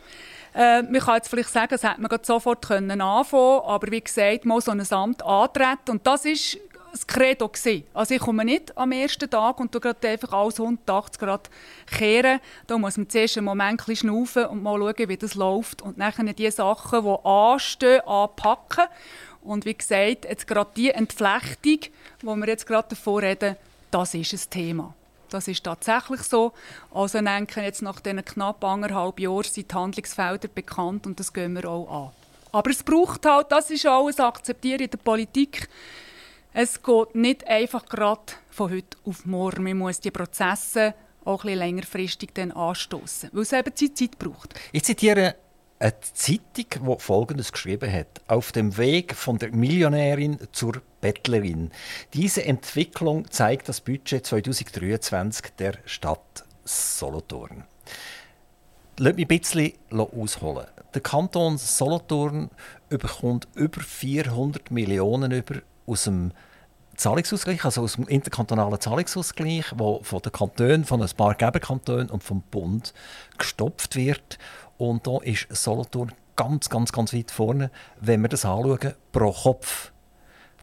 Äh, 0.53 0.81
man 0.81 0.99
kann 0.99 1.15
jetzt 1.15 1.29
vielleicht 1.29 1.49
sagen, 1.49 1.69
das 1.69 1.83
hätte 1.83 2.01
man 2.01 2.09
sofort 2.23 2.67
können 2.67 2.99
anfangen 2.99 3.61
aber 3.61 3.91
wie 3.91 4.01
gesagt, 4.01 4.43
mal 4.43 4.59
so 4.59 4.71
ein 4.71 4.91
Amt 4.91 5.23
antreten. 5.23 5.91
Und 5.91 6.07
das 6.07 6.25
ist 6.25 6.57
das 6.91 7.07
Credo 7.07 7.47
gewesen. 7.47 7.83
Also 7.93 8.15
ich 8.15 8.21
komme 8.21 8.45
nicht 8.45 8.77
am 8.77 8.91
ersten 8.91 9.29
Tag 9.29 9.59
und 9.59 9.71
gerade 9.71 10.07
einfach 10.07 10.33
alles 10.33 10.59
180 10.59 11.19
Grad 11.19 11.49
kehren. 11.85 12.39
Da 12.67 12.77
muss 12.77 12.97
man 12.97 13.09
zuerst 13.09 13.37
einen 13.37 13.45
Moment 13.45 13.87
ein 13.87 13.95
schnaufen 13.95 14.45
und 14.45 14.63
mal 14.63 14.79
schauen, 14.79 15.09
wie 15.09 15.17
das 15.17 15.35
läuft. 15.35 15.81
Und 15.81 15.99
dann 15.99 16.35
die 16.35 16.51
Sachen, 16.51 17.03
die 17.03 17.25
anstehen, 17.25 18.01
anpacken. 18.01 18.85
Und 19.41 19.65
wie 19.65 19.73
gesagt, 19.75 20.25
jetzt 20.25 20.47
gerade 20.47 20.71
die 20.75 20.91
Entflechtung, 20.91 21.91
wo 22.21 22.35
wir 22.35 22.47
jetzt 22.47 22.67
gerade 22.67 22.89
davor 22.89 23.21
reden, 23.21 23.55
das 23.91 24.13
ist 24.13 24.33
ein 24.33 24.49
Thema. 24.49 24.93
Das 25.29 25.47
ist 25.47 25.63
tatsächlich 25.63 26.21
so. 26.23 26.53
Also 26.93 27.21
denke 27.21 27.61
jetzt 27.61 27.81
nach 27.81 27.99
diesen 27.99 28.23
knapp 28.23 28.63
anderthalb 28.63 29.19
Jahren 29.19 29.43
sind 29.43 29.71
die 29.71 29.75
Handlungsfelder 29.75 30.47
bekannt 30.47 31.05
und 31.05 31.19
das 31.19 31.33
gehen 31.33 31.53
wir 31.55 31.69
auch 31.69 32.05
an. 32.05 32.11
Aber 32.51 32.69
es 32.69 32.81
braucht 32.81 33.25
halt, 33.25 33.51
das 33.51 33.69
ist 33.69 33.85
alles 33.85 34.19
akzeptieren 34.19 34.81
in 34.81 34.89
der 34.89 34.97
Politik, 34.97 35.67
es 36.59 36.81
geht 36.81 37.13
nicht 37.13 37.45
einfach 37.47 37.85
gerade 37.85 38.33
von 38.49 38.71
heute 38.71 38.97
auf 39.05 39.27
morgen. 39.27 39.63
Man 39.63 39.77
muss 39.77 39.99
die 39.99 40.09
Prozesse 40.09 40.95
auch 41.23 41.43
ein 41.43 41.55
längerfristig 41.55 42.33
dann 42.33 42.51
anstoßen, 42.51 43.29
weil 43.31 43.43
es 43.43 43.53
eben 43.53 43.75
Zeit 43.75 44.17
braucht. 44.17 44.55
Ich 44.71 44.83
zitiere 44.83 45.35
eine 45.77 45.93
Zeitung, 46.01 46.65
die 46.97 46.99
Folgendes 46.99 47.51
geschrieben 47.51 47.93
hat. 47.93 48.07
Auf 48.27 48.51
dem 48.53 48.75
Weg 48.75 49.13
von 49.13 49.37
der 49.37 49.51
Millionärin 49.51 50.39
zur 50.51 50.81
Bettlerin. 50.99 51.69
Diese 52.15 52.43
Entwicklung 52.43 53.29
zeigt 53.29 53.69
das 53.69 53.79
Budget 53.79 54.25
2023 54.25 55.51
der 55.59 55.73
Stadt 55.85 56.43
Solothurn. 56.63 57.65
Lass 58.97 59.15
mich 59.15 59.25
ein 59.25 59.37
bisschen 59.39 59.73
ausholen. 59.91 60.65
Der 60.91 61.01
Kanton 61.01 61.59
Solothurn 61.59 62.49
bekommt 62.89 63.47
über 63.53 63.79
400 63.79 64.71
Millionen 64.71 65.31
über 65.31 65.61
aus 65.85 66.05
dem 66.05 66.31
Zahlungsausgleich, 66.97 67.63
also 67.63 67.83
aus 67.83 67.93
dem 67.93 68.07
interkantonalen 68.07 68.79
Zahlungsausgleich, 68.79 69.65
wo 69.75 70.01
von 70.03 70.21
den 70.21 70.31
Kantonen, 70.31 70.83
von 70.83 71.01
ein 71.01 71.09
paar 71.15 71.35
Geberkantonen 71.35 72.09
und 72.09 72.23
vom 72.23 72.41
Bund 72.41 72.93
gestopft 73.37 73.95
wird. 73.95 74.39
Und 74.77 75.05
da 75.05 75.19
ist 75.21 75.47
Solothurn 75.49 76.11
ganz, 76.35 76.69
ganz, 76.69 76.91
ganz 76.91 77.13
weit 77.13 77.31
vorne, 77.31 77.71
wenn 78.01 78.21
wir 78.21 78.29
das 78.29 78.45
anschauen, 78.45 78.93
pro 79.11 79.31
Kopf. 79.31 79.91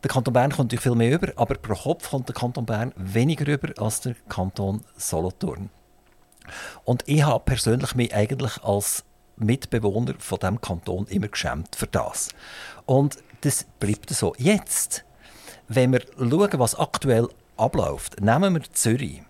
Der 0.03 0.11
Kanton 0.11 0.35
Bern 0.35 0.51
kommt 0.51 0.73
natürlich 0.73 0.83
viel 0.83 0.95
mehr 0.95 1.13
über, 1.13 1.33
aber 1.37 1.55
pro 1.55 1.75
Kopf 1.75 2.11
kommt 2.11 2.29
der 2.29 2.35
Kanton 2.35 2.67
Bern 2.67 2.93
weniger 2.97 3.47
über 3.47 3.73
als 3.83 4.01
der 4.01 4.15
Kanton 4.29 4.85
Solothurn. 4.97 5.71
Und 6.85 7.05
ich 7.07 7.23
habe 7.23 7.45
persönlich 7.45 7.95
mich 7.95 8.15
eigentlich 8.15 8.63
als 8.63 9.05
Mitbewohner 9.37 10.15
von 10.19 10.39
dem 10.39 10.61
Kanton 10.61 11.07
immer 11.07 11.29
geschämt 11.29 11.77
für 11.77 11.87
das. 11.87 12.31
Und 12.87 13.19
das 13.41 13.67
bleibt 13.81 14.11
so. 14.11 14.35
Jetzt 14.37 15.05
wenn 15.69 15.93
wir 15.93 16.03
schauen, 16.19 16.59
was 16.59 16.75
aktuell 16.75 17.29
abläuft, 17.57 18.21
nehmen 18.21 18.55
wir 18.55 18.63
Zürich. 18.73 19.23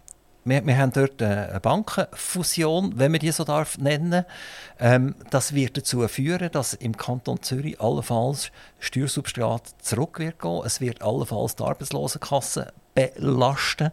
Wir, 0.47 0.67
wir 0.67 0.77
haben 0.77 0.93
dort 0.93 1.23
eine 1.23 1.59
Bankenfusion, 1.61 2.99
wenn 2.99 3.13
man 3.13 3.21
die 3.21 3.31
so 3.31 3.45
darf 3.45 3.79
nennen. 3.79 4.27
Ähm, 4.79 5.15
das 5.31 5.55
wird 5.55 5.79
dazu 5.79 6.07
führen, 6.07 6.51
dass 6.53 6.75
im 6.75 6.97
Kanton 6.97 7.43
Zürich 7.43 7.81
allenfalls 7.81 8.51
Steuersubstrat 8.79 9.75
zurück 9.81 10.19
wird 10.19 10.39
gehen. 10.39 10.61
Es 10.65 10.83
wird 10.83 11.01
allenfalls 11.01 11.57
die 11.57 11.63
Arbeitslosenkasse 11.63 12.73
belasten. 12.95 13.91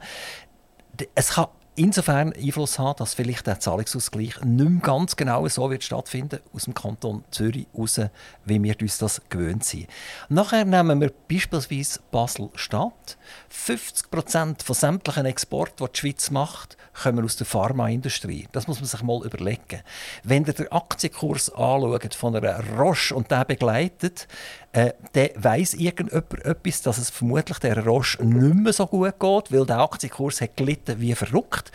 Es 1.15 1.29
kann 1.35 1.47
insofern 1.75 2.33
Einfluss 2.33 2.79
haben, 2.79 2.97
dass 2.97 3.13
vielleicht 3.13 3.47
der 3.47 3.59
Zahlungsausgleich 3.59 4.41
nicht 4.41 4.69
mehr 4.69 4.81
ganz 4.81 5.15
genau 5.15 5.47
so 5.47 5.69
wird 5.69 5.83
stattfinden 5.83 6.39
aus 6.53 6.65
dem 6.65 6.73
Kanton 6.73 7.23
Zürich 7.31 7.67
raus, 7.77 7.99
wie 8.45 8.61
wir 8.61 8.75
uns 8.81 8.97
das 8.97 9.21
gewöhnt 9.29 9.63
sind. 9.63 9.87
Nachher 10.29 10.65
nehmen 10.65 11.01
wir 11.01 11.11
beispielsweise 11.29 11.99
Basel-Stadt. 12.11 13.17
50 13.49 14.11
Prozent 14.11 14.63
von 14.63 14.75
sämtlichen 14.75 15.25
Exporten, 15.25 15.85
die 15.85 15.91
die 15.91 15.99
Schweiz 15.99 16.31
macht, 16.31 16.77
kommen 16.93 17.23
aus 17.23 17.37
der 17.37 17.47
Pharmaindustrie. 17.47 18.47
Das 18.51 18.67
muss 18.67 18.79
man 18.79 18.87
sich 18.87 19.01
mal 19.01 19.25
überlegen. 19.25 19.81
Wenn 20.23 20.45
ihr 20.45 20.53
den 20.53 20.71
Aktienkurs 20.71 21.49
anschaut 21.49 22.15
von 22.15 22.35
einer 22.35 22.77
Roche 22.77 23.15
und 23.15 23.31
der 23.31 23.45
begleitet, 23.45 24.27
äh, 24.73 24.93
dann 25.13 25.29
weiss 25.35 25.73
irgendjemand 25.73 26.45
etwas, 26.45 26.81
dass 26.81 26.97
es 26.97 27.09
vermutlich 27.09 27.59
der 27.59 27.85
Roche 27.85 28.23
nicht 28.23 28.55
mehr 28.55 28.73
so 28.73 28.87
gut 28.87 29.19
geht, 29.19 29.51
weil 29.51 29.65
der 29.65 29.79
Aktienkurs 29.79 30.41
hat 30.41 30.55
gelitten 30.55 30.99
wie 31.01 31.13
verrückt. 31.13 31.71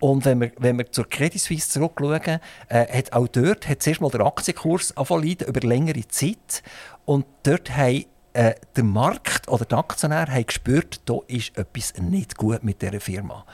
Und 0.00 0.24
wenn 0.24 0.40
wir, 0.40 0.52
wenn 0.58 0.78
wir 0.78 0.90
zur 0.90 1.08
Credit 1.08 1.40
Suisse 1.40 1.70
zurückschauen, 1.70 2.40
äh, 2.68 2.98
hat 2.98 3.12
auch 3.12 3.28
dort 3.28 3.68
hat 3.68 3.82
zuerst 3.82 4.00
mal 4.00 4.10
der 4.10 4.22
Aktienkurs 4.22 4.96
angefangen 4.96 5.36
über 5.46 5.60
längere 5.60 6.06
Zeit. 6.08 6.62
Und 7.04 7.26
dort 7.44 7.76
haben 7.76 8.04
äh, 8.32 8.54
der 8.76 8.84
Markt 8.84 9.48
oder 9.48 9.64
der 9.64 9.78
Aktionär 9.78 10.26
haben 10.26 10.46
gespürt, 10.46 11.00
da 11.04 11.18
ist 11.28 11.56
etwas 11.56 11.94
nicht 11.98 12.36
gut 12.36 12.64
mit 12.64 12.82
dieser 12.82 13.00
Firma. 13.00 13.44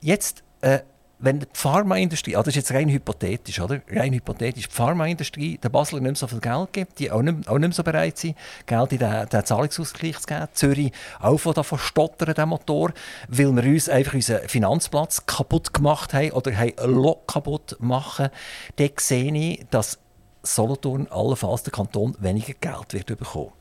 Jetzt 0.00 0.42
äh, 0.60 0.80
wenn 1.20 1.40
die 1.40 1.46
Pharmaindustrie, 1.52 2.36
also 2.36 2.44
das 2.44 2.56
ist 2.56 2.68
jetzt 2.68 2.72
rein 2.72 2.88
hypothetisch, 2.88 3.60
oder? 3.60 3.80
Rein 3.90 4.12
hypothetisch, 4.12 4.68
die 4.68 4.74
Pharmaindustrie 4.74 5.58
der 5.58 5.68
Basler 5.68 6.00
nicht 6.00 6.10
mehr 6.10 6.14
so 6.14 6.28
viel 6.28 6.40
Geld 6.40 6.72
gibt, 6.72 6.98
die 6.98 7.10
auch 7.10 7.22
nicht, 7.22 7.48
auch 7.48 7.58
nicht 7.58 7.68
mehr 7.68 7.72
so 7.72 7.82
bereit 7.82 8.18
sind, 8.18 8.36
Geld 8.66 8.92
in 8.92 8.98
den, 8.98 9.28
den 9.28 9.44
Zahlungsausgleich 9.44 10.18
zu 10.20 10.26
geben. 10.26 10.48
Zürich 10.52 10.92
auch 11.20 11.38
von 11.38 11.54
davon 11.54 11.78
stottern, 11.78 12.34
der 12.34 12.46
Motor, 12.46 12.92
weil 13.28 13.52
wir 13.52 13.64
uns 13.64 13.88
einfach 13.88 14.14
unseren 14.14 14.48
Finanzplatz 14.48 15.26
kaputt 15.26 15.74
gemacht 15.74 16.14
haben 16.14 16.30
oder 16.30 16.56
haben 16.56 17.16
kaputt 17.26 17.76
machen. 17.80 18.28
Dann 18.76 18.90
sehe 18.98 19.34
ich, 19.34 19.66
dass 19.70 19.98
Solothurn 20.42 21.08
allenfalls 21.10 21.64
der 21.64 21.72
Kanton 21.72 22.16
weniger 22.20 22.54
Geld 22.54 22.92
wird 22.92 23.06
bekommen. 23.18 23.52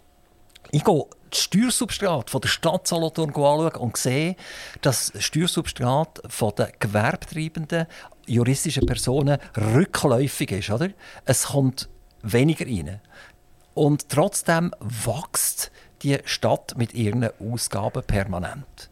Ich 0.72 0.84
gehe 0.84 1.05
das 1.30 1.41
Steuersubstrat 1.41 2.30
von 2.30 2.41
der 2.41 2.49
Stadt 2.49 2.88
Solothurn 2.88 3.30
anschauen 3.30 3.75
und 3.75 3.97
sehe, 3.97 4.36
dass 4.82 5.11
das 5.11 5.23
Steuersubstrat 5.23 6.21
von 6.28 6.53
den 6.57 6.67
gewerbetreibenden 6.80 7.88
juristischen 8.25 8.86
Personen 8.86 9.38
rückläufig 9.55 10.51
ist. 10.51 10.69
Oder? 10.69 10.89
Es 11.25 11.47
kommt 11.47 11.89
weniger 12.21 12.65
rein. 12.65 13.01
Und 13.73 14.09
trotzdem 14.09 14.73
wächst 14.80 15.71
die 16.01 16.17
Stadt 16.25 16.75
mit 16.78 16.93
ihren 16.93 17.30
Ausgaben 17.39 18.03
permanent. 18.03 18.89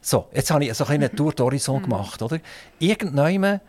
So, 0.00 0.28
jetzt 0.32 0.50
habe 0.50 0.64
ich 0.64 0.74
so 0.74 0.84
eine 0.84 1.10
Tour 1.14 1.32
d'Horizon 1.32 1.78
mhm. 1.78 1.82
gemacht. 1.84 2.22
Oder? 2.22 2.40
Irgendwann, 2.78 3.60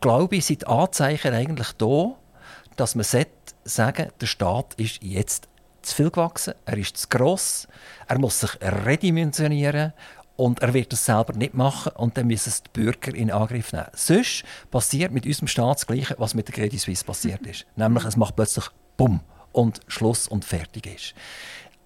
glaube 0.00 0.36
ich, 0.36 0.46
sind 0.46 0.62
die 0.62 0.66
Anzeichen 0.66 1.34
eigentlich 1.34 1.72
da, 1.72 2.14
dass 2.76 2.94
man 2.94 3.04
sagen 3.04 3.30
sollte, 3.64 4.12
der 4.20 4.26
Staat 4.26 4.74
ist 4.74 5.02
jetzt 5.02 5.48
zu 5.86 5.94
viel 5.94 6.10
gewachsen, 6.10 6.54
er 6.64 6.76
ist 6.76 6.96
zu 6.96 7.08
gross, 7.08 7.68
er 8.06 8.18
muss 8.18 8.40
sich 8.40 8.50
redimensionieren 8.60 9.92
und 10.36 10.60
er 10.60 10.74
wird 10.74 10.92
das 10.92 11.04
selber 11.04 11.32
nicht 11.32 11.54
machen 11.54 11.92
und 11.96 12.16
dann 12.16 12.26
müssen 12.26 12.50
es 12.50 12.62
die 12.62 12.70
Bürger 12.72 13.14
in 13.14 13.30
Angriff 13.30 13.72
nehmen. 13.72 13.86
Sonst 13.94 14.44
passiert 14.70 15.12
mit 15.12 15.26
unserem 15.26 15.48
Staat 15.48 15.78
das 15.78 15.86
Gleiche, 15.86 16.14
was 16.18 16.34
mit 16.34 16.48
der 16.48 16.54
Credit 16.54 16.80
Suisse 16.80 17.04
passiert 17.04 17.46
ist. 17.46 17.66
Nämlich, 17.76 18.04
es 18.04 18.16
macht 18.16 18.36
plötzlich 18.36 18.66
Bumm 18.96 19.20
und 19.52 19.80
Schluss 19.88 20.28
und 20.28 20.44
fertig 20.44 20.86
ist. 20.86 21.14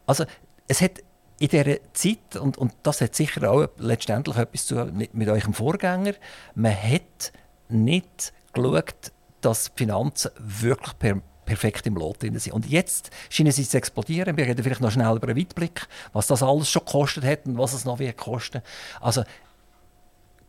Also, 0.06 0.24
es 0.66 0.80
hat 0.80 0.98
in 1.38 1.48
dieser 1.48 1.78
Zeit, 1.94 2.36
und, 2.36 2.58
und 2.58 2.74
das 2.82 3.00
hat 3.00 3.14
sicher 3.14 3.50
auch 3.50 3.68
letztendlich 3.78 4.36
etwas 4.36 4.66
zu 4.66 4.74
mit, 4.86 5.14
mit 5.14 5.28
eurem 5.28 5.54
Vorgänger, 5.54 6.12
man 6.54 6.74
hat 6.74 7.32
nicht 7.68 8.32
geschaut, 8.52 9.12
dass 9.40 9.72
die 9.72 9.78
Finanzen 9.78 10.32
wirklich 10.38 10.98
per 10.98 11.22
perfekt 11.44 11.86
im 11.86 11.96
Lot 11.96 12.22
drin 12.22 12.38
sind. 12.38 12.52
Und 12.52 12.66
jetzt 12.66 13.10
scheinen 13.28 13.52
sie 13.52 13.66
zu 13.66 13.76
explodieren. 13.76 14.36
Wir 14.36 14.46
reden 14.46 14.62
vielleicht 14.62 14.80
noch 14.80 14.90
schnell 14.90 15.16
über 15.16 15.28
einen 15.28 15.38
Weitblick, 15.38 15.86
was 16.12 16.26
das 16.26 16.42
alles 16.42 16.70
schon 16.70 16.84
gekostet 16.84 17.24
hat 17.24 17.46
und 17.46 17.58
was 17.58 17.72
es 17.72 17.84
noch 17.84 17.98
wird 17.98 18.16
kosten. 18.16 18.62
Also 19.00 19.24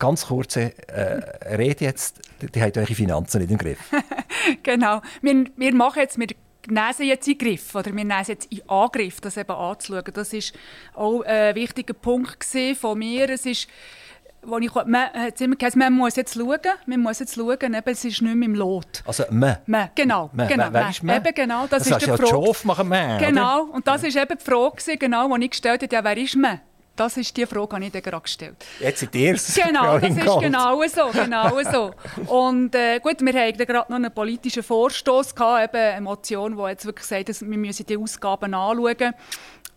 ganz 0.02 0.26
kurze 0.26 0.74
äh, 0.88 1.56
Rede 1.56 1.86
jetzt, 1.86 2.22
die 2.42 2.62
haben 2.62 2.72
eure 2.76 2.96
Finanzen 2.96 3.40
nicht 3.40 3.52
im 3.52 3.58
Griff. 3.58 3.80
genau. 4.64 5.02
Wir, 5.22 5.46
wir 5.56 5.76
machen 5.76 6.00
jetzt, 6.00 6.18
wir 6.18 6.28
nehmen 6.68 6.94
jetzt 7.00 7.28
in 7.28 7.38
Griff 7.38 7.76
oder 7.76 7.96
wir 7.96 8.04
nehmen 8.04 8.26
jetzt 8.28 8.52
in 8.52 8.68
Angriff, 8.68 9.22
das 9.22 9.38
eben 9.38 9.52
anzuschauen. 9.52 10.12
Das 10.14 10.34
ist 10.34 10.54
auch 10.96 11.22
ein 11.22 11.56
wichtiger 11.56 11.94
Punkt 11.94 12.46
von 12.80 12.98
mir. 12.98 13.30
Es 13.30 13.46
ist 13.46 13.68
wo 14.44 14.58
ich, 14.58 14.74
man 14.74 15.14
hat 15.14 15.40
immer 15.42 15.56
gesagt, 15.56 15.76
man 15.76 15.94
muss 15.94 16.16
jetzt 16.16 16.34
schauen, 16.34 16.60
man 16.86 17.00
muss 17.00 17.20
jetzt 17.20 17.36
schauen, 17.36 17.58
eben, 17.62 17.82
es 17.86 18.06
ist 18.06 18.22
nicht 18.22 18.36
mehr 18.36 18.48
im 18.48 18.56
Lot. 18.56 19.04
Also 19.06 19.24
man? 19.30 19.58
Man, 19.66 19.90
genau. 19.94 20.30
Man, 20.34 20.48
genau 20.48 20.68
wer, 20.72 20.90
ist 20.90 21.04
man? 21.04 21.18
Eben, 21.18 21.34
genau, 21.36 21.68
das, 21.68 21.84
das 21.84 21.98
ist 21.98 22.08
ja 22.08 22.18
die 22.18 22.24
Frage. 22.24 22.56
Machen 22.64 22.88
man, 22.88 23.20
Genau, 23.20 23.64
und 23.66 23.86
das 23.88 24.04
ist 24.04 24.16
eben 24.16 24.38
die 24.38 24.44
Frage, 24.44 24.98
genau, 24.98 25.36
die 25.38 25.46
ich 25.46 25.52
gestellt 25.52 25.84
habe, 25.84 25.96
ja, 25.96 26.04
wer 26.04 26.18
ist 26.18 26.36
man? 26.36 26.60
Das 26.96 27.16
ist 27.18 27.36
die 27.38 27.46
Frage, 27.46 27.80
die 27.80 27.86
ich 27.86 27.92
dir 27.94 28.02
gerade 28.02 28.22
gestellt 28.22 28.66
Jetzt 28.80 29.00
seid 29.00 29.16
ihr 29.16 29.34
es. 29.34 29.56
Genau, 29.56 29.98
das 29.98 30.10
ist 30.10 30.40
genau 30.40 30.84
so. 30.88 31.10
Genau 31.12 31.64
so. 31.64 31.92
Und 32.28 32.76
äh, 32.76 33.00
gut, 33.00 33.22
wir 33.22 33.34
hatten 33.34 33.66
gerade 33.66 33.90
noch 33.90 33.96
einen 33.96 34.12
politischen 34.12 34.62
Vorstoß, 34.62 35.34
gehabt, 35.34 35.74
eben 35.74 35.82
eine 35.82 36.02
Motion, 36.02 36.58
die 36.58 36.64
jetzt 36.64 36.86
wirklich 36.86 37.08
sagt, 37.08 37.30
dass 37.30 37.42
wir 37.42 37.58
müssen 37.58 37.86
die 37.86 37.98
Ausgaben 37.98 38.54
anschauen 38.54 38.84
müssen. 38.84 39.14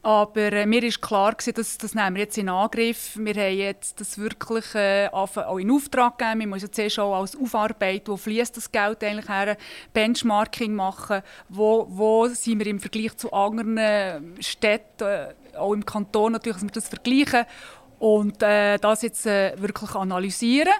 Aber 0.05 0.53
äh, 0.53 0.67
mir 0.67 0.83
ist 0.83 1.01
klar 1.01 1.33
gewesen, 1.33 1.55
dass 1.55 1.79
das 1.79 1.95
nehmen 1.95 2.17
wir 2.17 2.25
jetzt 2.25 2.37
in 2.37 2.51
Angriff. 2.51 3.17
Wir 3.17 3.35
haben 3.35 3.57
jetzt 3.57 3.99
das 3.99 4.19
wirklich 4.19 4.75
äh, 4.75 5.09
auch 5.11 5.57
in 5.57 5.71
Auftrag 5.71 6.19
gegeben. 6.19 6.41
Wir 6.41 6.47
müssen 6.47 6.71
zuerst 6.71 6.99
auch 6.99 7.19
als 7.19 7.35
Aufarbeitung, 7.35 8.13
wo 8.13 8.17
fließt 8.19 8.55
das 8.55 8.71
Geld 8.71 9.03
eigentlich 9.03 9.31
her, 9.31 9.57
Benchmarking 9.95 10.75
machen. 10.75 11.23
Wo, 11.49 11.87
wo 11.89 12.27
sind 12.27 12.59
wir 12.59 12.67
im 12.67 12.81
Vergleich 12.81 13.17
zu 13.17 13.33
anderen 13.33 14.37
Städten, 14.41 15.05
äh, 15.05 15.57
auch 15.57 15.73
im 15.73 15.87
Kanton 15.87 16.33
natürlich, 16.33 16.59
dass 16.59 16.65
wir 16.65 16.73
das 16.73 16.89
vergleichen 16.89 17.47
und 17.99 18.43
äh, 18.43 18.77
das 18.77 19.01
jetzt 19.01 19.25
äh, 19.25 19.55
wirklich 19.57 19.95
analysieren 19.95 20.75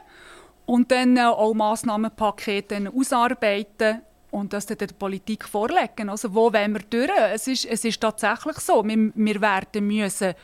und 0.67 0.91
dann 0.91 1.17
äh, 1.17 1.23
auch 1.23 1.55
Massnahmenpakete 1.55 2.93
ausarbeiten 2.95 4.03
und 4.35 4.53
das 4.53 4.67
der 4.67 4.77
Politik 4.99 5.45
vorlegen. 5.45 6.11
Also 6.11 6.35
wo 6.35 6.53
wollen 6.53 6.73
wir 6.73 6.81
durch? 6.81 7.11
Es 7.33 7.47
ist, 7.47 7.65
es 7.65 7.85
ist 7.85 8.01
tatsächlich 8.01 8.59
so, 8.59 8.85
wir, 8.85 9.13
wir 9.15 9.41
werden 9.41 9.87
müssen 9.87 10.35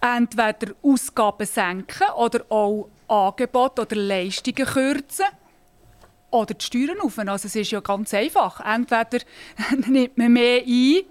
entweder 0.00 0.74
Ausgaben 0.82 1.46
senken 1.46 2.08
oder 2.16 2.44
auch 2.48 2.88
Angebote 3.06 3.82
oder 3.82 3.96
Leistungen 3.96 4.66
kürzen 4.66 5.26
oder 6.30 6.54
die 6.54 6.64
Steuern 6.64 7.00
auf. 7.00 7.18
Also 7.18 7.46
es 7.46 7.54
ist 7.54 7.70
ja 7.70 7.80
ganz 7.80 8.14
einfach. 8.14 8.60
Entweder 8.60 9.24
nimmt 9.86 10.16
man 10.16 10.32
mehr 10.32 10.62
ein 10.66 11.02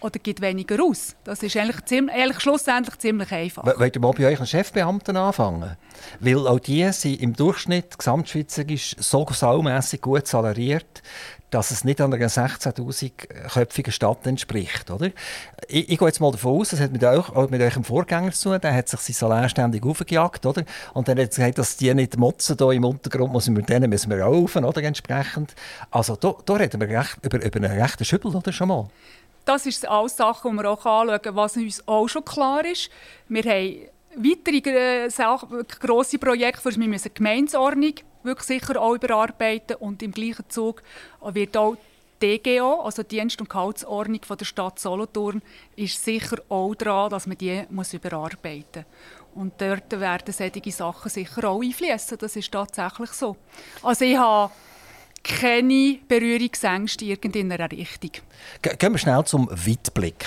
oder 0.00 0.18
gibt 0.18 0.40
weniger 0.40 0.82
aus. 0.82 1.16
Das 1.24 1.42
ist 1.42 1.56
eigentlich, 1.56 1.84
ziemlich, 1.84 2.14
eigentlich 2.14 2.40
schlussendlich 2.40 2.98
ziemlich 2.98 3.32
einfach. 3.32 3.64
Wollt 3.78 3.96
ihr 3.96 4.00
mal 4.00 4.12
bei 4.12 4.26
euch 4.26 4.38
einen 4.38 4.46
Chefbeamten 4.46 5.16
anfangen? 5.16 5.76
Weil 6.20 6.46
auch 6.46 6.58
die 6.58 6.90
sind 6.92 7.20
im 7.20 7.34
Durchschnitt 7.34 7.98
gesamtschweizerisch 7.98 8.96
so 8.98 9.26
saumässig 9.30 10.02
gut 10.02 10.26
salariert, 10.26 11.02
dass 11.50 11.70
es 11.70 11.84
nicht 11.84 12.00
einer 12.00 12.16
16'000-köpfigen 12.16 13.92
Stadt 13.92 14.26
entspricht. 14.26 14.90
Oder? 14.90 15.06
Ich, 15.68 15.88
ich 15.88 15.98
gehe 15.98 16.08
jetzt 16.08 16.20
mal 16.20 16.32
davon 16.32 16.60
aus, 16.60 16.70
das 16.70 16.80
hat 16.80 16.92
mit, 16.92 17.04
euch, 17.04 17.28
auch 17.30 17.48
mit 17.48 17.62
eurem 17.62 17.84
Vorgänger 17.84 18.32
zu 18.32 18.50
tun, 18.50 18.60
der 18.60 18.74
hat 18.74 18.88
sich 18.88 19.00
sein 19.00 19.14
Salär 19.14 19.48
ständig 19.48 19.84
aufgejagt. 19.86 20.44
Oder? 20.44 20.64
Und 20.92 21.08
dann 21.08 21.18
hat 21.18 21.30
gesagt, 21.30 21.58
dass 21.58 21.76
die 21.76 21.94
nicht 21.94 22.16
motzen 22.18 22.56
hier 22.58 22.72
im 22.72 22.84
Untergrund, 22.84 23.32
müssen 23.32 23.56
wir 23.56 23.62
denen 23.62 23.88
müssen 23.88 24.10
wir 24.10 24.20
raufen, 24.20 24.64
oder, 24.64 24.82
entsprechend. 24.82 25.54
Also 25.90 26.16
da, 26.16 26.34
da 26.44 26.54
reden 26.54 26.80
wir 26.80 26.88
recht, 26.88 27.18
über, 27.22 27.42
über 27.42 27.56
einen 27.56 27.80
rechten 27.80 28.04
Schüttel, 28.04 28.34
oder, 28.34 28.52
schon 28.52 28.68
mal? 28.68 28.88
Das 29.46 29.64
ist 29.64 29.86
alles 29.86 30.16
Sachen, 30.16 30.50
die 30.50 30.62
wir 30.62 30.70
auch 30.70 30.84
anschauen, 30.84 31.36
was 31.36 31.56
uns 31.56 31.86
auch 31.86 32.08
schon 32.08 32.24
klar 32.24 32.64
ist. 32.64 32.90
Wir 33.28 33.44
haben 33.44 33.88
weitere 34.16 35.06
äh, 35.06 35.64
grosse 35.80 36.18
Projekte, 36.18 36.76
wir 36.76 36.88
müssen 36.88 37.08
die 37.08 37.14
Gemeinsordnung 37.14 37.94
wirklich 38.24 38.46
sicher 38.46 38.80
auch 38.80 38.96
überarbeiten 38.96 39.76
und 39.76 40.02
im 40.02 40.10
gleichen 40.10 40.50
Zug 40.50 40.82
wird 41.22 41.56
auch 41.56 41.76
DGO, 42.20 42.80
also 42.80 43.04
die 43.04 43.18
Dienst- 43.18 43.40
und 43.40 43.48
Gehaltsordnung 43.48 44.20
von 44.24 44.36
der 44.36 44.46
Stadt 44.46 44.80
Solothurn, 44.80 45.42
ist 45.76 46.04
sicher 46.04 46.38
auch 46.48 46.74
dran, 46.74 47.10
dass 47.10 47.28
man 47.28 47.38
die 47.38 47.62
muss 47.70 47.92
überarbeiten 47.92 48.84
muss. 48.84 49.44
Und 49.44 49.60
dort 49.60 49.92
werden 49.92 50.32
solche 50.32 50.72
Sachen 50.72 51.10
sicher 51.10 51.48
auch 51.48 51.62
einfließen. 51.62 52.18
Das 52.18 52.34
ist 52.34 52.50
tatsächlich 52.50 53.10
so. 53.10 53.36
Also 53.82 54.04
ich 54.06 54.16
habe 54.16 54.50
keine 55.26 55.98
Berührungsängste 56.06 57.04
in 57.04 57.10
irgendeiner 57.10 57.70
Richtung. 57.70 58.12
Gehen 58.62 58.92
wir 58.92 58.98
schnell 58.98 59.24
zum 59.24 59.48
Weitblick. 59.50 60.24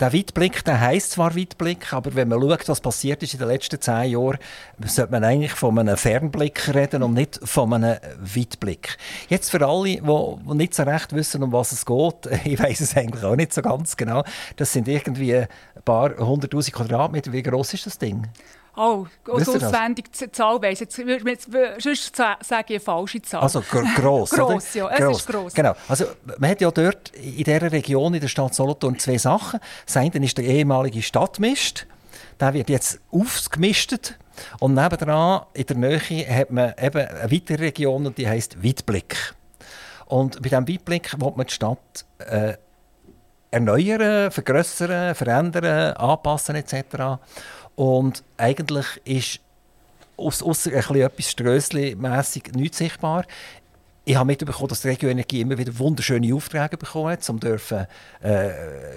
Der 0.00 0.14
Weitblick, 0.14 0.64
der 0.64 0.80
heisst 0.80 1.12
zwar 1.12 1.36
Weitblick, 1.36 1.92
aber 1.92 2.14
wenn 2.14 2.28
man 2.28 2.40
schaut, 2.40 2.68
was 2.68 2.80
passiert 2.80 3.22
ist 3.22 3.34
in 3.34 3.38
den 3.38 3.48
letzten 3.48 3.80
zehn 3.80 4.12
Jahren, 4.12 4.38
sollte 4.86 5.12
man 5.12 5.24
eigentlich 5.24 5.52
von 5.52 5.78
einem 5.78 5.96
Fernblick 5.96 6.74
reden 6.74 7.02
und 7.02 7.12
nicht 7.12 7.38
von 7.44 7.74
einem 7.74 7.98
Weitblick. 8.18 8.96
Jetzt 9.28 9.50
für 9.50 9.64
alle, 9.66 10.00
die, 10.00 10.54
nicht 10.54 10.74
so 10.74 10.84
recht 10.84 11.14
wissen, 11.14 11.42
um 11.42 11.52
was 11.52 11.72
es 11.72 11.84
geht, 11.84 12.26
ich 12.44 12.58
weiß 12.58 12.80
es 12.80 12.96
eigentlich 12.96 13.24
auch 13.24 13.36
nicht 13.36 13.52
so 13.52 13.60
ganz 13.60 13.94
genau, 13.96 14.24
das 14.56 14.72
sind 14.72 14.88
irgendwie 14.88 15.36
ein 15.36 15.48
paar 15.84 16.16
hunderttausend 16.16 16.74
Quadratmeter. 16.74 17.32
Wie 17.32 17.42
groß 17.42 17.74
ist 17.74 17.84
das 17.84 17.98
Ding? 17.98 18.26
Oh, 18.76 19.06
aus 19.28 19.48
auswendig 19.48 20.12
die 20.12 20.30
Zahl 20.30 20.62
weiss. 20.62 20.80
Jetzt, 20.80 20.96
sonst 20.96 22.16
sage 22.16 22.38
ich 22.40 22.70
eine 22.70 22.80
falsche 22.80 23.20
Zahl. 23.22 23.42
Also 23.42 23.60
gr 23.60 23.84
gross, 23.96 24.30
gross, 24.30 24.74
ja, 24.74 24.88
es 24.88 24.98
gross. 24.98 25.18
ist 25.18 25.26
gross. 25.28 25.54
Genau. 25.54 25.74
Also, 25.88 26.06
man 26.38 26.50
hat 26.50 26.60
ja 26.60 26.70
dort 26.70 27.10
in 27.10 27.44
dieser 27.44 27.72
Region, 27.72 28.14
in 28.14 28.20
der 28.20 28.28
Stadt 28.28 28.54
Solothurn, 28.54 28.98
zwei 28.98 29.18
Sachen. 29.18 29.60
Das 29.84 29.96
eine 29.96 30.24
ist 30.24 30.38
der 30.38 30.44
ehemalige 30.44 31.02
Stadtmist. 31.02 31.86
Der 32.38 32.54
wird 32.54 32.70
jetzt 32.70 33.00
aufgemistet. 33.10 34.18
Und 34.60 34.74
nebendran, 34.74 35.42
in 35.52 35.66
der 35.66 35.76
Nähe, 35.76 36.26
hat 36.28 36.50
man 36.50 36.72
eben 36.80 37.06
eine 37.06 37.30
weitere 37.30 37.64
Region, 37.64 38.06
und 38.06 38.16
die 38.16 38.28
heisst 38.28 38.64
Weitblick. 38.64 39.34
Und 40.06 40.36
bei 40.42 40.48
diesem 40.48 40.66
Weitblick 40.66 41.20
will 41.20 41.32
man 41.36 41.46
die 41.46 41.52
Stadt 41.52 42.04
äh, 42.18 42.54
erneuern, 43.50 44.30
vergrößern, 44.30 45.14
verändern, 45.14 45.92
anpassen 45.94 46.56
etc. 46.56 47.20
Und 47.80 48.22
eigentlich 48.36 48.86
ist 49.04 49.40
außer 50.18 50.70
etwas 50.70 51.30
Strössli-mässig 51.30 52.54
nichts 52.54 52.76
sichtbar. 52.76 53.24
Ich 54.04 54.16
habe 54.16 54.26
mitbekommen, 54.26 54.68
dass 54.68 54.82
die 54.82 54.88
Regio 54.88 55.08
Energie 55.08 55.40
immer 55.40 55.56
wieder 55.56 55.78
wunderschöne 55.78 56.34
Aufträge 56.34 56.76
bekommen 56.76 57.08
hat, 57.12 57.26
um 57.30 57.40
dürfen, 57.40 57.86
äh, 58.20 58.50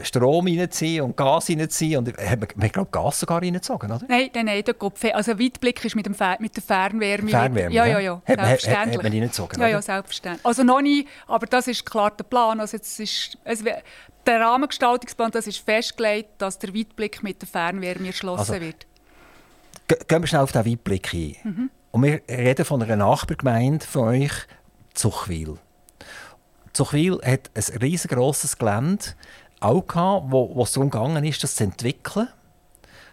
Strom 0.03 0.47
reinzuziehen 0.47 1.05
und 1.05 1.15
Gas 1.15 1.49
reinzuziehen. 1.49 1.99
Und 1.99 2.17
haben 2.17 2.41
wir, 2.41 2.47
wir 2.53 2.69
glaube 2.69 2.89
Gas 2.91 3.21
sogar 3.21 3.41
reingezogen, 3.41 3.89
oder? 3.89 4.05
Nein, 4.09 4.29
nein, 4.33 4.47
nein 4.47 4.63
der 4.65 4.73
Kopf, 4.73 5.01
also 5.13 5.39
Weitblick 5.39 5.85
ist 5.85 5.95
mit, 5.95 6.05
dem 6.05 6.15
mit 6.39 6.53
der 6.53 6.63
Fernwärme. 6.63 7.29
Fernwärme, 7.29 7.73
ja, 7.73 7.85
ja, 7.85 7.99
ja. 7.99 8.21
Hat, 8.25 8.25
selbstverständlich. 8.25 8.77
Hat, 8.77 8.95
hat 8.95 9.03
man 9.03 9.11
reingezogen, 9.13 9.61
Ja, 9.61 9.67
ja, 9.69 9.81
selbstverständlich. 9.81 10.45
Also 10.45 10.63
noch 10.63 10.81
nie, 10.81 11.07
aber 11.27 11.45
das 11.45 11.69
ist 11.69 11.85
klar 11.85 12.11
der 12.11 12.25
Plan. 12.25 12.59
Also 12.59 12.75
jetzt 12.75 12.99
ist, 12.99 13.37
es, 13.45 13.63
der 14.25 14.41
Rahmengestaltungsplan, 14.41 15.31
das 15.31 15.47
ist 15.47 15.57
festgelegt, 15.57 16.29
dass 16.37 16.59
der 16.59 16.73
Weitblick 16.73 17.23
mit 17.23 17.41
der 17.41 17.47
Fernwärme 17.47 18.07
erschlossen 18.07 18.53
also, 18.53 18.61
wird. 18.61 18.87
Gehen 20.07 20.21
wir 20.21 20.27
schnell 20.27 20.41
auf 20.41 20.51
den 20.51 20.65
Weitblick 20.65 21.13
ein. 21.13 21.35
Mhm. 21.43 21.69
Und 21.91 22.03
wir 22.03 22.21
reden 22.29 22.65
von 22.65 22.81
einer 22.81 22.95
Nachbargemeinde 22.95 23.85
von 23.85 24.07
euch, 24.07 24.33
Zuchwil. 24.93 25.57
Zuchwil 26.73 27.19
hat 27.23 27.51
ein 27.53 27.77
riesengroßes 27.77 28.57
Gelände 28.57 29.05
auch 29.59 29.85
gehabt, 29.85 30.25
wo, 30.29 30.55
wo 30.55 30.63
es 30.63 30.73
darum 30.73 30.89
gegangen 30.89 31.23
ist, 31.23 31.43
das 31.43 31.55
zu 31.55 31.63
entwickeln. 31.63 32.27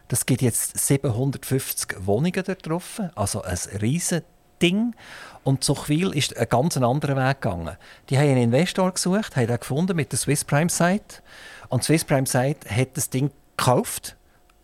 Das 0.08 0.26
gibt 0.26 0.42
jetzt 0.42 0.78
750 0.78 2.06
Wohnungen 2.06 2.42
dort 2.44 2.66
drauf, 2.66 3.00
also 3.14 3.42
ein 3.42 3.58
riesiges 3.80 4.24
Ding. 4.60 4.94
Und 5.42 5.64
Zuchwil 5.64 6.14
ist 6.14 6.36
einen 6.36 6.48
ganz 6.48 6.76
anderen 6.76 7.16
Weg 7.16 7.40
gegangen. 7.40 7.76
Die 8.08 8.18
haben 8.18 8.28
einen 8.28 8.52
Investor 8.52 8.92
gesucht, 8.92 9.36
haben 9.36 9.48
ihn 9.48 9.58
gefunden 9.58 9.96
mit 9.96 10.12
der 10.12 10.18
Swiss 10.18 10.44
Prime 10.44 10.70
Site. 10.70 11.22
Und 11.68 11.84
Swiss 11.84 12.04
Prime 12.04 12.26
Site 12.26 12.68
hat 12.68 12.88
das 12.94 13.10
Ding 13.10 13.30
gekauft 13.56 14.16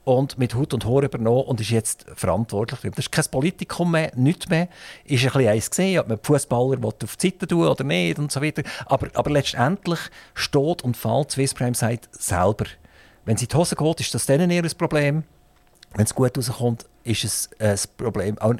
und 0.05 0.39
mit 0.39 0.55
Hut 0.55 0.73
und 0.73 0.85
Haar 0.85 1.03
übernommen 1.03 1.43
und 1.43 1.61
ist 1.61 1.71
jetzt 1.71 2.07
verantwortlich. 2.15 2.81
Das 2.83 3.07
ist 3.07 3.13
kein 3.13 3.25
Politikum 3.29 3.91
mehr, 3.91 4.13
nichts 4.15 4.49
mehr. 4.49 4.69
Ist 5.05 5.25
ein 5.25 5.33
bisschen 5.33 5.49
eins 5.49 5.71
gesehen, 5.71 5.99
ob 5.99 6.09
man 6.09 6.19
Fußballer 6.23 6.79
auf 6.85 7.17
die 7.17 7.31
Seite 7.31 7.47
tun 7.49 7.67
oder 7.67 7.83
nicht 7.83 8.19
und 8.19 8.31
so 8.31 8.41
weiter. 8.41 8.63
Aber, 8.87 9.09
aber 9.15 9.31
letztendlich 9.31 9.99
steht 10.35 10.83
und 10.83 10.97
fällt 10.97 11.33
Swiss 11.33 11.55
Prime 11.55 11.75
Site 11.75 12.09
selber. 12.13 12.67
Wenn 13.25 13.37
sie 13.37 13.47
in 13.47 13.49
die 13.49 13.57
Hose 13.57 13.75
geht, 13.75 14.01
ist 14.01 14.15
das 14.15 14.27
denen 14.27 14.51
ihr 14.53 14.63
Problem. 14.75 15.25
Wenn 15.95 16.05
es 16.05 16.15
gut 16.15 16.37
rauskommt, 16.37 16.87
ist 17.05 17.25
es 17.25 17.51
ein 17.59 17.79
Problem, 17.97 18.39
auch, 18.39 18.55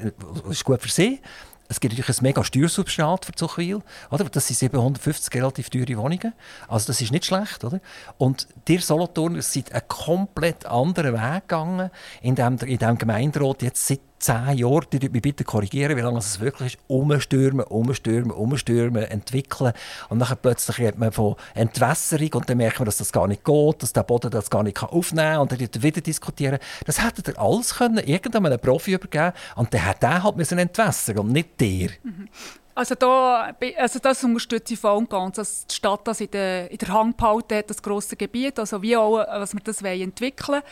ist 0.49 0.63
gut 0.63 0.81
für 0.81 0.89
sie, 0.89 1.21
es 1.69 1.79
gibt 1.79 1.93
natürlich 1.93 2.19
ein 2.19 2.23
mega 2.23 2.43
Steuersubstrat 2.43 3.25
für 3.25 3.33
Zuchwil. 3.33 3.81
Das 4.09 4.47
sind 4.47 4.57
750 4.57 5.33
relativ 5.35 5.69
teure 5.69 5.97
Wohnungen. 5.97 6.33
Also 6.67 6.87
das 6.87 7.01
ist 7.01 7.11
nicht 7.11 7.25
schlecht. 7.25 7.63
Oder? 7.63 7.81
Und 8.17 8.47
dir 8.67 8.79
Solothurner 8.79 9.41
seid 9.41 9.71
einen 9.73 9.87
komplett 9.87 10.65
anderen 10.65 11.13
Weg 11.13 11.47
gegangen, 11.47 11.91
in 12.21 12.35
dem, 12.35 12.57
in 12.59 12.77
dem 12.77 12.97
Gemeinderat 12.97 13.61
jetzt 13.63 13.85
seit 13.85 13.99
zehn 14.19 14.57
Jahren, 14.57 14.85
die 14.91 15.09
mich 15.09 15.21
bitte 15.21 15.43
korrigieren, 15.43 15.95
wie 15.95 16.01
lange 16.01 16.19
es 16.19 16.39
wirklich 16.39 16.73
ist, 16.73 16.79
umstürmen, 16.87 17.65
umstürmen, 17.65 18.31
umstürmen, 18.31 19.03
entwickeln. 19.03 19.73
Und 20.09 20.19
dann 20.19 20.37
plötzlich 20.41 20.79
redet 20.79 20.97
man 20.97 21.11
von 21.11 21.35
Entwässerung 21.53 22.29
und 22.33 22.49
dann 22.49 22.57
merkt 22.57 22.79
man, 22.79 22.85
dass 22.85 22.97
das 22.97 23.11
gar 23.11 23.27
nicht 23.27 23.43
geht, 23.43 23.83
dass 23.83 23.93
der 23.93 24.03
Boden 24.03 24.31
das 24.31 24.49
gar 24.49 24.63
nicht 24.63 24.81
aufnehmen 24.81 25.33
kann 25.33 25.41
und 25.41 25.51
dann 25.51 25.59
wieder 25.59 26.01
diskutieren. 26.01 26.59
Das 26.85 27.03
hätte 27.03 27.31
er 27.31 27.41
alles 27.41 27.75
können, 27.75 27.97
irgendeinem 27.97 28.59
Profi 28.59 28.93
übergeben 28.93 29.33
und 29.55 29.73
dann 29.73 29.85
hat 29.85 30.03
er 30.03 30.23
halt 30.23 30.37
müssen 30.37 30.57
entwässern 30.57 31.19
und 31.19 31.31
nicht 31.31 31.59
dir. 31.59 31.89
Mhm. 32.03 32.29
Also, 32.77 32.93
da, 32.93 33.55
also 33.77 33.97
das 33.97 34.23
unterstütze 34.23 34.75
ich 34.75 34.79
voll 34.79 34.97
und 34.97 35.09
ganz, 35.09 35.37
dass 35.37 35.65
die 35.65 35.73
Stadt 35.73 36.01
das 36.07 36.21
in 36.21 36.29
der, 36.29 36.69
in 36.69 36.77
der 36.77 36.89
Hand 36.89 37.17
behalten 37.17 37.55
hat, 37.55 37.71
das 37.71 37.81
grosse 37.81 38.15
Gebiet, 38.15 38.59
also 38.59 38.83
wie 38.83 38.95
auch, 38.95 39.17
was 39.17 39.55
wir 39.55 39.61
das 39.61 39.81
entwickeln 39.81 40.47
wollen. 40.47 40.63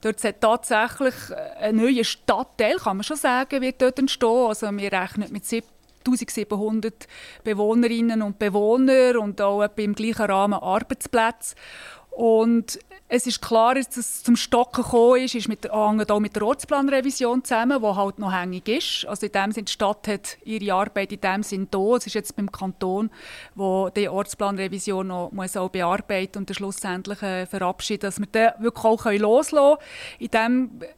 Dort 0.00 0.24
hat 0.24 0.40
tatsächlich 0.40 1.14
ein 1.60 1.76
neuer 1.76 2.04
Stadtteil, 2.04 2.76
kann 2.76 2.96
man 2.96 3.04
schon 3.04 3.18
sagen, 3.18 3.60
wird 3.60 3.82
dort 3.82 3.98
entstehen. 3.98 4.46
Also 4.48 4.70
wir 4.70 4.90
rechnen 4.90 5.30
mit 5.30 5.44
1700 5.52 7.06
Bewohnerinnen 7.44 8.22
und 8.22 8.38
Bewohnern 8.38 9.18
und 9.18 9.42
auch 9.42 9.62
im 9.76 9.94
gleichen 9.94 10.24
Rahmen 10.24 10.58
Arbeitsplätze. 10.58 11.54
Und 12.12 12.78
es 13.14 13.26
ist 13.26 13.42
klar, 13.42 13.74
dass 13.74 13.94
es 13.98 14.22
zum 14.22 14.36
Stocken 14.36 14.82
gekommen 14.82 15.20
ist, 15.20 15.34
ist 15.34 15.46
mit, 15.46 15.64
hängt 15.70 16.10
auch 16.10 16.18
mit 16.18 16.34
der 16.34 16.44
Ortsplanrevision 16.44 17.44
zusammen, 17.44 17.82
die 17.82 17.86
halt 17.86 18.18
noch 18.18 18.32
hängig 18.32 18.66
ist. 18.66 19.06
Also 19.06 19.26
in 19.26 19.32
dem 19.32 19.52
Sinne, 19.52 19.66
die 19.66 19.72
Stadt 19.72 20.08
hat 20.08 20.38
ihre 20.44 20.72
Arbeit 20.72 21.12
in 21.12 21.20
dem 21.20 21.42
Sinne 21.42 21.66
da. 21.70 21.96
Es 21.96 22.06
ist 22.06 22.14
jetzt 22.14 22.34
beim 22.36 22.50
Kanton, 22.50 23.10
wo 23.54 23.90
die 23.90 24.08
Ortsplanrevision 24.08 25.08
noch 25.08 25.30
muss 25.30 25.58
auch 25.58 25.68
bearbeiten 25.68 26.38
und 26.38 26.56
schlussendlich 26.56 27.20
äh, 27.20 27.44
verabschieden, 27.44 28.00
dass 28.00 28.18
wir 28.18 28.26
den 28.28 28.50
wirklich 28.60 28.84
auch 28.86 29.04
loslassen 29.04 29.76
können. 29.76 30.18
In 30.18 30.80
dem 30.80 30.88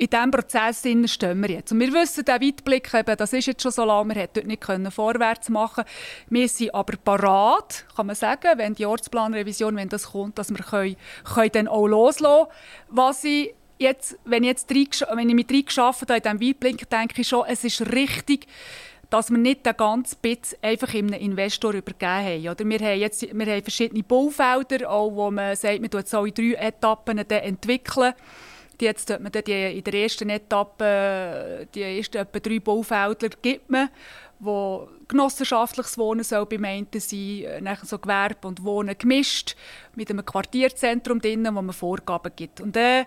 in 0.00 0.08
diesem 0.08 0.30
Prozess 0.30 0.82
stehen 1.12 1.42
wir 1.42 1.50
jetzt. 1.50 1.72
Und 1.72 1.80
wir 1.80 1.92
wissen, 1.92 2.24
der 2.24 2.40
Weitblick, 2.40 2.94
eben, 2.94 3.16
das 3.18 3.34
ist 3.34 3.44
jetzt 3.44 3.62
schon 3.62 3.70
so 3.70 3.84
lange, 3.84 4.14
wir 4.14 4.28
dort 4.28 4.46
nicht 4.46 4.62
können 4.62 4.90
vorwärts 4.90 5.50
machen 5.50 5.84
Wir 6.30 6.48
sind 6.48 6.74
aber 6.74 6.96
parat, 6.96 7.84
kann 7.94 8.06
man 8.06 8.16
sagen, 8.16 8.56
wenn 8.56 8.74
die 8.74 8.86
Ortsplanrevision, 8.86 9.76
wenn 9.76 9.90
das 9.90 10.12
kommt, 10.12 10.38
dass 10.38 10.48
wir 10.48 10.64
können, 10.64 10.96
können 11.34 11.50
dann 11.52 11.68
auch 11.68 11.86
loslassen 11.86 12.46
Was 12.88 13.24
ich 13.24 13.54
jetzt, 13.78 14.18
wenn 14.24 14.42
ich, 14.42 14.48
jetzt 14.48 15.06
wenn 15.14 15.28
ich 15.28 15.34
mit 15.34 15.52
reingeschafft 15.52 16.08
habe 16.08 16.16
in 16.16 16.22
diesem 16.22 16.48
Weitblick, 16.48 16.88
denke 16.88 17.20
ich 17.20 17.28
schon, 17.28 17.44
es 17.46 17.62
ist 17.64 17.82
richtig, 17.92 18.46
dass 19.10 19.30
wir 19.30 19.36
nicht 19.36 19.66
den 19.66 19.76
ganzen 19.76 20.16
Bit 20.22 20.56
einfach 20.62 20.94
einem 20.94 21.12
Investor 21.12 21.74
übergeben 21.74 22.24
haben. 22.24 22.48
Oder 22.48 22.64
wir 22.64 22.78
haben 22.78 23.00
jetzt 23.00 23.20
wir 23.20 23.46
haben 23.52 23.62
verschiedene 23.62 24.02
Baufelder, 24.02 24.90
auch 24.90 25.10
wo 25.12 25.30
man 25.30 25.54
sagt, 25.56 25.82
man 25.82 25.90
tut 25.90 26.08
so 26.08 26.24
in 26.24 26.32
drei 26.32 26.68
Etappen 26.68 27.18
entwickeln. 27.18 28.14
Jetzt 28.80 29.06
tut 29.06 29.20
man 29.20 29.30
die, 29.32 29.78
in 29.78 29.84
der 29.84 29.94
ersten 29.94 30.30
Etappe 30.30 31.66
die 31.74 31.82
ersten 31.82 32.18
etwa 32.18 32.38
drei 32.38 32.58
Baufelder 32.58 33.28
gibt 33.42 33.70
man, 33.70 33.90
wo 34.38 34.88
genossenschaftliches 35.06 35.98
Wohnen 35.98 36.24
soll 36.24 36.46
beim 36.46 36.86
sein, 36.96 37.44
nachher 37.62 37.86
so 37.86 37.98
Gewerbe 37.98 38.48
und 38.48 38.64
Wohnen 38.64 38.96
gemischt 38.96 39.54
mit 39.94 40.10
einem 40.10 40.24
Quartierzentrum 40.24 41.20
drinnen, 41.20 41.54
wo 41.54 41.62
man 41.62 41.74
Vorgaben 41.74 42.32
gibt. 42.34 42.60
Und 42.60 42.74
dann 42.74 43.06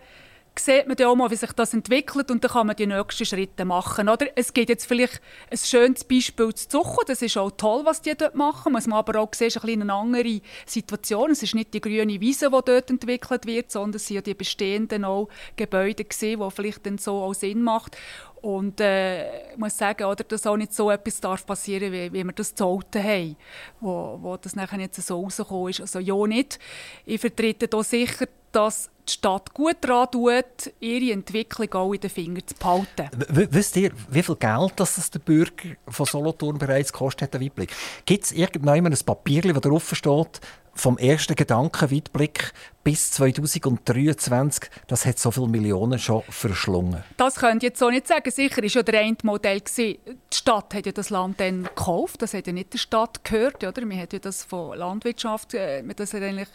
sieht 0.59 0.87
man 0.87 0.95
dann 0.95 1.07
auch 1.07 1.15
mal, 1.15 1.31
wie 1.31 1.35
sich 1.35 1.51
das 1.51 1.73
entwickelt 1.73 2.29
und 2.29 2.43
dann 2.43 2.51
kann 2.51 2.67
man 2.67 2.75
die 2.75 2.85
nächsten 2.87 3.25
Schritte 3.25 3.65
machen. 3.65 4.07
Oder? 4.07 4.27
Es 4.35 4.53
gibt 4.53 4.69
jetzt 4.69 4.85
vielleicht 4.85 5.21
ein 5.49 5.57
schönes 5.57 6.03
Beispiel 6.03 6.53
zu 6.53 6.69
Zuchen, 6.69 7.03
das 7.07 7.21
ist 7.21 7.37
auch 7.37 7.51
toll, 7.51 7.81
was 7.85 8.01
die 8.01 8.15
dort 8.15 8.35
machen. 8.35 8.73
Muss 8.73 8.87
man 8.87 8.99
aber 8.99 9.19
auch 9.19 9.31
ist 9.33 9.63
eine 9.63 9.93
andere 9.93 10.41
Situation. 10.65 11.31
Es 11.31 11.43
ist 11.43 11.55
nicht 11.55 11.73
die 11.73 11.81
grüne 11.81 12.19
Wiese, 12.21 12.49
die 12.49 12.59
dort 12.65 12.89
entwickelt 12.89 13.45
wird, 13.45 13.71
sondern 13.71 13.95
es 13.95 14.07
sind 14.07 14.15
ja 14.15 14.21
die 14.21 14.33
bestehenden 14.33 15.05
auch 15.05 15.27
Gebäude 15.55 16.05
gesehen, 16.05 16.39
die 16.39 16.51
vielleicht 16.51 16.85
dann 16.85 16.97
so 16.97 17.23
auch 17.23 17.33
Sinn 17.33 17.61
macht. 17.61 17.97
Und 18.43 18.81
äh, 18.81 19.51
ich 19.53 19.57
muss 19.57 19.77
sagen, 19.77 20.03
oder, 20.03 20.25
dass 20.25 20.45
auch 20.45 20.57
nicht 20.57 20.73
so 20.73 20.91
etwas 20.91 21.21
darf 21.21 21.45
passieren 21.45 21.93
wie, 21.93 22.11
wie 22.11 22.25
wir 22.25 22.33
das 22.33 22.53
zu 22.53 22.81
haben, 22.93 23.37
wo, 23.79 24.19
wo 24.21 24.35
das 24.35 24.53
nachher 24.53 24.81
jetzt 24.81 25.01
so 25.01 25.21
rausgekommen 25.21 25.69
ist. 25.69 25.79
Also 25.79 25.99
ja 25.99 26.27
nicht. 26.27 26.59
Ich 27.05 27.21
vertrete 27.21 27.69
hier 27.71 27.83
sicher 27.83 28.27
dass 28.53 28.89
die 29.07 29.13
Stadt 29.13 29.53
gut 29.53 29.77
daran 29.81 30.09
tut, 30.11 30.71
ihre 30.79 31.11
Entwicklung 31.11 31.73
auch 31.73 31.93
in 31.93 31.99
den 31.99 32.09
Fingern 32.09 32.43
zu 32.45 32.55
behalten. 32.55 33.09
W 33.27 33.47
wisst 33.49 33.75
ihr, 33.75 33.91
wie 34.09 34.23
viel 34.23 34.35
Geld 34.35 34.73
das, 34.75 34.95
das 34.95 35.09
der 35.09 35.19
Bürger 35.19 35.75
von 35.87 36.05
Solothurn 36.05 36.57
bereits 36.57 36.93
kostet 36.93 37.23
hat, 37.23 37.33
der 37.33 37.41
Weitblick? 37.41 37.73
Gibt 38.05 38.25
es 38.25 38.31
irgendwann 38.31 38.85
ein 38.85 38.97
Papier, 39.05 39.41
das 39.41 39.61
drauf 39.61 39.91
steht, 39.95 40.39
vom 40.75 40.97
ersten 40.97 41.35
Gedanken 41.35 41.91
Weitblick 41.91 42.51
bis 42.83 43.11
2023, 43.11 44.69
das 44.87 45.05
hat 45.05 45.19
so 45.19 45.31
viele 45.31 45.47
Millionen 45.47 45.99
schon 45.99 46.23
verschlungen. 46.29 47.03
Das 47.17 47.35
könnt 47.35 47.63
ihr 47.63 47.69
jetzt 47.69 47.79
so 47.79 47.89
nicht 47.89 48.07
sagen. 48.07 48.29
Sicher 48.29 48.57
war 48.57 48.65
ja 48.65 48.83
der 48.83 48.99
eine 48.99 49.17
Modell. 49.23 49.61
Die 49.77 49.99
Stadt 50.33 50.73
hat 50.73 50.85
ja 50.85 50.91
das 50.91 51.09
Land 51.09 51.39
dann 51.39 51.63
gekauft. 51.63 52.21
Das 52.21 52.33
hat 52.33 52.47
ja 52.47 52.53
nicht 52.53 52.73
der 52.73 52.79
Stadt 52.79 53.23
gehört. 53.23 53.63
Oder? 53.63 53.85
Man 53.85 53.99
hat 53.99 54.13
ja 54.13 54.19
das 54.19 54.43
von 54.43 54.77
Landwirtschaft, 54.77 55.53
äh, 55.53 55.83
das 55.95 56.13
eigentlich 56.15 56.49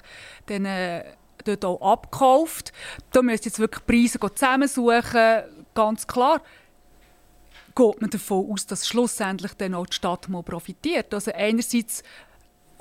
den, 0.49 0.67
äh, 0.67 1.05
dort 1.45 1.65
auch 1.65 1.81
abgekauft. 1.81 2.73
Da 3.13 3.23
müsst 3.23 3.47
ihr 3.47 3.51
jetzt 3.51 3.59
wirklich 3.59 3.87
Preise 3.87 4.19
zusammensuchen. 4.19 5.43
Ganz 5.75 6.07
klar 6.07 6.43
geht 7.79 8.01
man 8.01 8.11
davon 8.11 8.51
aus, 8.51 8.67
dass 8.67 8.89
schlussendlich 8.89 9.55
dann 9.55 9.75
auch 9.75 9.87
die 9.87 9.95
Stadt 9.95 10.29
mal 10.29 10.43
profitiert. 10.43 11.15
Also 11.15 11.31
einerseits 11.33 12.03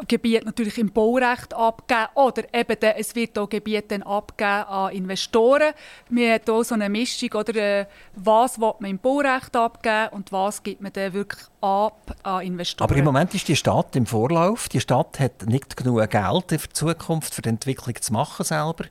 Gebiet 0.07 0.45
natürlich 0.45 0.77
im 0.77 0.91
Baurecht 0.91 1.53
abgeben 1.53 2.07
oder 2.15 2.43
eben 2.53 2.79
de, 2.79 2.93
es 2.97 3.15
wird 3.15 3.37
auch 3.37 3.49
Gebiete 3.49 4.05
abgeben 4.05 4.63
an 4.63 4.91
Investoren. 4.91 5.73
Wir 6.09 6.33
haben 6.33 6.41
hier 6.45 6.63
so 6.63 6.75
eine 6.75 6.89
Mischung, 6.89 7.29
oder, 7.33 7.55
äh, 7.55 7.85
was 8.15 8.59
will 8.59 8.73
man 8.79 8.91
im 8.91 8.99
Baurecht 8.99 9.55
abgeben 9.55 10.09
und 10.11 10.31
was 10.31 10.61
gibt 10.61 10.81
man 10.81 10.93
dann 10.93 11.13
wirklich 11.13 11.41
ab 11.61 12.15
an 12.23 12.41
Investoren. 12.41 12.89
Aber 12.89 12.97
im 12.97 13.05
Moment 13.05 13.33
ist 13.33 13.47
die 13.47 13.55
Stadt 13.55 13.95
im 13.95 14.05
Vorlauf. 14.05 14.69
Die 14.69 14.79
Stadt 14.79 15.19
hat 15.19 15.45
nicht 15.47 15.75
genug 15.75 16.09
Geld 16.09 16.45
für 16.47 16.67
die 16.67 16.73
Zukunft, 16.73 17.33
für 17.33 17.41
die 17.41 17.49
Entwicklung 17.49 17.95
zu 17.99 18.13
machen 18.13 18.45
selber. 18.45 18.85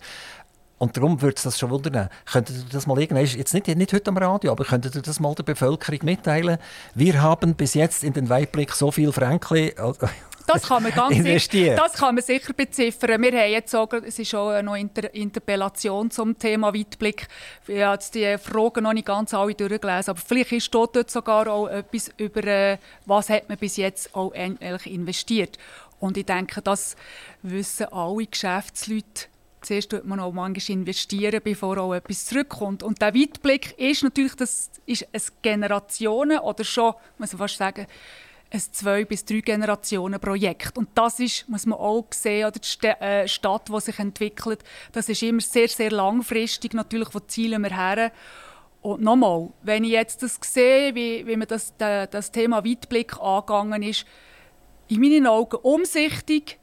Und 0.79 0.97
darum 0.97 1.23
würde 1.23 1.37
es 1.37 1.43
das 1.43 1.59
schon 1.59 1.71
wundern. 1.71 2.11
Könntet 2.31 2.57
ihr 2.57 2.65
das 2.71 2.87
mal 2.87 2.99
irgendwann, 2.99 3.25
jetzt 3.25 3.55
nicht, 3.55 3.67
nicht 3.67 3.93
heute 3.93 4.11
am 4.11 4.19
Radio, 4.19 4.53
aber 4.53 4.65
könntet 4.65 4.95
ihr 4.95 5.03
das 5.03 5.21
mal 5.21 5.35
der 5.35 5.43
Bevölkerung 5.43 6.01
mitteilen? 6.03 6.59
Wir 6.95 7.23
haben 7.23 7.55
bis 7.55 7.75
jetzt 7.75 8.05
in 8.05 8.13
den 8.13 8.29
Weitblick 8.29 8.73
so 8.73 8.91
viel 8.91 9.11
Franken 9.11 9.71
das 10.47 10.63
kann 10.63 10.83
man 10.83 10.93
ganz 10.93 11.17
sicher, 11.17 11.75
das 11.75 11.95
kann 11.95 12.15
man 12.15 12.25
sicher 12.25 12.53
beziffern. 12.53 13.23
Wir 13.23 13.33
haben 13.33 13.51
jetzt 13.51 13.75
auch, 13.75 13.93
es 13.93 14.19
ist 14.19 14.35
auch 14.35 14.61
noch 14.63 14.77
Inter 14.77 15.13
Interpellation 15.15 16.11
zum 16.11 16.39
Thema 16.39 16.75
Weitblick. 16.75 17.29
Ich 17.67 17.83
habe 17.83 18.03
die 18.15 18.37
Fragen 18.39 18.85
noch 18.85 18.93
nicht 18.93 19.07
ganz 19.07 19.35
alle 19.35 19.55
durchgelesen, 19.55 20.11
aber 20.11 20.21
vielleicht 20.25 20.53
ist 20.53 20.75
dort 20.75 21.11
sogar 21.11 21.49
auch 21.49 21.69
etwas 21.69 22.11
über, 22.17 22.45
äh, 22.45 22.79
was 23.05 23.29
hat 23.29 23.49
man 23.49 23.59
bis 23.59 23.77
jetzt 23.77 24.15
auch 24.15 24.33
investiert. 24.33 25.59
Und 25.99 26.17
ich 26.17 26.27
denke, 26.27 26.61
das 26.63 26.97
wissen 27.43 27.87
alle 27.93 28.27
Geschäftsleute 28.27 29.29
Zuerst 29.67 29.91
tut 29.91 30.05
man 30.05 30.21
auch 30.21 30.31
manchmal 30.31 30.79
investieren, 30.79 31.41
bevor 31.43 31.79
auch 31.79 31.93
etwas 31.93 32.27
zurückkommt. 32.27 32.85
Und 32.85 33.03
der 33.03 33.13
Weitblick 33.15 33.77
ist 33.77 34.05
natürlich, 34.05 34.37
das 34.37 34.71
ist 34.87 35.09
ein 35.13 35.23
Generationen 35.43 36.39
oder 36.39 36.63
schon, 36.63 36.95
muss 37.19 37.33
man 37.33 37.39
fast 37.39 37.57
sagen, 37.57 37.89
ein 38.51 38.61
zwei 38.61 39.05
bis 39.05 39.25
drei 39.25 39.41
Generationen 39.41 40.21
Projekt. 40.21 40.77
Und 40.79 40.89
das 40.95 41.21
ist, 41.21 41.49
muss 41.49 41.67
man 41.67 41.79
auch 41.79 42.07
sehen, 42.11 42.47
oder 42.47 42.59
die 42.59 42.67
St 42.67 42.85
äh, 42.85 43.27
Stadt, 43.27 43.69
die 43.69 43.81
sich 43.81 43.99
entwickelt, 43.99 44.63
das 44.93 45.09
ist 45.09 45.23
immer 45.23 45.41
sehr, 45.41 45.69
sehr 45.69 45.91
langfristig 45.91 46.75
natürlich, 46.75 47.09
wo 47.13 47.21
zielen 47.21 47.63
wir 47.63 47.77
her. 47.77 48.13
Und 48.83 49.03
nochmal, 49.03 49.49
wenn 49.63 49.85
ich 49.85 49.91
jetzt 49.91 50.23
das 50.23 50.39
sehe, 50.43 50.95
wie, 50.95 51.27
wie 51.27 51.37
man 51.37 51.49
das, 51.49 51.75
das 51.77 52.31
Thema 52.31 52.65
Weitblick 52.65 53.21
angegangen 53.21 53.83
ist, 53.83 54.07
in 54.89 55.01
meinen 55.01 55.27
Augen 55.27 55.57
umsichtig, 55.57 56.59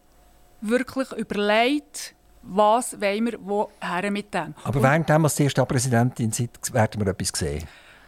wirklich 0.61 1.11
überlegt, 1.11 2.15
was 2.41 2.99
wollen 2.99 3.25
wir 3.25 3.39
woher 3.41 4.11
mit 4.11 4.33
dem. 4.33 4.53
Aber 4.63 4.81
während 4.81 5.09
was 5.09 5.35
Sie 5.35 5.49
Stadtpräsidentin 5.49 6.31
sind, 6.31 6.73
werden 6.73 7.05
wir 7.05 7.11
etwas 7.11 7.31
sehen? 7.37 7.63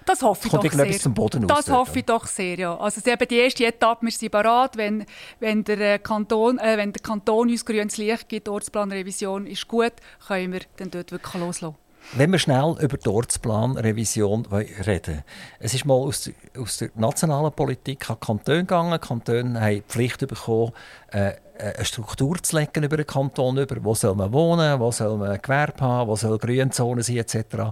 Das 0.06 0.22
hoffe 0.22 0.48
ich 0.48 0.54
doch 0.54 0.72
sehr. 0.72 1.00
Zum 1.00 1.14
Boden 1.14 1.48
das 1.48 1.70
hoffe 1.70 2.00
ich 2.00 2.06
doch 2.06 2.28
sehr, 2.28 2.58
ja. 2.58 2.78
Also 2.78 3.02
eben 3.10 3.28
die 3.28 3.38
erste 3.38 3.66
Etappe, 3.66 4.06
wir 4.06 4.12
sind 4.12 4.32
bereit, 4.32 4.78
wenn, 4.78 5.06
wenn, 5.40 5.64
der 5.64 5.96
äh, 5.96 6.00
Kanton, 6.00 6.60
äh, 6.60 6.78
wenn 6.78 6.94
der 6.94 7.02
Kanton 7.02 7.50
uns 7.50 7.66
grünes 7.66 7.98
Licht 7.98 8.30
gibt, 8.30 8.48
die 8.48 8.52
Ortsplanrevision 8.52 9.48
ist 9.48 9.68
gut, 9.68 9.94
können 10.28 10.54
wir 10.54 10.62
dann 10.78 10.92
dort 10.92 11.12
wirklich 11.12 11.34
loslassen. 11.34 11.76
Wenn 12.14 12.32
wir 12.32 12.40
schnell 12.40 12.76
über 12.80 12.98
die 12.98 13.10
Ortsplanrevision 13.10 14.46
reden 14.46 15.24
Es 15.60 15.74
ist 15.74 15.86
mal 15.86 15.96
aus 15.96 16.24
der, 16.24 16.62
aus 16.62 16.78
der 16.78 16.92
nationalen 16.94 17.52
Politik 17.52 18.10
an 18.10 18.20
Kantone 18.20 18.60
gegangen. 18.60 18.92
Die 18.92 19.08
Kantone 19.08 19.60
haben 19.60 19.74
die 19.74 19.82
Pflicht 19.82 20.20
bekommen, 20.20 20.72
äh, 21.12 21.30
äh, 21.58 21.74
eine 21.76 21.86
Struktur 21.86 22.42
zu 22.42 22.58
legen 22.58 22.84
über 22.84 22.98
den 22.98 23.08
Kanton, 23.08 23.58
über 23.58 23.84
wo 23.84 23.96
soll 23.96 24.16
man 24.16 24.32
wohnen, 24.32 24.80
wo 24.80 24.92
soll 24.92 25.18
man 25.18 25.42
Gewerbe 25.42 25.82
haben, 25.82 26.10
wo 26.10 26.16
soll 26.16 26.38
Grünzone 26.38 27.02
sein 27.02 27.18
etc. 27.18 27.72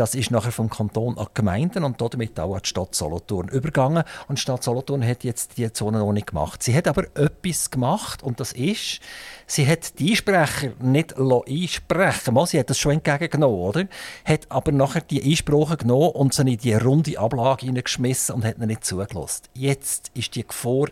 Das 0.00 0.14
ist 0.14 0.30
nachher 0.30 0.50
vom 0.50 0.70
Kanton 0.70 1.18
an 1.18 1.26
die 1.28 1.34
Gemeinden 1.34 1.84
und 1.84 2.00
damit 2.00 2.40
auch 2.40 2.54
an 2.54 2.62
die 2.64 2.68
Stadt 2.70 2.94
Solothurn 2.94 3.48
übergegangen. 3.48 4.02
Und 4.28 4.38
die 4.38 4.40
Stadt 4.40 4.64
Solothurn 4.64 5.06
hat 5.06 5.24
jetzt 5.24 5.58
die 5.58 5.70
Zone 5.74 5.98
noch 5.98 6.14
nicht 6.14 6.28
gemacht. 6.28 6.62
Sie 6.62 6.74
hat 6.74 6.88
aber 6.88 7.04
etwas 7.14 7.70
gemacht 7.70 8.22
und 8.22 8.40
das 8.40 8.52
ist, 8.52 9.00
sie 9.46 9.66
hat 9.66 9.98
die 9.98 10.12
Einsprecher 10.12 10.72
nicht 10.78 11.16
einsprechen 11.18 12.32
Mal, 12.32 12.46
Sie 12.46 12.58
hat 12.58 12.70
das 12.70 12.78
schon 12.78 12.92
entgegengenommen, 12.92 13.60
oder? 13.60 13.88
Hat 14.24 14.50
aber 14.50 14.72
nachher 14.72 15.02
die 15.02 15.22
Einsprache 15.22 15.76
genommen 15.76 16.12
und 16.12 16.32
sie 16.32 16.50
in 16.50 16.56
die 16.56 16.72
runde 16.72 17.18
Ablage 17.18 17.66
hineingeschmissen 17.66 18.36
und 18.36 18.46
hat 18.46 18.56
ihnen 18.56 18.68
nicht 18.68 18.86
zugelassen. 18.86 19.48
Jetzt 19.52 20.12
ist 20.14 20.34
die 20.34 20.46
Gefahr 20.46 20.86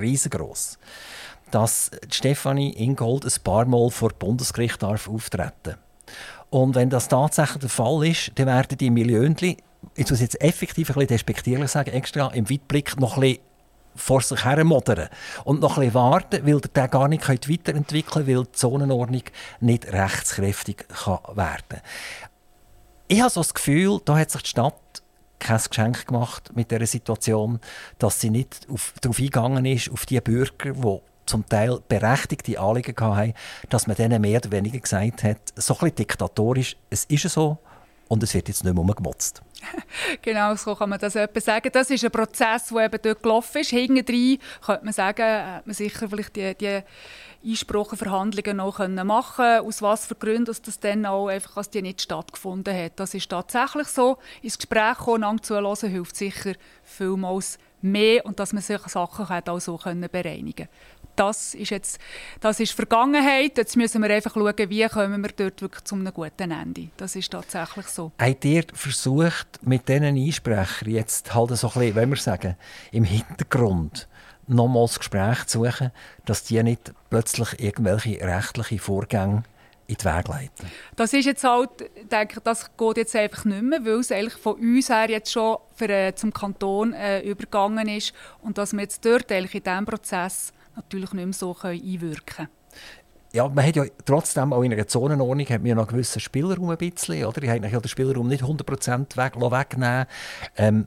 riesengroß, 0.00 0.78
dass 1.50 1.90
Stefanie 2.10 2.72
Ingold 2.72 3.26
ein 3.26 3.42
paar 3.44 3.66
Mal 3.66 3.90
vor 3.90 4.14
Bundesgericht 4.14 4.82
darf 4.82 5.10
auftreten 5.10 5.76
und 6.50 6.74
wenn 6.74 6.90
das 6.90 7.08
tatsächlich 7.08 7.60
der 7.60 7.68
Fall 7.68 8.06
ist, 8.06 8.32
dann 8.36 8.46
werden 8.46 8.78
die 8.78 8.90
Millionen, 8.90 9.36
ich 9.40 10.10
muss 10.10 10.20
jetzt 10.20 10.40
effektiv 10.40 10.90
ein 10.90 10.94
bisschen 10.94 11.08
despektierlich 11.08 11.70
sagen, 11.70 11.90
extra 11.90 12.28
im 12.28 12.48
Weitblick 12.48 12.98
noch 13.00 13.18
ein 13.18 13.38
vor 13.96 14.20
sich 14.20 14.44
her 14.44 14.62
modern 14.64 15.08
und 15.44 15.60
noch 15.60 15.78
ein 15.78 15.94
warten, 15.94 16.46
weil 16.46 16.60
der 16.60 16.88
gar 16.88 17.08
nicht 17.08 17.28
weiterentwickeln 17.28 18.04
kann, 18.04 18.26
weil 18.26 18.44
die 18.44 18.52
Zonenordnung 18.52 19.22
nicht 19.60 19.90
rechtskräftig 19.90 20.86
kann 20.88 21.18
werden 21.34 21.64
kann. 21.68 21.80
Ich 23.08 23.20
habe 23.20 23.30
so 23.30 23.40
das 23.40 23.54
Gefühl, 23.54 24.00
da 24.04 24.18
hat 24.18 24.30
sich 24.30 24.42
die 24.42 24.50
Stadt 24.50 24.74
kein 25.38 25.58
Geschenk 25.58 26.06
gemacht 26.06 26.50
mit 26.54 26.70
dieser 26.70 26.86
Situation, 26.86 27.60
dass 27.98 28.20
sie 28.20 28.30
nicht 28.30 28.66
auf, 28.70 28.94
darauf 29.00 29.18
eingegangen 29.18 29.64
ist, 29.64 29.90
auf 29.90 30.06
die 30.06 30.20
Bürger, 30.20 30.72
die 30.72 31.00
zum 31.26 31.46
Teil 31.48 31.80
berechtigte 31.88 32.58
Anliegen 32.58 32.94
hatten, 32.98 33.34
dass 33.68 33.86
man 33.86 33.96
denen 33.96 34.20
mehr 34.22 34.38
oder 34.38 34.52
weniger 34.52 34.78
gesagt 34.78 35.24
hat, 35.24 35.38
so 35.56 35.74
ein 35.74 35.78
bisschen 35.80 35.96
diktatorisch, 35.96 36.76
es 36.90 37.04
ist 37.04 37.28
so 37.28 37.58
und 38.08 38.22
es 38.22 38.34
wird 38.34 38.48
jetzt 38.48 38.64
nicht 38.64 38.72
mehr 38.72 38.82
umgemotzt. 38.82 39.42
genau, 40.22 40.54
so 40.54 40.74
kann 40.74 40.90
man 40.90 40.98
das 40.98 41.16
etwa 41.16 41.40
sagen. 41.40 41.70
Das 41.72 41.90
ist 41.90 42.04
ein 42.04 42.10
Prozess, 42.10 42.66
der 42.66 42.84
eben 42.84 42.98
dort 43.02 43.22
gelaufen 43.22 43.60
ist. 43.60 43.70
Hintendrein 43.70 44.38
könnte 44.64 44.84
man 44.84 44.94
sagen, 44.94 45.24
hat 45.24 45.66
man 45.66 45.74
sicher 45.74 46.08
vielleicht 46.08 46.36
die, 46.36 46.54
die 46.54 46.82
Einspracheverhandlungen 47.44 48.56
noch 48.58 48.78
machen 49.04 49.36
können. 49.36 49.66
Aus 49.66 49.82
was 49.82 50.06
für 50.06 50.14
Gründen 50.14 50.46
dass 50.46 50.62
das 50.62 50.78
dann 50.78 51.06
auch 51.06 51.28
einfach, 51.28 51.54
dass 51.54 51.70
die 51.70 51.82
nicht 51.82 52.02
stattgefunden 52.02 52.76
hat. 52.76 52.92
Das 52.96 53.14
ist 53.14 53.28
tatsächlich 53.28 53.88
so. 53.88 54.18
Ins 54.42 54.58
Gespräch 54.58 54.98
kommen, 54.98 55.22
lang 55.22 55.42
zuhören, 55.42 55.90
hilft 55.90 56.16
sicher 56.16 56.52
vielmals 56.84 57.58
mehr 57.82 58.24
und 58.24 58.40
dass 58.40 58.52
man 58.52 58.62
solche 58.62 58.88
Sachen 58.88 59.26
auch 59.26 59.60
so 59.60 59.76
bereinigen 59.76 60.54
kann 60.56 60.68
das 61.16 61.54
ist 61.54 61.70
jetzt 61.70 61.98
das 62.40 62.60
ist 62.60 62.72
Vergangenheit. 62.72 63.58
Jetzt 63.58 63.76
müssen 63.76 64.02
wir 64.02 64.10
einfach 64.10 64.34
schauen, 64.34 64.70
wie 64.70 64.86
kommen 64.86 65.22
wir 65.22 65.30
dort 65.36 65.62
wirklich 65.62 65.84
zu 65.84 65.94
einem 65.94 66.12
guten 66.12 66.50
Ende. 66.50 66.88
Das 66.96 67.16
ist 67.16 67.30
tatsächlich 67.32 67.86
so. 67.86 68.12
Habt 68.18 68.44
ihr 68.44 68.64
versucht, 68.72 69.58
mit 69.62 69.88
diesen 69.88 70.04
Einsprechern 70.04 70.90
jetzt 70.90 71.34
halt 71.34 71.56
so 71.56 71.68
ein 71.68 71.72
bisschen, 71.74 71.94
wenn 71.94 72.10
wir 72.10 72.16
sagen, 72.16 72.56
im 72.92 73.04
Hintergrund 73.04 74.08
nochmals 74.46 74.98
Gespräch 74.98 75.44
zu 75.46 75.64
suchen, 75.64 75.90
dass 76.24 76.44
die 76.44 76.62
nicht 76.62 76.92
plötzlich 77.10 77.60
irgendwelche 77.60 78.20
rechtlichen 78.20 78.78
Vorgänge 78.78 79.42
in 79.88 79.96
die 79.96 80.04
Wege 80.04 80.30
leiten. 80.30 80.70
Das 80.96 81.12
ist 81.12 81.26
jetzt 81.26 81.44
halt, 81.44 81.70
denke, 82.10 82.40
das 82.42 82.76
geht 82.76 82.96
jetzt 82.96 83.14
einfach 83.14 83.44
nicht 83.44 83.62
mehr, 83.62 83.84
weil 83.84 84.00
es 84.00 84.10
eigentlich 84.10 84.34
von 84.34 84.54
uns 84.54 84.88
her 84.88 85.08
jetzt 85.08 85.32
schon 85.32 85.58
für, 85.74 85.88
äh, 85.88 86.14
zum 86.14 86.32
Kanton 86.32 86.92
äh, 86.92 87.20
übergegangen 87.20 87.88
ist 87.88 88.12
und 88.42 88.58
dass 88.58 88.72
wir 88.72 88.80
jetzt 88.82 89.04
dort 89.04 89.30
eigentlich 89.30 89.54
in 89.54 89.62
diesem 89.62 89.84
Prozess 89.86 90.52
natürlich 90.76 91.12
nicht 91.12 91.24
mehr 91.24 91.32
so 91.32 91.56
einwirken 91.62 92.24
können. 92.26 92.48
Ja, 93.32 93.48
man 93.48 93.66
hat 93.66 93.76
ja 93.76 93.84
trotzdem 94.04 94.52
auch 94.52 94.62
in 94.62 94.72
einer 94.72 94.86
Zonenordnung 94.86 95.46
hat 95.46 95.60
man 95.60 95.66
ja 95.66 95.74
noch 95.74 95.88
einen 95.88 95.90
gewissen 95.90 96.20
Spielraum 96.20 96.70
ein 96.70 96.78
bisschen, 96.78 97.24
oder? 97.24 97.42
Ich 97.42 97.50
habe 97.50 97.80
den 97.80 97.88
Spielraum 97.88 98.28
nicht 98.28 98.42
100% 98.42 99.16
weg, 99.16 99.36
wegnehmen 99.36 100.06
ähm, 100.56 100.86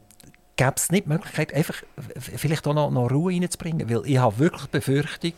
Gäbe 0.60 0.74
es 0.76 0.92
nicht 0.92 1.06
die 1.06 1.10
Möglichkeit, 1.10 1.54
einfach 1.54 1.84
vielleicht 2.20 2.68
auch 2.68 2.74
noch, 2.74 2.92
noch 2.92 3.10
Ruhe 3.10 3.32
reinzubringen? 3.32 3.90
Weil 3.90 4.06
ich 4.06 4.18
habe 4.18 4.40
wirklich 4.40 4.64
die 4.64 4.72
Befürchtung, 4.72 5.34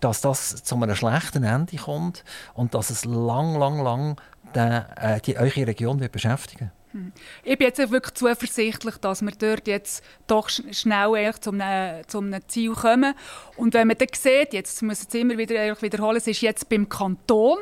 dass 0.00 0.22
das 0.22 0.64
zu 0.64 0.74
einem 0.76 0.96
schlechten 0.96 1.44
Ende 1.44 1.76
kommt 1.76 2.24
und 2.54 2.72
dass 2.72 2.88
es 2.88 3.04
lang, 3.04 3.58
lang, 3.58 3.82
lang 3.82 4.16
den, 4.54 4.84
äh, 4.96 5.20
die, 5.20 5.36
eure 5.36 5.66
Region 5.66 6.00
wird 6.00 6.12
beschäftigen 6.12 6.70
wird. 6.70 6.83
Hm. 6.94 7.12
Ich 7.42 7.58
bin 7.58 7.66
jetzt 7.66 7.90
wirklich 7.90 8.14
zuversichtlich, 8.14 8.96
dass 8.98 9.20
wir 9.20 9.32
dort 9.32 9.66
jetzt 9.66 10.04
doch 10.28 10.48
schnell 10.48 11.34
zu 11.40 11.50
einem, 11.50 12.06
zu 12.06 12.18
einem 12.18 12.40
Ziel 12.46 12.72
kommen. 12.72 13.14
Und 13.56 13.74
wenn 13.74 13.88
man 13.88 13.98
dann 13.98 14.08
sieht, 14.12 14.52
jetzt 14.52 14.80
muss 14.80 15.02
ich 15.02 15.08
es 15.08 15.14
immer 15.14 15.36
wieder 15.36 15.82
wiederholen, 15.82 16.18
es 16.18 16.28
ist 16.28 16.40
jetzt 16.40 16.68
beim 16.68 16.88
Kanton, 16.88 17.58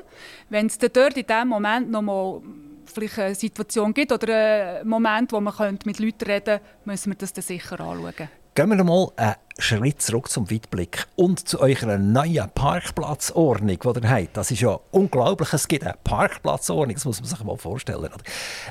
wenn 0.51 0.67
es 0.67 0.77
dort 0.77 1.17
in 1.17 1.27
diesem 1.27 1.49
Moment 1.49 1.91
noch 1.91 2.03
mal 2.03 2.43
vielleicht 2.85 3.19
eine 3.19 3.35
Situation 3.35 3.95
gibt 3.95 4.13
oder 4.13 4.81
einen 4.81 4.89
Moment, 4.89 5.33
wo 5.33 5.41
man 5.41 5.79
mit 5.87 5.99
Leuten 5.99 6.25
reden 6.25 6.45
könnte, 6.45 6.61
müssen 6.85 7.13
wir 7.13 7.17
das 7.17 7.33
dann 7.33 7.43
sicher 7.43 7.81
anschauen. 7.81 8.42
Gehen 8.55 8.69
wir 8.69 8.85
mal 8.85 9.09
einen 9.17 9.35
Schritt 9.57 10.03
zurück 10.03 10.29
zum 10.29 10.51
Weitblick 10.51 11.07
und 11.17 11.49
zu 11.49 11.59
eurer 11.59 11.97
neuen 11.97 12.51
Parkplatzordnung, 12.51 13.79
die 13.79 14.01
ihr 14.03 14.11
habt. 14.11 14.37
Das 14.37 14.51
ist 14.51 14.61
ja 14.61 14.79
unglaublich. 14.91 15.55
Es 15.55 15.67
gibt 15.67 15.85
eine 15.85 15.95
Parkplatzordnung, 16.05 16.95
das 16.95 17.07
muss 17.07 17.21
man 17.21 17.31
sich 17.31 17.43
mal 17.45 17.57
vorstellen. 17.57 18.11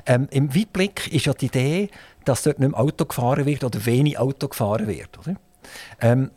Ähm, 0.06 0.28
Im 0.30 0.56
Weitblick 0.56 1.12
ist 1.12 1.26
ja 1.26 1.34
die 1.34 1.48
Idee, 1.48 1.90
dass 2.26 2.44
dort 2.44 2.60
nicht 2.60 2.70
mehr 2.70 2.80
Auto 2.80 3.06
gefahren 3.06 3.48
wird 3.48 3.64
oder 3.64 3.84
wenig 3.88 4.20
Auto 4.20 4.50
gefahren 4.50 4.86
wird. 4.86 5.18
Oder? 5.18 5.38
Ähm, 6.00 6.32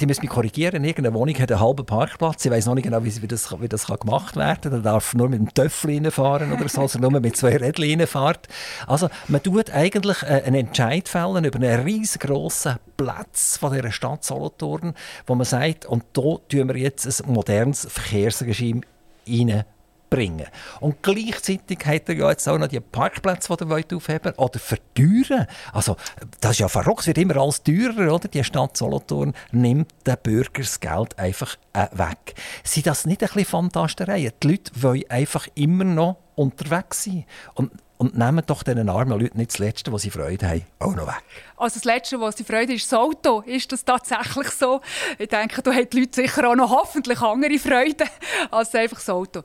die 0.00 0.06
müssen 0.06 0.22
mich 0.22 0.30
korrigieren. 0.30 0.84
Irgendeine 0.84 1.14
Wohnung 1.14 1.34
hat 1.38 1.50
einen 1.52 1.60
halben 1.60 1.84
Parkplatz. 1.84 2.44
Ich 2.44 2.50
weiß 2.50 2.66
noch 2.66 2.74
nicht 2.74 2.84
genau, 2.84 3.04
wie, 3.04 3.10
das, 3.26 3.60
wie 3.60 3.68
das 3.68 3.86
gemacht 3.86 4.36
werden 4.36 4.60
kann. 4.60 4.72
Da 4.72 4.78
darf 4.78 5.14
nur 5.14 5.28
mit 5.28 5.40
einem 5.40 5.54
Töffel 5.54 6.10
fahren 6.10 6.52
oder 6.52 6.68
so, 6.68 6.82
also 6.82 6.98
nur 6.98 7.10
mit 7.20 7.36
zwei 7.36 7.56
Rädchen 7.56 8.06
fährt. 8.06 8.48
Also 8.86 9.08
man 9.28 9.42
tut 9.42 9.70
eigentlich 9.70 10.22
äh, 10.22 10.42
einen 10.44 10.66
Entscheid 10.66 11.08
fällen 11.08 11.44
über 11.44 11.56
einen 11.56 11.82
riesengroßen 11.82 12.76
Platz 12.96 13.56
von 13.56 13.72
dieser 13.72 13.92
Stadt 13.92 14.24
Solothurn, 14.24 14.94
wo 15.26 15.34
man 15.34 15.46
sagt, 15.46 15.86
und 15.86 16.04
da 16.12 16.36
tun 16.48 16.68
wir 16.68 16.76
jetzt 16.76 17.06
ein 17.06 17.32
modernes 17.32 17.86
Verkehrsregime 17.90 18.82
rein 19.28 19.64
bringen. 20.10 20.46
Und 20.80 21.02
gleichzeitig 21.02 21.78
hat 21.86 22.08
er 22.08 22.16
ja 22.16 22.30
jetzt 22.30 22.48
auch 22.48 22.58
noch 22.58 22.68
die 22.68 22.80
Parkplätze, 22.80 23.56
die 23.56 23.64
er 23.64 23.96
aufheben 23.96 24.32
oder 24.36 24.58
verteuern. 24.58 25.46
Also, 25.72 25.96
das 26.40 26.52
ist 26.52 26.58
ja 26.58 26.68
verrückt, 26.68 27.00
es 27.00 27.06
wird 27.06 27.18
immer 27.18 27.36
alles 27.36 27.62
teurer, 27.62 28.12
oder? 28.12 28.28
Die 28.28 28.44
Stadt 28.44 28.76
Solothurn 28.76 29.34
nimmt 29.52 29.92
den 30.06 30.16
Bürgern 30.22 30.64
das 30.64 30.80
Geld 30.80 31.18
einfach 31.18 31.56
äh, 31.72 31.86
weg. 31.92 32.34
Sind 32.64 32.86
das 32.86 33.06
nicht 33.06 33.22
ein 33.22 33.28
bisschen 33.28 33.44
Fantastereien? 33.46 34.32
Die 34.42 34.48
Leute 34.48 34.72
wollen 34.82 35.04
einfach 35.08 35.46
immer 35.54 35.84
noch 35.84 36.16
unterwegs 36.34 37.04
sein. 37.04 37.24
Und 37.54 37.70
und 38.00 38.16
nehmen 38.16 38.42
doch 38.46 38.62
diesen 38.62 38.88
armen 38.88 39.20
Leuten 39.20 39.36
nicht 39.36 39.50
das 39.50 39.58
Letzte, 39.58 39.92
was 39.92 40.00
sie 40.00 40.10
Freude 40.10 40.48
haben, 40.48 40.64
auch 40.78 40.94
noch 40.94 41.06
weg. 41.06 41.22
Also 41.58 41.74
das 41.74 41.84
Letzte, 41.84 42.18
was 42.18 42.34
sie 42.34 42.44
Freude 42.44 42.68
haben, 42.68 42.76
ist 42.76 42.90
das 42.90 42.98
Auto. 42.98 43.42
Ist 43.42 43.70
das 43.72 43.84
tatsächlich 43.84 44.48
so? 44.52 44.80
Ich 45.18 45.28
denke, 45.28 45.60
da 45.60 45.70
haben 45.70 45.90
die 45.90 46.00
Leute 46.00 46.22
sicher 46.22 46.48
auch 46.48 46.54
noch 46.54 46.70
hoffentlich 46.70 47.20
andere 47.20 47.58
Freude 47.58 48.06
als 48.50 48.74
einfach 48.74 48.96
das 48.96 49.10
Auto. 49.10 49.42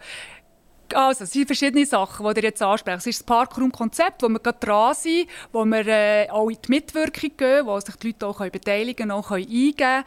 Also, 0.95 1.25
es 1.25 1.31
sind 1.31 1.45
verschiedene 1.45 1.85
Sachen, 1.85 2.25
die 2.25 2.39
ihr 2.39 2.43
jetzt 2.43 2.61
ansprecht. 2.61 2.99
Es 2.99 3.07
ist 3.07 3.19
das 3.19 3.25
Parkraumkonzept, 3.25 4.23
wo 4.23 4.29
wir 4.29 4.39
gerade 4.39 4.59
dran 4.59 4.93
sind, 4.93 5.29
wo 5.51 5.65
wir 5.65 5.87
äh, 5.87 6.29
auch 6.29 6.49
in 6.49 6.57
die 6.65 6.71
Mitwirkung 6.71 7.31
gehen, 7.35 7.65
wo 7.65 7.79
sich 7.79 7.95
die 7.97 8.07
Leute 8.07 8.27
auch 8.27 8.39
beteiligen 8.49 9.11
und 9.11 9.17
auch 9.17 9.31
eingeben 9.31 9.75
können. 9.75 10.03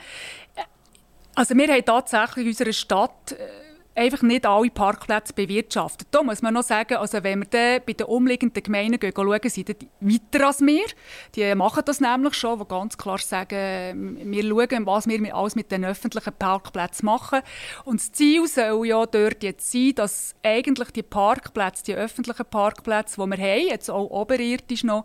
Also 1.35 1.55
wir 1.55 1.69
haben 1.69 1.85
tatsächlich 1.85 2.45
in 2.45 2.51
unserer 2.51 2.73
Stadt... 2.73 3.33
Äh, 3.33 3.68
einfach 3.99 4.23
nicht 4.23 4.47
alle 4.47 4.71
Parkplätze 4.71 5.33
bewirtschaftet. 5.33 6.09
Da 6.11 6.23
muss 6.23 6.41
man 6.41 6.55
noch 6.55 6.63
sagen, 6.63 6.97
also 6.97 7.23
wenn 7.23 7.41
wir 7.41 7.81
bei 7.81 7.93
den 7.93 8.07
umliegenden 8.07 8.63
Gemeinden 8.63 9.13
schauen, 9.15 9.41
sind 9.45 9.69
die 9.69 9.89
weiter 10.01 10.47
als 10.47 10.61
wir. 10.61 10.87
Die 11.35 11.55
machen 11.55 11.83
das 11.85 12.01
nämlich 12.01 12.35
schon, 12.35 12.59
die 12.59 12.69
ganz 12.69 12.97
klar 12.97 13.19
sagen, 13.19 14.19
wir 14.23 14.43
schauen, 14.43 14.87
was 14.87 15.07
wir 15.07 15.35
alles 15.35 15.57
mit 15.57 15.71
den 15.71 15.85
öffentlichen 15.85 16.33
Parkplätzen 16.39 17.07
machen. 17.07 17.41
Und 17.85 18.01
das 18.01 18.13
Ziel 18.13 18.47
soll 18.47 18.87
ja 18.87 19.05
dort 19.05 19.43
jetzt 19.43 19.71
sein, 19.71 19.93
dass 19.97 20.35
eigentlich 20.43 20.91
die 20.93 21.03
Parkplätze, 21.03 21.85
die 21.85 21.95
öffentlichen 21.95 22.47
Parkplätze, 22.47 23.21
die 23.21 23.31
wir 23.31 23.39
haben, 23.39 23.69
jetzt 23.69 23.91
auch 23.91 24.11
oberirdisch 24.11 24.85
noch, 24.85 25.05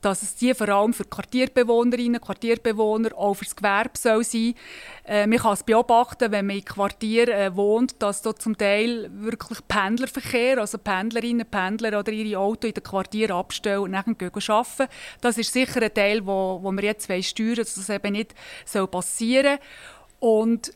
dass 0.00 0.22
es 0.22 0.34
die 0.34 0.54
vor 0.54 0.68
allem 0.68 0.92
für 0.92 1.04
Quartierbewohnerinnen, 1.04 2.20
Quartierbewohner, 2.20 3.16
auch 3.16 3.34
für 3.34 3.44
das 3.44 3.56
Gewerbe 3.56 3.90
soll 3.96 4.24
sein. 4.24 4.54
Äh, 5.04 5.26
man 5.26 5.38
kann 5.38 5.52
es 5.52 5.62
beobachten, 5.62 6.32
wenn 6.32 6.46
man 6.46 6.56
in 6.56 6.64
Quartieren 6.64 7.34
äh, 7.34 7.56
wohnt, 7.56 8.02
dass 8.02 8.22
zum 8.32 8.56
Teil 8.56 9.10
wirklich 9.12 9.58
Pendlerverkehr, 9.66 10.58
also 10.58 10.78
Pendlerinnen, 10.78 11.46
Pendler 11.46 11.98
oder 11.98 12.12
ihre 12.12 12.38
Autos 12.38 12.68
in 12.68 12.74
den 12.74 12.82
Quartieren 12.82 13.36
abstellen 13.36 13.80
und 13.80 13.92
dann 13.92 14.16
gehen 14.16 14.30
arbeiten. 14.34 14.92
Das 15.20 15.38
ist 15.38 15.52
sicher 15.52 15.82
ein 15.82 15.94
Teil, 15.94 16.26
wo, 16.26 16.60
wo 16.62 16.72
wir 16.72 16.82
jetzt 16.82 17.04
steuern 17.26 17.56
dass 17.56 17.74
das 17.74 17.88
eben 17.88 18.12
nicht 18.12 18.34
passieren 18.90 19.58
soll. 20.20 20.38
Und 20.40 20.72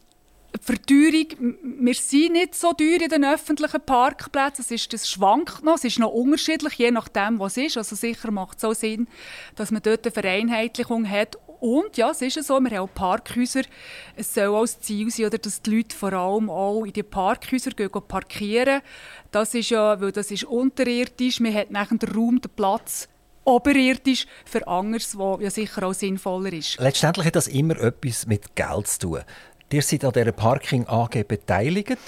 Verteuerung, 0.60 1.56
wir 1.62 1.94
sind 1.94 2.32
nicht 2.32 2.54
so 2.54 2.72
teuer 2.72 3.00
in 3.02 3.08
den 3.08 3.24
öffentlichen 3.24 3.80
Parkplätzen. 3.80 4.64
Das, 4.64 4.70
ist, 4.70 4.92
das 4.92 5.08
schwankt 5.08 5.62
noch, 5.62 5.76
es 5.76 5.84
ist 5.84 5.98
noch 5.98 6.12
unterschiedlich, 6.12 6.74
je 6.74 6.90
nachdem, 6.90 7.38
was 7.38 7.56
es 7.56 7.66
ist. 7.66 7.76
Also 7.76 7.96
sicher 7.96 8.30
macht 8.30 8.56
es 8.56 8.62
so 8.62 8.72
Sinn, 8.72 9.08
dass 9.54 9.70
man 9.70 9.82
dort 9.82 10.06
eine 10.06 10.12
Vereinheitlichung 10.12 11.08
hat 11.08 11.36
Und 11.66 11.96
ja, 11.96 12.12
es 12.12 12.22
ist 12.22 12.44
so, 12.44 12.60
wir 12.60 12.70
haben 12.70 12.88
auch 12.88 12.94
Parkhäuser. 12.94 13.62
Es 14.14 14.32
soll 14.32 14.54
auch 14.54 14.60
das 14.60 14.78
Ziel 14.78 15.10
sein, 15.10 15.26
oder, 15.26 15.38
dass 15.38 15.60
die 15.60 15.78
Leute 15.78 15.96
vor 15.96 16.12
allem 16.12 16.48
auch 16.48 16.84
in 16.84 16.92
die 16.92 17.02
Parkhäuser 17.02 17.72
gehen, 17.72 17.90
gehen 17.90 18.02
parkieren. 18.06 18.82
Das 19.32 19.52
ist 19.52 19.70
ja, 19.70 20.00
weil 20.00 20.12
das 20.12 20.30
ist 20.30 20.44
unterirdisch. 20.44 21.40
Man 21.40 21.52
hat 21.52 21.72
nachher 21.72 21.98
den 21.98 22.08
Raum, 22.14 22.40
den 22.40 22.52
Platz 22.54 23.08
oberirdisch 23.42 24.28
für 24.44 24.64
anderes, 24.68 25.18
was 25.18 25.40
ja 25.40 25.50
sicher 25.50 25.82
auch 25.88 25.92
sinnvoller 25.92 26.52
ist. 26.52 26.78
Letztendlich 26.78 27.26
hat 27.26 27.34
das 27.34 27.48
immer 27.48 27.76
etwas 27.80 28.28
mit 28.28 28.54
Geld 28.54 28.86
zu 28.86 28.98
tun. 29.00 29.20
Ihr 29.72 29.82
seid 29.82 30.04
an 30.04 30.12
dieser 30.12 30.30
Parking 30.30 30.86
AG 30.86 31.24
beteiligt. 31.26 31.98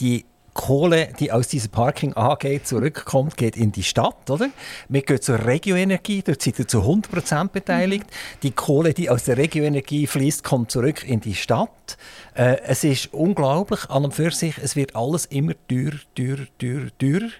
Die 0.00 0.24
Kohle, 0.58 1.10
die 1.20 1.30
aus 1.30 1.46
dieser 1.46 1.68
Parking 1.68 2.16
AG 2.16 2.64
zurückkommt, 2.64 3.36
geht 3.36 3.56
in 3.56 3.70
die 3.70 3.84
Stadt, 3.84 4.28
oder? 4.28 4.50
Wir 4.88 5.02
gehen 5.02 5.22
zur 5.22 5.46
Regioenergie, 5.46 6.20
dort 6.22 6.42
seid 6.42 6.58
ihr 6.58 6.66
zu 6.66 6.80
100% 6.80 7.50
beteiligt. 7.50 8.04
Mhm. 8.04 8.40
Die 8.42 8.50
Kohle, 8.50 8.92
die 8.92 9.08
aus 9.08 9.22
der 9.22 9.36
Regioenergie 9.36 10.08
fließt, 10.08 10.42
kommt 10.42 10.72
zurück 10.72 11.04
in 11.08 11.20
die 11.20 11.36
Stadt. 11.36 11.96
Äh, 12.38 12.60
es 12.62 12.84
ist 12.84 13.12
unglaublich 13.12 13.90
an 13.90 14.04
und 14.04 14.14
für 14.14 14.30
sich, 14.30 14.56
es 14.58 14.76
wird 14.76 14.94
alles 14.94 15.26
immer 15.26 15.54
teurer, 15.66 15.98
teurer, 16.14 16.46
teurer, 16.58 16.88
teurer. 16.96 17.30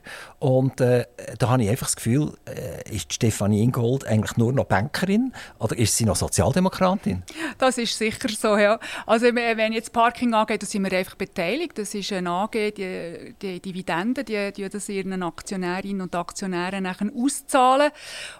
Und 0.41 0.81
äh, 0.81 1.07
da 1.39 1.51
habe 1.51 1.63
ich 1.63 1.71
einfach 1.71 1.87
das 1.87 1.95
Gefühl, 1.95 2.33
äh, 2.47 2.93
ist 2.93 3.13
Stefanie 3.13 3.63
Ingold 3.63 4.05
eigentlich 4.09 4.37
nur 4.37 4.53
noch 4.53 4.65
Bankerin 4.65 5.33
oder 5.61 5.79
ist 5.79 5.97
sie 5.97 6.05
noch 6.05 6.17
Sozialdemokratin? 6.17 7.23
Das 7.59 7.79
ist 7.79 7.97
sicher 7.97 8.29
so, 8.29 8.57
ja. 8.57 8.81
Also 9.07 9.27
wenn 9.27 9.73
jetzt 9.73 9.93
Parking 9.93 10.35
angeht, 10.35 10.63
dann 10.63 10.69
sind 10.69 10.83
wir 10.83 10.99
einfach 10.99 11.15
beteiligt. 11.15 11.79
Das 11.79 11.95
ist 11.95 12.13
eine 12.13 12.31
AG, 12.31 12.51
die 12.77 13.35
die 13.41 13.61
Dividenden, 13.61 14.25
die, 14.25 14.53
die 14.53 14.69
das 14.69 14.89
ihren 14.89 15.23
Aktionärinnen 15.23 16.03
und 16.03 16.15
Aktionären 16.17 16.83
nachher 16.83 17.09
auszahlen. 17.15 17.93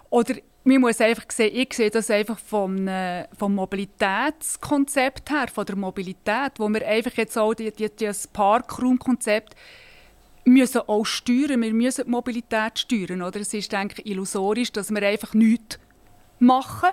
Oder 0.09 0.35
man 0.63 0.81
muss 0.81 1.01
einfach 1.01 1.25
sehen, 1.29 1.55
ich 1.55 1.73
sehe 1.73 1.89
das 1.89 2.11
einfach 2.11 2.37
vom, 2.37 2.87
äh, 2.87 3.27
vom 3.37 3.55
Mobilitätskonzept 3.55 5.29
her, 5.29 5.47
von 5.47 5.65
der 5.65 5.75
Mobilität, 5.75 6.53
wo 6.57 6.67
wir 6.67 6.85
einfach 6.87 7.13
jetzt 7.13 7.37
auch 7.37 7.53
die, 7.53 7.71
die, 7.71 7.89
das 7.95 8.27
Parkraumkonzept 8.27 9.55
müssen 10.45 10.81
auch 10.81 11.05
steuern. 11.05 11.61
Wir 11.61 11.73
müssen 11.73 12.05
die 12.05 12.11
Mobilität 12.11 12.79
steuern. 12.79 13.21
Oder? 13.21 13.39
Es 13.39 13.53
ist 13.53 13.71
denke 13.71 14.01
ich, 14.01 14.11
illusorisch, 14.11 14.71
dass 14.71 14.91
wir 14.91 15.01
einfach 15.01 15.33
nichts 15.33 15.79
machen 16.39 16.89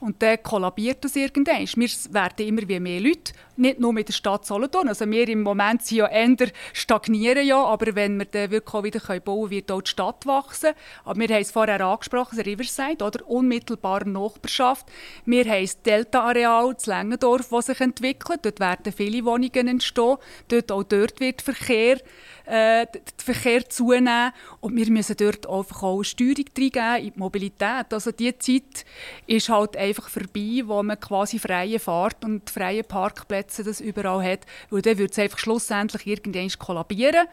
und 0.00 0.22
dann 0.22 0.42
kollabiert 0.42 1.04
das 1.04 1.16
irgendwann. 1.16 1.66
Wir 1.66 1.88
werden 2.10 2.46
immer 2.46 2.68
wie 2.68 2.80
mehr 2.80 3.00
Leute, 3.00 3.32
nicht 3.56 3.80
nur 3.80 3.92
mit 3.92 4.08
der 4.08 4.12
Stadt 4.12 4.44
Solothurn. 4.44 4.88
Also 4.88 5.10
wir 5.10 5.28
im 5.28 5.42
Moment 5.42 5.82
sind 5.82 5.98
ja 5.98 6.06
eher 6.06 6.36
stagnieren, 6.72 7.46
ja, 7.46 7.62
aber 7.64 7.94
wenn 7.94 8.18
wir 8.18 8.26
dann 8.26 8.50
wirklich 8.50 8.74
auch 8.74 8.84
wieder 8.84 9.00
bauen 9.20 9.42
können, 9.42 9.50
wird 9.50 9.70
auch 9.70 9.80
die 9.80 9.90
Stadt 9.90 10.26
wachsen. 10.26 10.72
Aber 11.04 11.18
wir 11.18 11.28
haben 11.28 11.42
es 11.42 11.50
vorher 11.50 11.80
angesprochen, 11.80 12.36
das 12.36 12.46
Riverside, 12.46 13.04
oder 13.04 13.26
unmittelbare 13.26 14.08
Nachbarschaft. 14.08 14.86
Wir 15.24 15.44
haben 15.44 15.62
das 15.62 15.82
Delta-Areal, 15.82 16.74
das 16.74 16.86
Längendorf, 16.86 17.48
das 17.50 17.66
sich 17.66 17.80
entwickelt. 17.80 18.40
Dort 18.42 18.60
werden 18.60 18.92
viele 18.92 19.24
Wohnungen 19.24 19.68
entstehen. 19.68 20.16
Dort, 20.48 20.72
auch 20.72 20.82
dort 20.82 21.20
wird 21.20 21.42
Verkehr 21.42 22.00
äh, 22.46 22.86
der 22.86 23.00
Verkehr 23.16 23.68
zunehmen. 23.68 24.32
Und 24.60 24.76
wir 24.76 24.90
müssen 24.90 25.16
dort 25.16 25.48
einfach 25.48 25.82
auch 25.82 26.02
Steuerung 26.02 26.44
reingeben 26.56 26.96
in 26.98 27.12
die 27.12 27.18
Mobilität. 27.18 27.92
Also 27.92 28.12
die 28.12 28.36
Zeit 28.38 28.84
ist 29.26 29.48
halt 29.48 29.76
einfach 29.86 30.08
vorbei, 30.08 30.62
wo 30.64 30.82
man 30.82 31.00
quasi 31.00 31.38
freie 31.38 31.78
Fahrt 31.78 32.24
und 32.24 32.50
freie 32.50 32.82
Parkplätze 32.82 33.64
das 33.64 33.80
überall 33.80 34.24
hat. 34.24 34.40
Weil 34.70 34.82
dann 34.82 34.98
würde 34.98 35.12
es 35.12 35.18
einfach 35.18 35.38
schlussendlich 35.38 36.06
irgendwann 36.06 36.48
kollabieren. 36.58 37.26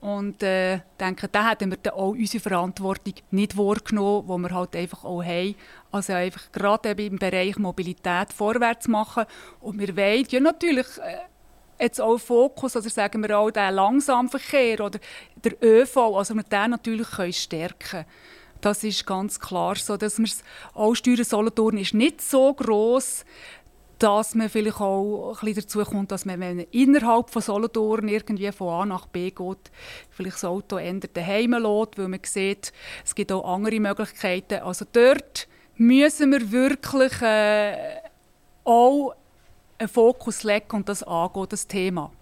Und 0.00 0.42
äh, 0.42 0.80
denke, 1.00 1.28
da 1.28 1.50
hätten 1.50 1.70
wir 1.70 1.78
dann 1.78 1.94
auch 1.94 2.10
unsere 2.10 2.42
Verantwortung 2.42 3.14
nicht 3.30 3.56
wahrgenommen, 3.56 4.26
die 4.26 4.48
wir 4.48 4.54
halt 4.54 4.76
einfach 4.76 5.04
auch 5.04 5.24
haben. 5.24 5.54
Also 5.90 6.12
einfach 6.12 6.52
gerade 6.52 6.90
im 6.90 7.18
Bereich 7.18 7.58
Mobilität 7.58 8.32
vorwärts 8.34 8.88
machen. 8.88 9.24
Und 9.60 9.78
wir 9.78 9.96
wollen 9.96 10.26
ja 10.30 10.40
natürlich... 10.40 10.86
Äh, 10.98 11.18
jetzt 11.78 12.00
auch 12.00 12.18
Fokus, 12.18 12.74
also 12.74 12.88
sagen 12.88 13.22
wir 13.22 13.38
auch 13.38 13.50
den 13.50 13.74
Langsamverkehr 13.74 14.80
oder 14.80 14.98
der 15.44 15.62
ÖV, 15.62 15.96
also 16.16 16.34
wir 16.34 16.42
den 16.42 16.70
natürlich 16.70 17.10
können 17.10 17.32
stärken 17.34 18.06
Das 18.60 18.84
ist 18.84 19.06
ganz 19.06 19.38
klar 19.38 19.76
so, 19.76 19.96
dass 19.96 20.18
wir 20.18 20.28
auch 20.74 20.94
steuern 20.94 21.24
Solothurn 21.24 21.78
ist 21.78 21.94
nicht 21.94 22.20
so 22.20 22.52
groß, 22.54 23.24
dass 23.98 24.34
man 24.34 24.50
vielleicht 24.50 24.80
auch 24.80 25.42
ein 25.42 25.54
dazu 25.54 25.82
kommt, 25.84 26.12
dass 26.12 26.24
man, 26.24 26.40
wenn 26.40 26.56
man 26.56 26.66
innerhalb 26.70 27.30
von 27.30 27.40
Solothurn 27.40 28.08
irgendwie 28.08 28.52
von 28.52 28.68
A 28.68 28.86
nach 28.86 29.06
B 29.06 29.30
geht, 29.30 29.70
vielleicht 30.10 30.36
das 30.36 30.44
Auto 30.44 30.76
ändert 30.76 31.16
daheim 31.16 31.52
lässt, 31.52 31.98
weil 31.98 32.08
man 32.08 32.20
sieht, 32.22 32.72
es 33.04 33.14
gibt 33.14 33.32
auch 33.32 33.44
andere 33.44 33.80
Möglichkeiten. 33.80 34.60
Also 34.60 34.84
dort 34.90 35.48
müssen 35.76 36.32
wir 36.32 36.50
wirklich 36.52 37.22
äh, 37.22 38.00
auch 38.64 39.14
einen 39.78 39.88
Fokus 39.88 40.42
legen 40.42 40.72
und 40.72 40.88
das 40.88 41.02
angehen, 41.02 41.46
das 41.48 41.66
Thema. 41.66 42.12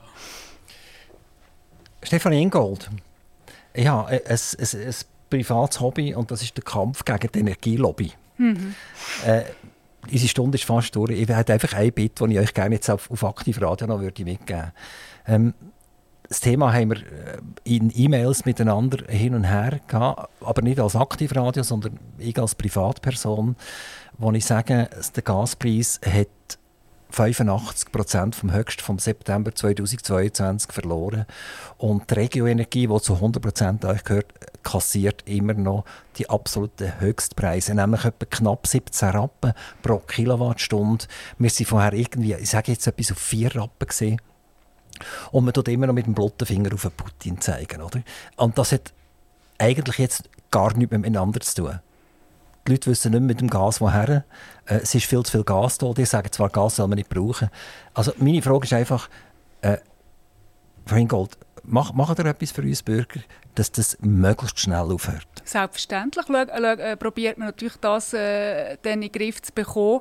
Stefan 2.03 2.33
Ingold, 2.35 2.91
ja, 3.75 4.05
ein, 4.05 4.21
ein, 4.27 4.39
ein, 4.59 4.95
privates 5.31 5.81
Hobby 5.81 6.15
und 6.15 6.31
das 6.31 6.43
ist 6.43 6.57
der 6.57 6.65
Kampf 6.65 7.05
gegen 7.05 7.29
die 7.33 7.39
Energielobby. 7.41 8.13
Mhm. 8.39 8.75
Äh, 9.27 9.43
unsere 10.11 10.29
Stunde 10.29 10.57
ist 10.57 10.65
fast 10.65 10.95
durch. 10.95 11.13
Ich 11.13 11.29
hätte 11.29 11.53
einfach 11.53 11.73
ein 11.75 11.93
Bit, 11.93 12.21
das 12.21 12.31
ich 12.31 12.39
euch 12.39 12.55
gerne 12.55 12.75
jetzt 12.75 12.91
auf, 12.91 13.11
auf 13.11 13.25
Aktiv 13.25 13.61
Radio 13.61 13.87
noch 13.87 14.01
würde 14.01 14.25
mitgeben 14.25 14.73
ähm, 15.27 15.55
das 16.29 16.41
Thema 16.41 16.73
haben 16.73 16.91
wir 16.91 16.97
äh, 16.97 17.39
in 17.65 17.93
E-Mails 17.95 18.45
miteinander 18.45 19.05
hin 19.09 19.35
und 19.35 19.45
her 19.45 19.81
gehabt, 19.87 20.31
aber 20.41 20.63
nicht 20.63 20.81
als 20.81 20.97
Aktivradio, 20.97 21.63
sondern 21.63 21.99
ich 22.19 22.39
als 22.39 22.55
Privatperson, 22.55 23.57
wo 24.19 24.33
ich 24.33 24.45
sage, 24.45 24.89
der 25.15 25.23
Gaspreis 25.23 26.01
hat 26.05 26.59
85 27.15 27.93
Prozent 27.93 28.35
vom 28.35 28.53
Höchst 28.53 28.83
vom 28.83 28.99
September 28.99 29.55
2022 29.55 30.73
verloren. 30.73 31.27
Und 31.79 32.11
die 32.11 32.15
Regioenergie, 32.15 32.89
die 32.89 33.01
zu 33.01 33.15
100 33.15 33.43
Prozent 33.43 33.85
euch 33.85 34.03
gehört, 34.03 34.33
kassiert 34.65 35.23
immer 35.27 35.55
noch 35.55 35.85
die 36.17 36.29
absoluten 36.29 37.01
Höchstpreise, 37.01 37.75
nämlich 37.75 38.05
etwa 38.05 38.27
knapp 38.27 38.67
17 38.67 39.11
Rappen 39.11 39.53
pro 39.83 39.99
Kilowattstunde. 39.99 41.05
Wir 41.39 41.51
sind 41.51 41.67
vorher 41.67 41.93
irgendwie, 41.93 42.35
ich 42.35 42.51
sage 42.51 42.73
jetzt 42.73 42.87
etwas 42.87 43.13
auf 43.13 43.19
4 43.19 43.55
Rappen 43.55 43.87
gesehen. 43.87 44.21
Und 45.31 45.45
man 45.45 45.55
tut 45.55 45.69
immer 45.69 45.87
noch 45.87 45.95
mit 45.95 46.07
dem 46.07 46.15
blotten 46.15 46.47
Finger 46.47 46.75
auf 46.75 46.89
Putin 46.97 47.41
zeigen, 47.41 47.83
oder? 47.83 48.03
Und 48.37 48.59
das 48.59 48.73
hat 48.73 48.93
eigentlich 49.59 49.99
jetzt 49.99 50.29
gar 50.51 50.77
nichts 50.77 50.93
miteinander 50.93 51.41
zu 51.41 51.63
tun. 51.63 51.81
Die 52.67 52.73
Leute 52.73 52.91
wissen 52.91 53.13
nicht 53.13 53.21
mehr 53.21 53.29
mit 53.29 53.41
dem 53.41 53.51
Gas 53.51 53.81
woher. 53.81 54.25
Äh, 54.67 54.77
es 54.77 54.95
ist 54.95 55.07
viel 55.07 55.23
zu 55.23 55.33
viel 55.33 55.45
Gas 55.45 55.79
da. 55.79 55.93
Die 55.93 56.05
sagen 56.05 56.33
zwar, 56.33 56.49
Gas 56.49 56.77
soll 56.77 56.89
man 56.89 56.97
nicht 56.97 57.11
brauchen. 57.11 57.51
Also 57.93 58.13
meine 58.19 58.43
Frage 58.43 58.65
ist 58.65 58.73
einfach, 58.73 59.09
äh, 59.61 59.79
Frau 60.87 60.97
Ingold, 60.97 61.37
mach, 61.67 61.93
machen 61.93 62.17
ihr 62.19 62.27
etwas 62.27 62.53
für 62.53 62.63
uns 62.63 62.83
Bürger, 62.83 63.21
dass 63.55 63.73
das 63.73 63.97
möglichst 64.01 64.61
schnell 64.61 64.93
aufhört? 64.93 65.27
Selbstverständlich 65.45 66.29
äh, 66.29 66.97
probiert 66.97 67.39
man 67.39 67.49
natürlich 67.49 67.77
das 67.81 68.13
äh, 68.13 68.75
in 68.75 69.01
den 69.01 69.13
Griff 69.13 69.43
zu 69.43 69.53
bekommen. 69.53 70.01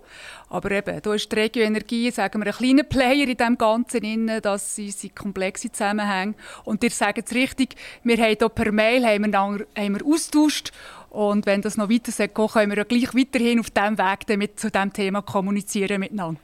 Aber 0.49 0.72
eben, 0.72 1.01
da 1.01 1.14
ist 1.14 1.32
die 1.32 1.36
Regioenergie, 1.36 2.11
sagen 2.11 2.41
wir, 2.43 2.47
ein 2.47 2.57
kleiner 2.57 2.84
Player 2.84 3.28
in 3.28 3.38
dem 3.38 3.57
Ganzen, 3.57 3.99
drin, 3.99 4.32
dass 4.41 4.76
sie, 4.76 4.91
sie 4.91 5.09
komplexe 5.09 5.72
Zusammenhänge. 5.72 6.36
Und 6.64 6.84
ihr 6.84 6.91
sagt 6.91 7.30
es 7.30 7.36
richtig, 7.36 7.76
wir 8.03 8.18
haben 8.18 8.36
hier 8.38 8.49
per 8.49 8.72
Mail 8.72 9.05
haben 9.05 9.32
wir, 9.32 9.68
haben 9.78 9.99
wir 9.99 10.05
austauscht 10.05 10.72
und 11.14 11.45
wenn 11.45 11.61
das 11.61 11.78
noch 11.78 11.89
weiter 11.89 12.11
geht, 12.11 12.34
können 12.34 12.72
wir 12.72 12.78
ja 12.78 12.84
gleich 12.84 13.14
weiterhin 13.14 13.59
auf 13.59 13.70
diesem 13.70 13.97
Weg 13.99 14.26
damit 14.28 14.59
zu 14.59 14.72
diesem 14.72 14.91
Thema 14.91 15.22
kommunizieren 15.22 15.99
miteinander. 15.99 16.41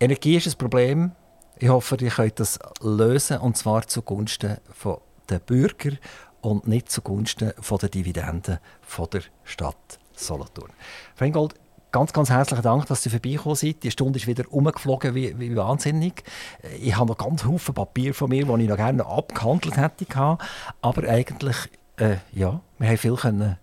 Energie 0.00 0.36
ist 0.36 0.46
ein 0.46 0.56
Problem. 0.56 1.12
Ich 1.58 1.68
hoffe, 1.68 1.98
ihr 2.00 2.10
könnt 2.10 2.40
das 2.40 2.58
lösen, 2.80 3.36
und 3.38 3.58
zwar 3.58 3.86
zugunsten 3.86 4.56
der 5.28 5.38
Bürger 5.40 5.92
und 6.40 6.66
nicht 6.66 6.90
zugunsten 6.90 7.52
der 7.70 7.88
Dividenden 7.90 8.58
der 9.12 9.22
Stadt 9.44 9.98
Solothurn. 10.14 10.70
Frau 11.14 11.26
Ingold, 11.26 11.54
ganz, 11.92 12.14
ganz 12.14 12.30
herzlichen 12.30 12.62
Dank, 12.62 12.86
dass 12.86 13.02
Sie 13.02 13.10
vorbeigekommen 13.10 13.56
sind. 13.56 13.82
Die 13.82 13.90
Stunde 13.90 14.18
ist 14.18 14.26
wieder 14.26 14.44
umgeflogen 14.50 15.14
wie, 15.14 15.38
wie 15.38 15.54
wahnsinnig. 15.54 16.24
Ich 16.80 16.96
habe 16.96 17.08
noch 17.12 17.18
ganz 17.18 17.42
viele 17.42 17.58
Papier 17.58 18.14
von 18.14 18.30
mir, 18.30 18.46
die 18.46 18.62
ich 18.62 18.68
noch 18.70 18.76
gerne 18.76 19.04
abgehandelt 19.04 19.76
hätte. 19.76 20.38
Aber 20.80 21.08
eigentlich 21.08 21.56
äh, 22.00 22.16
ja, 22.32 22.60
wir 22.78 22.88
haben 22.88 22.98
viel 22.98 23.16
können 23.16 23.58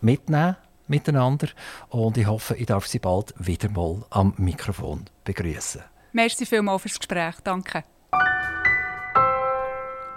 mitnehmen 0.00 0.56
miteinander 0.86 1.48
und 1.90 2.16
ich 2.16 2.26
hoffe, 2.26 2.56
ich 2.56 2.66
darf 2.66 2.86
Sie 2.86 2.98
bald 2.98 3.34
wieder 3.38 3.68
mal 3.70 4.04
am 4.10 4.32
Mikrofon 4.38 5.04
begrüßen. 5.24 5.82
Merci 6.12 6.46
vielmals 6.46 6.82
fürs 6.82 6.98
Gespräch. 6.98 7.34
Danke. 7.44 7.84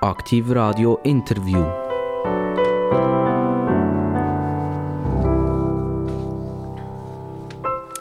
Aktiv 0.01 0.45
Radio 0.49 0.99
Interview. 1.03 1.63